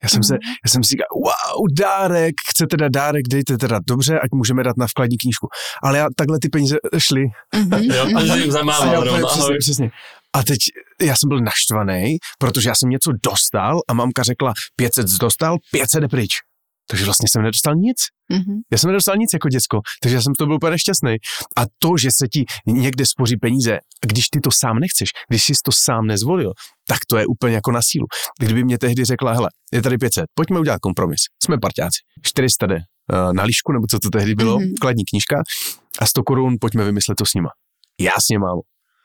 Já 0.03 0.09
jsem, 0.09 0.23
se, 0.23 0.33
já 0.33 0.69
jsem 0.69 0.83
si 0.83 0.89
říkal, 0.89 1.07
wow, 1.15 1.65
dárek, 1.79 2.33
chcete 2.49 2.77
dát 2.77 2.91
dárek, 2.91 3.27
dejte 3.29 3.57
teda 3.57 3.79
dobře, 3.87 4.19
ať 4.19 4.29
můžeme 4.33 4.63
dát 4.63 4.77
na 4.77 4.87
vkladní 4.87 5.17
knížku. 5.17 5.47
Ale 5.83 5.97
já 5.97 6.07
takhle 6.15 6.39
ty 6.41 6.49
peníze 6.49 6.77
šly. 6.97 7.23
Jo, 7.79 8.07
a 8.17 8.35
jim 8.35 8.51
zamával 8.51 9.27
přesně, 9.27 9.57
přesně. 9.59 9.91
A 10.35 10.43
teď 10.43 10.57
já 11.01 11.15
jsem 11.15 11.27
byl 11.29 11.39
naštvaný, 11.39 12.17
protože 12.39 12.69
já 12.69 12.75
jsem 12.75 12.89
něco 12.89 13.11
dostal 13.23 13.79
a 13.89 13.93
mamka 13.93 14.23
řekla 14.23 14.53
500 14.75 15.05
dostal, 15.19 15.57
500 15.71 16.01
je 16.01 16.09
pryč. 16.09 16.31
Takže 16.89 17.05
vlastně 17.05 17.29
jsem 17.29 17.41
nedostal 17.41 17.75
nic. 17.75 17.97
Mm-hmm. 18.33 18.57
Já 18.71 18.77
jsem 18.77 18.87
nedostal 18.87 19.17
nic 19.17 19.29
jako 19.33 19.49
děcko, 19.49 19.81
takže 20.01 20.15
já 20.15 20.21
jsem 20.21 20.33
to 20.33 20.45
byl 20.45 20.55
úplně 20.55 20.79
šťastný. 20.79 21.15
A 21.57 21.61
to, 21.79 21.97
že 22.01 22.09
se 22.11 22.27
ti 22.27 22.45
někde 22.67 23.05
spoří 23.05 23.37
peníze, 23.37 23.79
když 24.05 24.29
ty 24.29 24.39
to 24.39 24.51
sám 24.51 24.79
nechceš, 24.79 25.09
když 25.29 25.43
jsi 25.43 25.53
to 25.65 25.71
sám 25.71 26.07
nezvolil, 26.07 26.51
tak 26.87 26.99
to 27.09 27.17
je 27.17 27.25
úplně 27.25 27.55
jako 27.55 27.71
na 27.71 27.81
sílu. 27.83 28.05
Kdyby 28.39 28.63
mě 28.63 28.77
tehdy 28.77 29.05
řekla, 29.05 29.33
hele, 29.33 29.49
je 29.73 29.81
tady 29.81 29.97
500, 29.97 30.25
pojďme 30.35 30.59
udělat 30.59 30.79
kompromis, 30.79 31.21
jsme 31.43 31.57
parťáci, 31.57 31.97
400 32.21 32.65
jde 32.65 32.75
uh, 32.75 33.33
na 33.33 33.43
líšku, 33.43 33.71
nebo 33.71 33.87
co 33.89 33.99
to 33.99 34.09
tehdy 34.09 34.35
bylo, 34.35 34.57
mm-hmm. 34.57 34.73
vkladní 34.77 35.03
knížka 35.05 35.43
a 35.99 36.05
100 36.05 36.23
korun, 36.23 36.55
pojďme 36.61 36.85
vymyslet 36.85 37.15
to 37.15 37.25
s 37.25 37.33
nima. 37.33 37.49
Jasně, 37.99 38.39
mámo. 38.39 38.61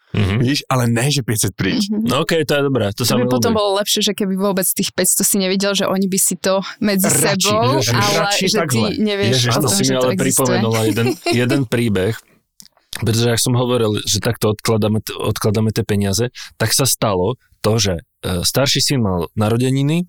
Mm-hmm. 0.08 0.38
Víš, 0.40 0.64
ale 0.72 0.88
ne, 0.88 1.12
že 1.12 1.20
500 1.20 1.52
pryč. 1.52 1.92
Mm-hmm. 1.92 2.08
No 2.08 2.24
okej, 2.24 2.40
okay, 2.40 2.48
to 2.48 2.52
je 2.56 2.62
dobré. 2.64 2.86
To, 2.96 3.02
to 3.04 3.14
by 3.20 3.28
potom 3.28 3.52
bolo 3.52 3.76
lepšie, 3.76 4.00
že 4.00 4.12
keby 4.16 4.40
vôbec 4.40 4.64
tých 4.64 4.88
500 4.96 5.20
si 5.20 5.36
nevidel, 5.36 5.76
že 5.76 5.84
oni 5.84 6.08
by 6.08 6.18
si 6.18 6.40
to 6.40 6.64
medzi 6.80 7.12
Rači, 7.12 7.52
sebou, 7.52 7.84
že, 7.84 7.92
ale 7.92 8.32
že 8.40 8.56
takhle. 8.56 8.88
ty 8.88 9.04
nevieš 9.04 9.32
Ježiš, 9.36 9.52
o 9.52 9.60
tom, 9.60 9.70
si 9.70 9.82
mi 9.84 9.94
ale 10.00 10.12
pripomenula 10.16 10.80
jeden, 10.88 11.06
jeden 11.44 11.60
príbeh, 11.68 12.16
pretože 13.04 13.28
ak 13.28 13.40
som 13.40 13.52
hovoril, 13.52 14.00
že 14.08 14.18
takto 14.24 14.56
odkladáme, 14.56 15.04
odkladáme 15.04 15.76
tie 15.76 15.84
peniaze, 15.84 16.32
tak 16.56 16.72
sa 16.72 16.88
stalo 16.88 17.36
to, 17.60 17.76
že 17.76 17.94
e, 18.00 18.42
starší 18.48 18.80
syn 18.80 19.04
mal 19.04 19.28
narodeniny 19.36 20.08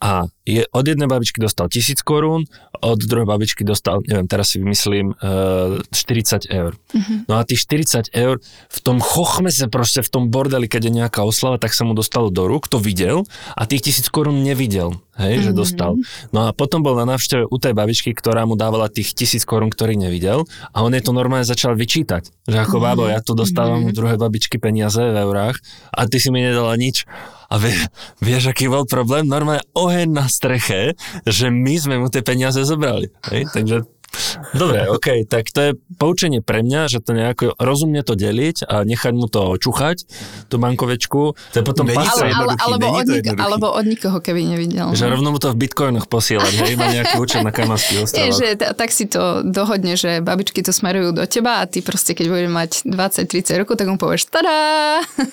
a 0.00 0.24
je, 0.48 0.64
od 0.72 0.84
jednej 0.88 1.06
babičky 1.06 1.38
dostal 1.44 1.68
1000 1.68 2.00
korún, 2.00 2.48
od 2.80 2.98
druhej 3.04 3.28
babičky 3.28 3.62
dostal, 3.62 4.00
neviem, 4.08 4.24
teraz 4.24 4.56
si 4.56 4.56
vymyslím, 4.56 5.12
uh, 5.20 5.76
eh, 5.76 5.92
40 5.92 6.48
eur. 6.48 6.72
Uh-huh. 6.74 7.28
No 7.28 7.36
a 7.36 7.44
tých 7.44 7.68
40 7.68 8.08
eur 8.16 8.40
v 8.72 8.78
tom 8.80 8.98
chochmese, 9.04 9.68
proste 9.68 10.00
v 10.00 10.08
tom 10.08 10.24
bordeli, 10.32 10.66
keď 10.66 10.88
je 10.88 10.92
nejaká 11.04 11.20
oslava, 11.20 11.60
tak 11.60 11.76
sa 11.76 11.84
mu 11.84 11.92
dostalo 11.92 12.32
do 12.32 12.48
rúk, 12.48 12.72
to 12.72 12.80
videl 12.80 13.28
a 13.52 13.68
tých 13.68 13.92
1000 13.92 14.08
korún 14.08 14.40
nevidel, 14.40 14.96
hej, 15.20 15.34
uh-huh. 15.38 15.46
že 15.46 15.52
mhm. 15.52 15.58
dostal. 15.58 15.92
No 16.32 16.48
a 16.48 16.56
potom 16.56 16.80
bol 16.80 16.96
na 16.96 17.04
návšteve 17.04 17.46
u 17.46 17.56
tej 17.60 17.76
babičky, 17.76 18.16
ktorá 18.16 18.48
mu 18.48 18.56
dávala 18.56 18.88
tých 18.88 19.12
1000 19.12 19.44
korún, 19.44 19.70
ktorý 19.70 20.00
nevidel 20.00 20.48
a 20.72 20.80
on 20.80 20.96
je 20.96 21.04
to 21.04 21.12
normálne 21.12 21.44
začal 21.44 21.76
vyčítať, 21.76 22.32
že 22.48 22.56
ako 22.56 22.80
bábo, 22.80 23.06
ja 23.06 23.20
tu 23.20 23.36
dostávam 23.36 23.84
u 23.84 23.92
druhej 23.92 24.16
babičky 24.16 24.56
peniaze 24.56 25.00
v 25.00 25.16
eurách 25.20 25.60
a 25.92 26.08
ty 26.08 26.16
si 26.16 26.32
mi 26.32 26.40
nedala 26.40 26.74
nič. 26.80 27.04
A 27.50 27.58
vie, 27.58 27.74
vieš, 28.22 28.54
aký 28.54 28.70
bol 28.70 28.86
problém? 28.86 29.26
Normálne 29.26 29.66
oheň 29.74 30.06
na 30.06 30.30
streche, 30.30 30.94
že 31.26 31.50
my 31.50 31.74
sme 31.74 31.98
mu 31.98 32.06
tie 32.06 32.22
peniaze 32.22 32.62
zobrali. 32.62 33.10
Hej? 33.26 33.50
Takže 33.50 33.82
Dobre, 34.50 34.90
OK, 34.90 35.24
tak 35.30 35.54
to 35.54 35.60
je 35.60 35.72
poučenie 35.96 36.42
pre 36.42 36.66
mňa, 36.66 36.90
že 36.90 36.98
to 36.98 37.14
nejako 37.14 37.54
rozumne 37.56 38.02
to 38.02 38.18
deliť 38.18 38.66
a 38.66 38.82
nechať 38.82 39.12
mu 39.14 39.30
to 39.30 39.54
čuchať, 39.56 40.06
tú 40.50 40.58
bankovečku. 40.58 41.34
To 41.34 41.56
je 41.56 41.64
potom 41.64 41.86
ale, 41.86 42.30
ale, 42.34 42.54
alebo, 42.58 42.86
od 42.90 43.06
nik- 43.06 43.38
alebo 43.38 43.66
od 43.70 43.86
nikoho, 43.86 44.18
keby 44.18 44.42
nevidel. 44.46 44.90
Že 44.94 45.06
no. 45.06 45.10
rovno 45.14 45.28
mu 45.34 45.38
to 45.38 45.54
v 45.54 45.56
bitcoinoch 45.66 46.10
posielať, 46.10 46.50
že 46.50 46.64
iba 46.74 46.86
nejaký 46.90 47.14
účet 47.22 47.40
na 47.46 47.54
Kajmanských 47.54 47.98
ostrovoch. 48.04 48.34
že 48.34 48.48
t- 48.58 48.72
tak 48.74 48.90
si 48.90 49.06
to 49.06 49.46
dohodne, 49.46 49.94
že 49.94 50.18
babičky 50.18 50.60
to 50.66 50.74
smerujú 50.74 51.14
do 51.14 51.24
teba 51.30 51.62
a 51.62 51.64
ty 51.70 51.80
proste, 51.80 52.18
keď 52.18 52.26
budeš 52.26 52.50
mať 52.50 52.70
20-30 52.90 53.60
rokov, 53.62 53.74
tak 53.78 53.86
mu 53.86 53.96
povieš 53.96 54.26
tada, 54.26 54.58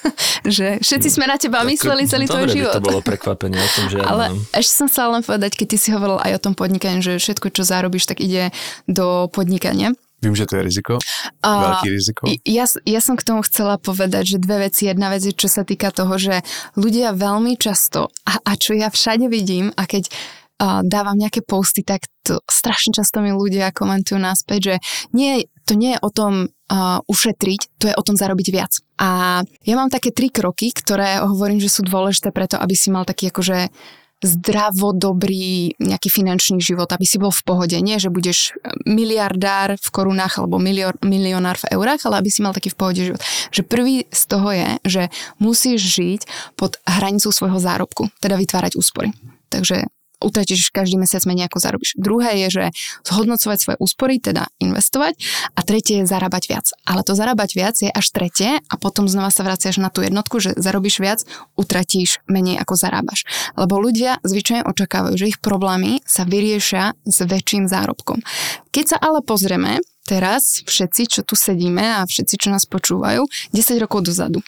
že 0.45 0.77
všetci 0.85 1.09
sme 1.09 1.25
na 1.25 1.41
teba 1.41 1.65
mysleli 1.65 2.05
celý 2.05 2.29
tvoj 2.29 2.45
život. 2.53 2.77
to 2.77 2.85
bolo 2.85 3.01
prekvapenie 3.01 3.57
o 3.57 3.69
tom, 3.73 3.85
že 3.89 3.97
Ale 4.05 4.37
ešte 4.53 4.73
som 4.85 4.87
sa 4.87 5.09
len 5.09 5.25
povedať, 5.25 5.57
keď 5.57 5.67
ty 5.73 5.77
si 5.81 5.89
hovoril 5.89 6.21
aj 6.21 6.31
o 6.37 6.39
tom 6.41 6.53
podnikaní, 6.53 7.01
že 7.01 7.17
všetko, 7.17 7.49
čo 7.49 7.63
zarobíš, 7.65 8.05
tak 8.05 8.21
ide 8.21 8.53
do 8.87 9.27
podnikania 9.31 9.93
Vím, 10.17 10.33
že 10.33 10.49
to 10.49 10.57
je 10.57 10.65
riziko, 10.65 10.93
uh, 10.97 11.45
veľký 11.45 11.89
riziko. 11.93 12.21
Ja, 12.41 12.65
ja 12.65 13.01
som 13.05 13.13
k 13.13 13.21
tomu 13.21 13.45
chcela 13.45 13.77
povedať, 13.77 14.33
že 14.33 14.37
dve 14.41 14.65
veci. 14.65 14.89
Jedna 14.89 15.13
vec 15.13 15.21
je, 15.21 15.29
čo 15.29 15.45
sa 15.45 15.61
týka 15.61 15.93
toho, 15.93 16.17
že 16.17 16.41
ľudia 16.73 17.13
veľmi 17.13 17.53
často, 17.53 18.09
a, 18.25 18.41
a 18.41 18.51
čo 18.57 18.73
ja 18.73 18.89
všade 18.89 19.29
vidím, 19.29 19.69
a 19.77 19.85
keď 19.85 20.09
uh, 20.09 20.81
dávam 20.81 21.13
nejaké 21.13 21.45
posty, 21.45 21.85
tak 21.85 22.09
to 22.25 22.41
strašne 22.49 22.97
často 22.97 23.21
mi 23.21 23.29
ľudia 23.29 23.69
komentujú 23.69 24.17
náspäť, 24.17 24.59
že 24.59 24.75
nie, 25.13 25.45
to 25.69 25.77
nie 25.77 25.93
je 25.93 26.01
o 26.01 26.09
tom 26.09 26.49
uh, 26.49 26.97
ušetriť, 27.05 27.77
to 27.77 27.85
je 27.93 27.95
o 27.95 28.01
tom 28.01 28.17
zarobiť 28.17 28.47
viac. 28.49 28.73
A 28.97 29.41
ja 29.45 29.75
mám 29.77 29.93
také 29.93 30.09
tri 30.09 30.33
kroky, 30.33 30.73
ktoré 30.73 31.21
hovorím, 31.21 31.61
že 31.61 31.69
sú 31.69 31.85
dôležité 31.85 32.33
preto, 32.33 32.57
aby 32.57 32.73
si 32.73 32.89
mal 32.89 33.05
taký 33.05 33.29
akože 33.29 33.69
zdravo 34.17 34.97
dobrý 34.97 35.77
nejaký 35.77 36.09
finančný 36.09 36.57
život, 36.57 36.89
aby 36.89 37.05
si 37.05 37.21
bol 37.21 37.29
v 37.29 37.43
pohode. 37.45 37.77
Nie, 37.77 38.01
že 38.01 38.09
budeš 38.09 38.57
miliardár 38.89 39.77
v 39.77 39.87
korunách 39.93 40.41
alebo 40.41 40.57
milior, 40.57 40.97
milionár 41.05 41.61
v 41.61 41.77
eurách, 41.77 42.09
ale 42.09 42.25
aby 42.25 42.29
si 42.33 42.41
mal 42.41 42.53
taký 42.55 42.73
v 42.73 42.79
pohode 42.79 43.01
život. 43.01 43.21
Že 43.53 43.61
prvý 43.69 43.95
z 44.09 44.23
toho 44.25 44.49
je, 44.49 44.69
že 44.85 45.03
musíš 45.37 45.79
žiť 46.01 46.21
pod 46.57 46.81
hranicou 46.89 47.29
svojho 47.29 47.61
zárobku, 47.61 48.09
teda 48.17 48.41
vytvárať 48.41 48.73
úspory. 48.73 49.13
Takže 49.53 49.85
utratíš 50.21 50.73
každý 50.73 50.97
mesiac 50.97 51.23
menej 51.29 51.49
ako 51.49 51.57
zarobíš. 51.61 51.93
Druhé 51.97 52.45
je, 52.45 52.47
že 52.49 52.65
zhodnocovať 53.05 53.57
svoje 53.57 53.77
úspory, 53.77 54.17
teda 54.17 54.49
investovať 54.57 55.17
a 55.53 55.61
tretie 55.61 56.03
je 56.03 56.09
zarábať 56.09 56.43
viac. 56.49 56.67
Ale 56.85 57.05
to 57.05 57.13
zarábať 57.13 57.49
viac 57.53 57.75
je 57.77 57.89
až 57.89 58.05
tretie 58.09 58.59
a 58.59 58.75
potom 58.79 59.05
znova 59.05 59.29
sa 59.29 59.45
vraciaš 59.45 59.77
na 59.77 59.93
tú 59.93 60.01
jednotku, 60.01 60.41
že 60.41 60.57
zarobíš 60.57 60.99
viac, 60.99 61.19
utratíš 61.53 62.21
menej 62.25 62.57
ako 62.61 62.73
zarábaš. 62.73 63.23
Lebo 63.53 63.77
ľudia 63.77 64.17
zvyčajne 64.25 64.65
očakávajú, 64.65 65.15
že 65.17 65.29
ich 65.31 65.39
problémy 65.39 66.01
sa 66.03 66.25
vyriešia 66.25 66.97
s 67.05 67.17
väčším 67.21 67.69
zárobkom. 67.69 68.25
Keď 68.73 68.85
sa 68.85 68.97
ale 68.97 69.21
pozrieme 69.21 69.79
teraz 70.07 70.63
všetci, 70.63 71.01
čo 71.11 71.21
tu 71.27 71.35
sedíme 71.35 72.01
a 72.01 72.07
všetci, 72.07 72.35
čo 72.39 72.49
nás 72.49 72.63
počúvajú, 72.63 73.27
10 73.51 73.83
rokov 73.83 74.07
dozadu. 74.07 74.39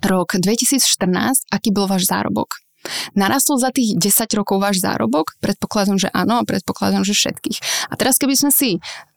Rok 0.00 0.40
2014, 0.40 1.52
aký 1.52 1.72
bol 1.72 1.88
váš 1.88 2.08
zárobok? 2.08 2.65
Narastol 3.14 3.60
za 3.60 3.70
tých 3.70 3.98
10 3.98 4.38
rokov 4.38 4.62
váš 4.62 4.82
zárobok? 4.82 5.34
Predpokladám, 5.40 5.98
že 6.00 6.08
áno 6.12 6.40
a 6.40 6.46
predpokladám, 6.46 7.02
že 7.06 7.16
všetkých. 7.16 7.90
A 7.90 7.94
teraz 7.94 8.16
keby 8.18 8.34
sme 8.36 8.50
si 8.52 8.70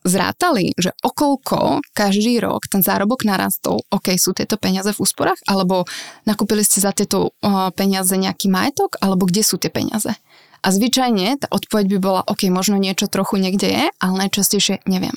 zrátali, 0.03 0.71
že 0.79 0.95
okolko 1.03 1.83
každý 1.91 2.39
rok 2.39 2.65
ten 2.71 2.79
zárobok 2.79 3.27
narastol, 3.27 3.83
OK, 3.91 4.15
sú 4.15 4.31
tieto 4.31 4.55
peniaze 4.55 4.89
v 4.95 5.01
úsporách, 5.01 5.39
alebo 5.43 5.83
nakúpili 6.23 6.63
ste 6.63 6.79
za 6.79 6.95
tieto 6.95 7.35
uh, 7.43 7.69
peniaze 7.75 8.15
nejaký 8.15 8.47
majetok, 8.47 8.95
alebo 9.03 9.27
kde 9.27 9.43
sú 9.43 9.59
tie 9.59 9.67
peniaze? 9.67 10.15
A 10.59 10.67
zvyčajne 10.75 11.39
tá 11.39 11.47
odpoveď 11.51 11.85
by 11.95 11.97
bola, 11.99 12.21
OK, 12.27 12.47
možno 12.51 12.75
niečo 12.75 13.07
trochu 13.07 13.39
niekde 13.39 13.67
je, 13.67 13.85
ale 13.99 14.13
najčastejšie 14.27 14.83
neviem. 14.87 15.15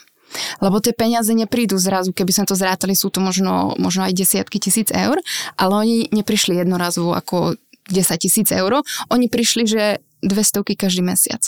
Lebo 0.64 0.80
tie 0.80 0.96
peniaze 0.96 1.28
neprídu 1.36 1.76
zrazu, 1.76 2.14
keby 2.14 2.32
sme 2.32 2.48
to 2.48 2.56
zrátali, 2.56 2.96
sú 2.96 3.12
to 3.12 3.20
možno, 3.20 3.76
možno 3.76 4.08
aj 4.08 4.16
desiatky 4.16 4.56
tisíc 4.62 4.88
eur, 4.88 5.20
ale 5.60 5.72
oni 5.76 5.96
neprišli 6.08 6.56
jednorazovo 6.56 7.12
ako 7.12 7.58
10 7.92 8.18
tisíc 8.18 8.48
eur, 8.50 8.82
oni 9.10 9.28
prišli, 9.28 9.66
že 9.66 9.98
200 10.22 10.78
každý 10.78 11.02
mesiac. 11.02 11.42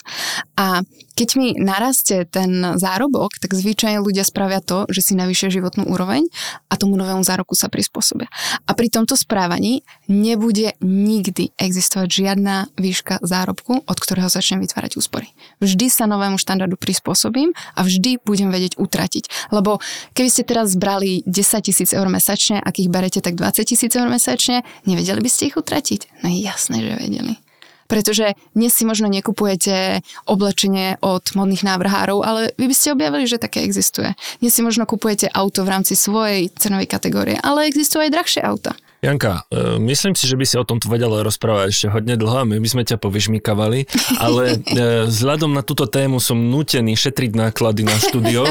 A 0.56 0.82
keď 1.14 1.28
mi 1.38 1.48
narastie 1.54 2.26
ten 2.26 2.74
zárobok, 2.74 3.38
tak 3.38 3.54
zvyčajne 3.54 4.02
ľudia 4.02 4.26
spravia 4.26 4.58
to, 4.58 4.86
že 4.90 5.00
si 5.00 5.12
navýšia 5.14 5.50
životnú 5.50 5.86
úroveň 5.86 6.26
a 6.66 6.74
tomu 6.74 6.98
novému 6.98 7.22
zároku 7.22 7.54
sa 7.54 7.70
prispôsobia. 7.70 8.26
A 8.66 8.74
pri 8.74 8.90
tomto 8.90 9.14
správaní 9.14 9.86
nebude 10.10 10.74
nikdy 10.82 11.54
existovať 11.54 12.08
žiadna 12.10 12.66
výška 12.74 13.22
zárobku, 13.22 13.86
od 13.86 13.98
ktorého 13.98 14.26
začnem 14.26 14.66
vytvárať 14.66 14.98
úspory. 14.98 15.30
Vždy 15.62 15.86
sa 15.86 16.10
novému 16.10 16.34
štandardu 16.34 16.74
prispôsobím 16.74 17.54
a 17.78 17.80
vždy 17.86 18.18
budem 18.26 18.50
vedieť 18.50 18.76
utratiť. 18.76 19.54
Lebo 19.54 19.78
keby 20.18 20.28
ste 20.28 20.42
teraz 20.42 20.74
zbrali 20.74 21.22
10 21.30 21.62
tisíc 21.62 21.94
eur 21.94 22.10
mesačne, 22.10 22.58
ak 22.58 22.82
ich 22.82 22.90
berete 22.90 23.22
tak 23.22 23.38
20 23.38 23.62
tisíc 23.62 23.94
eur 23.94 24.10
mesačne, 24.10 24.66
nevedeli 24.82 25.22
by 25.22 25.30
ste 25.30 25.54
ich 25.54 25.56
utratiť? 25.56 26.26
No 26.26 26.28
jasné, 26.34 26.82
že 26.82 26.98
vedeli 26.98 27.43
pretože 27.86 28.34
dnes 28.56 28.72
si 28.72 28.84
možno 28.88 29.10
nekupujete 29.10 30.00
oblečenie 30.24 30.98
od 31.04 31.24
modných 31.36 31.66
návrhárov, 31.66 32.18
ale 32.24 32.40
vy 32.56 32.70
by 32.70 32.74
ste 32.74 32.94
objavili, 32.94 33.24
že 33.28 33.42
také 33.42 33.64
existuje. 33.64 34.12
Dnes 34.40 34.52
si 34.52 34.62
možno 34.64 34.88
kupujete 34.88 35.28
auto 35.32 35.64
v 35.64 35.72
rámci 35.72 35.98
svojej 35.98 36.48
cenovej 36.54 36.88
kategórie, 36.88 37.36
ale 37.40 37.68
existujú 37.68 38.04
aj 38.04 38.14
drahšie 38.14 38.42
auta. 38.44 38.72
Janka, 39.04 39.44
e, 39.52 39.76
myslím 39.84 40.16
si, 40.16 40.24
že 40.24 40.32
by 40.32 40.44
si 40.48 40.56
o 40.56 40.64
tomto 40.64 40.88
vedela 40.88 41.20
rozprávať 41.20 41.68
ešte 41.68 41.86
hodne 41.92 42.16
dlho 42.16 42.40
a 42.40 42.48
my 42.48 42.56
by 42.56 42.68
sme 42.72 42.88
ťa 42.88 42.96
povyžmykavali, 42.96 43.84
ale 44.16 44.56
e, 44.64 45.04
vzhľadom 45.04 45.52
na 45.52 45.60
túto 45.60 45.84
tému 45.84 46.24
som 46.24 46.40
nutený 46.40 46.96
šetriť 46.96 47.36
náklady 47.36 47.84
na 47.84 48.00
štúdio 48.00 48.48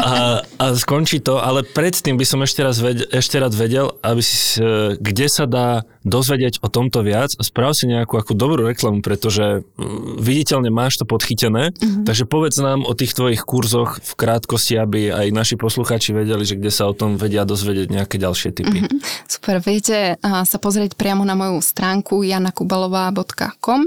a, 0.00 0.40
a 0.40 0.64
skončí 0.72 1.20
to, 1.20 1.36
ale 1.36 1.60
predtým 1.60 2.16
by 2.16 2.24
som 2.24 2.40
ešte, 2.40 2.64
raz 2.64 2.80
vedel, 2.80 3.04
ešte 3.12 3.36
rád 3.36 3.52
vedel, 3.52 3.92
aby 4.00 4.22
si, 4.24 4.64
e, 4.64 4.96
kde 4.96 5.26
sa 5.28 5.44
dá 5.44 5.84
dozvedieť 6.02 6.58
o 6.60 6.68
tomto 6.68 7.06
viac 7.06 7.32
a 7.38 7.42
správ 7.46 7.78
si 7.78 7.86
nejakú 7.86 8.18
ako 8.18 8.34
dobrú 8.34 8.66
reklamu, 8.66 9.00
pretože 9.06 9.62
viditeľne 10.18 10.74
máš 10.74 10.98
to 10.98 11.06
podchytené, 11.06 11.70
mm-hmm. 11.70 12.02
takže 12.02 12.26
povedz 12.26 12.58
nám 12.58 12.82
o 12.82 12.92
tých 12.92 13.14
tvojich 13.14 13.46
kurzoch 13.46 14.02
v 14.02 14.12
krátkosti, 14.18 14.82
aby 14.82 15.14
aj 15.14 15.30
naši 15.30 15.54
poslucháči 15.54 16.10
vedeli, 16.10 16.42
že 16.42 16.58
kde 16.58 16.74
sa 16.74 16.90
o 16.90 16.96
tom 16.96 17.14
vedia 17.14 17.46
dozvedieť 17.46 17.88
nejaké 17.94 18.18
ďalšie 18.18 18.50
typy. 18.50 18.82
Mm-hmm. 18.82 18.98
Super, 19.30 19.62
viete 19.62 20.18
sa 20.20 20.58
pozrieť 20.58 20.98
priamo 20.98 21.22
na 21.22 21.38
moju 21.38 21.62
stránku 21.62 22.26
janakubalová.com, 22.26 23.86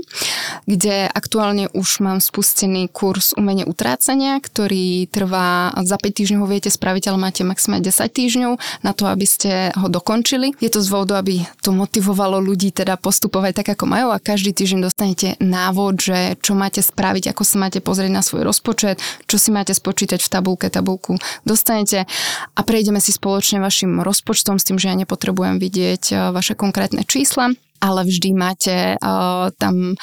kde 0.64 1.12
aktuálne 1.12 1.68
už 1.76 2.00
mám 2.00 2.24
spustený 2.24 2.88
kurz 2.90 3.36
umenie 3.36 3.68
utrácania, 3.68 4.40
ktorý 4.40 5.12
trvá 5.12 5.76
za 5.84 6.00
5 6.00 6.16
týždňov 6.16 6.40
ho 6.42 6.48
viete 6.48 6.72
spraviť, 6.72 7.12
ale 7.12 7.18
máte 7.20 7.44
maximálne 7.44 7.84
10 7.84 8.08
týždňov 8.08 8.54
na 8.88 8.92
to, 8.96 9.12
aby 9.12 9.28
ste 9.28 9.76
ho 9.76 9.92
dokončili. 9.92 10.56
Je 10.64 10.72
to 10.72 10.80
z 10.80 10.88
dôvodu, 10.88 11.20
aby 11.20 11.44
to 11.60 11.76
motivovalo 11.76 12.05
ľudí 12.14 12.70
teda 12.70 13.00
postupovať 13.00 13.64
tak, 13.64 13.68
ako 13.80 13.86
majú 13.90 14.08
a 14.14 14.22
každý 14.22 14.54
týždeň 14.54 14.86
dostanete 14.86 15.28
návod, 15.42 15.98
že 15.98 16.20
čo 16.44 16.54
máte 16.54 16.84
spraviť, 16.86 17.34
ako 17.34 17.42
sa 17.42 17.58
máte 17.58 17.80
pozrieť 17.82 18.12
na 18.12 18.22
svoj 18.22 18.46
rozpočet, 18.46 19.02
čo 19.26 19.42
si 19.42 19.50
máte 19.50 19.74
spočítať 19.74 20.22
v 20.22 20.30
tabulke, 20.30 20.68
tabulku 20.70 21.18
dostanete. 21.48 22.06
A 22.54 22.60
prejdeme 22.62 23.02
si 23.02 23.16
spoločne 23.16 23.64
vašim 23.64 24.04
rozpočtom 24.06 24.62
s 24.62 24.68
tým, 24.68 24.78
že 24.78 24.92
ja 24.92 24.96
nepotrebujem 25.00 25.58
vidieť 25.58 26.04
eh, 26.12 26.18
vaše 26.30 26.54
konkrétne 26.54 27.08
čísla 27.08 27.56
ale 27.86 28.02
vždy 28.02 28.30
máte 28.34 28.98
uh, 28.98 29.54
tam 29.62 29.94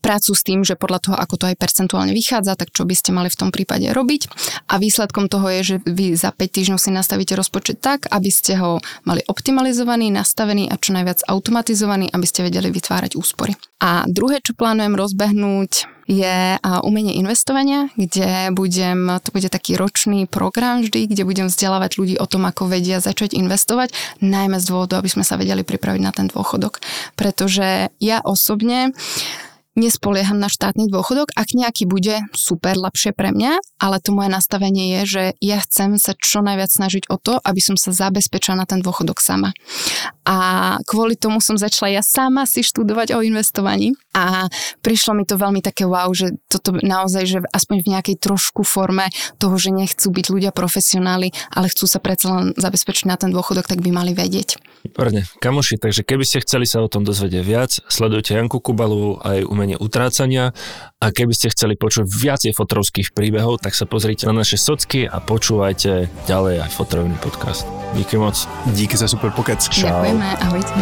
prácu 0.00 0.32
s 0.32 0.40
tým, 0.40 0.64
že 0.64 0.80
podľa 0.80 1.04
toho, 1.04 1.16
ako 1.20 1.34
to 1.36 1.44
aj 1.52 1.60
percentuálne 1.60 2.16
vychádza, 2.16 2.56
tak 2.56 2.72
čo 2.72 2.88
by 2.88 2.96
ste 2.96 3.12
mali 3.12 3.28
v 3.28 3.36
tom 3.36 3.52
prípade 3.52 3.92
robiť. 3.92 4.32
A 4.72 4.80
výsledkom 4.80 5.28
toho 5.28 5.44
je, 5.60 5.60
že 5.60 5.76
vy 5.84 6.16
za 6.16 6.32
5 6.32 6.40
týždňov 6.40 6.80
si 6.80 6.88
nastavíte 6.88 7.36
rozpočet 7.36 7.84
tak, 7.84 8.08
aby 8.08 8.32
ste 8.32 8.56
ho 8.56 8.80
mali 9.04 9.20
optimalizovaný, 9.28 10.08
nastavený 10.08 10.72
a 10.72 10.80
čo 10.80 10.96
najviac 10.96 11.28
automatizovaný, 11.28 12.08
aby 12.08 12.24
ste 12.24 12.48
vedeli 12.48 12.72
vytvárať 12.72 13.20
úspory. 13.20 13.52
A 13.84 14.08
druhé, 14.08 14.40
čo 14.40 14.56
plánujem 14.56 14.96
rozbehnúť, 14.96 15.96
je 16.06 16.54
umenie 16.86 17.18
investovania, 17.18 17.90
kde 17.98 18.54
budem, 18.54 19.18
to 19.26 19.34
bude 19.34 19.50
taký 19.50 19.74
ročný 19.74 20.30
program 20.30 20.86
vždy, 20.86 21.10
kde 21.10 21.26
budem 21.26 21.46
vzdelávať 21.50 21.98
ľudí 21.98 22.14
o 22.22 22.30
tom, 22.30 22.46
ako 22.46 22.70
vedia 22.70 23.02
začať 23.02 23.34
investovať, 23.34 23.90
najmä 24.22 24.62
z 24.62 24.70
dôvodu, 24.70 25.02
aby 25.02 25.10
sme 25.10 25.26
sa 25.26 25.34
vedeli 25.34 25.66
pripraviť 25.66 26.02
na 26.02 26.14
ten 26.14 26.30
dôchodok. 26.30 26.78
Pretože 27.26 27.90
ja 27.98 28.22
osobne 28.22 28.94
nespolieham 29.76 30.40
na 30.40 30.48
štátny 30.48 30.88
dôchodok. 30.88 31.30
Ak 31.36 31.52
nejaký 31.52 31.84
bude, 31.84 32.24
super, 32.32 32.74
lepšie 32.74 33.12
pre 33.12 33.30
mňa, 33.30 33.60
ale 33.76 34.00
to 34.00 34.10
moje 34.16 34.32
nastavenie 34.32 34.98
je, 34.98 35.00
že 35.06 35.22
ja 35.44 35.60
chcem 35.62 36.00
sa 36.00 36.16
čo 36.16 36.40
najviac 36.40 36.72
snažiť 36.72 37.12
o 37.12 37.20
to, 37.20 37.38
aby 37.44 37.60
som 37.60 37.76
sa 37.76 37.92
zabezpečila 37.92 38.56
na 38.56 38.66
ten 38.66 38.80
dôchodok 38.80 39.20
sama. 39.20 39.52
A 40.26 40.36
kvôli 40.88 41.14
tomu 41.14 41.38
som 41.38 41.54
začala 41.54 41.92
ja 41.92 42.02
sama 42.02 42.48
si 42.48 42.64
študovať 42.64 43.14
o 43.14 43.22
investovaní 43.22 43.94
a 44.16 44.48
prišlo 44.80 45.12
mi 45.14 45.28
to 45.28 45.36
veľmi 45.36 45.60
také 45.60 45.84
wow, 45.84 46.08
že 46.16 46.34
toto 46.48 46.72
naozaj, 46.74 47.22
že 47.28 47.38
aspoň 47.52 47.76
v 47.84 47.90
nejakej 47.94 48.16
trošku 48.16 48.64
forme 48.64 49.12
toho, 49.36 49.54
že 49.60 49.70
nechcú 49.70 50.08
byť 50.08 50.26
ľudia 50.32 50.50
profesionáli, 50.56 51.30
ale 51.52 51.68
chcú 51.68 51.84
sa 51.84 52.00
predsa 52.00 52.32
len 52.32 52.46
zabezpečiť 52.56 53.04
na 53.06 53.20
ten 53.20 53.28
dôchodok, 53.30 53.68
tak 53.68 53.84
by 53.84 53.92
mali 53.92 54.16
vedieť. 54.16 54.56
Výborne. 54.86 55.26
Kamoši, 55.42 55.82
takže 55.82 56.06
keby 56.06 56.22
ste 56.22 56.42
chceli 56.46 56.64
sa 56.64 56.78
o 56.78 56.86
tom 56.86 57.02
dozvedieť 57.02 57.42
viac, 57.42 57.70
sledujte 57.90 58.38
Janku 58.38 58.62
Kubalu 58.62 59.18
aj 59.18 59.42
umenie 59.42 59.65
utrácania 59.74 60.54
a 61.02 61.10
keby 61.10 61.34
ste 61.34 61.50
chceli 61.50 61.74
počuť 61.74 62.06
viacej 62.06 62.54
fotrovských 62.54 63.10
príbehov, 63.10 63.58
tak 63.58 63.74
sa 63.74 63.90
pozrite 63.90 64.30
na 64.30 64.38
naše 64.38 64.54
socky 64.54 65.10
a 65.10 65.18
počúvajte 65.18 66.06
ďalej 66.30 66.62
aj 66.62 66.70
fotrovný 66.70 67.18
podcast. 67.18 67.66
Díky 67.98 68.14
moc. 68.22 68.38
Díky 68.70 68.94
za 68.94 69.10
super 69.10 69.34
pokec. 69.34 69.58
Čau. 69.66 69.90
Ďakujeme, 69.90 70.28
ahojte. 70.38 70.72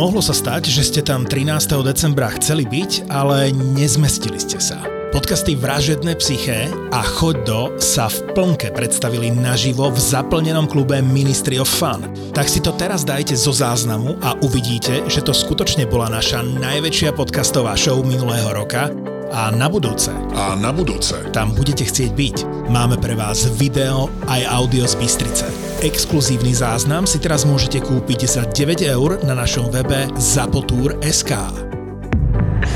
Mohlo 0.00 0.24
sa 0.24 0.32
stať, 0.32 0.72
že 0.72 0.80
ste 0.80 1.00
tam 1.04 1.28
13. 1.28 1.76
decembra 1.84 2.32
chceli 2.40 2.64
byť, 2.64 3.12
ale 3.12 3.52
nezmestili 3.52 4.40
ste 4.40 4.56
sa. 4.56 4.80
Podcasty 5.12 5.52
Vražedné 5.52 6.16
psyché 6.16 6.72
a 6.88 7.04
Choď 7.04 7.36
do 7.44 7.60
sa 7.76 8.08
v 8.08 8.32
plnke 8.32 8.72
predstavili 8.72 9.28
naživo 9.28 9.92
v 9.92 10.00
zaplnenom 10.00 10.64
klube 10.72 11.04
Ministry 11.04 11.60
of 11.60 11.68
Fun. 11.68 12.08
Tak 12.32 12.48
si 12.48 12.64
to 12.64 12.72
teraz 12.80 13.04
dajte 13.04 13.36
zo 13.36 13.52
záznamu 13.52 14.16
a 14.24 14.40
uvidíte, 14.40 15.04
že 15.04 15.20
to 15.20 15.36
skutočne 15.36 15.84
bola 15.84 16.08
naša 16.08 16.48
najväčšia 16.48 17.12
podcastová 17.12 17.76
show 17.76 18.00
minulého 18.00 18.56
roka 18.56 18.88
a 19.28 19.52
na 19.52 19.68
budúce. 19.68 20.16
A 20.32 20.56
na 20.56 20.72
budúce. 20.72 21.12
Tam 21.36 21.52
budete 21.52 21.84
chcieť 21.84 22.10
byť. 22.16 22.36
Máme 22.72 22.96
pre 22.96 23.12
vás 23.20 23.52
video 23.60 24.08
aj 24.32 24.48
audio 24.48 24.88
z 24.88 24.96
Bystrice. 24.96 25.69
Exkluzívny 25.80 26.52
záznam 26.52 27.08
si 27.08 27.16
teraz 27.16 27.48
môžete 27.48 27.80
kúpiť 27.80 28.28
za 28.28 28.44
9 28.44 28.84
eur 28.84 29.16
na 29.24 29.32
našom 29.32 29.72
webe 29.72 30.12
zapotur.sk. 30.20 31.32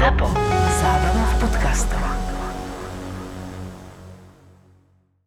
Zapo. 0.00 0.32
Zábrná 0.80 1.24
v 1.28 1.34
podcastovách. 1.44 2.13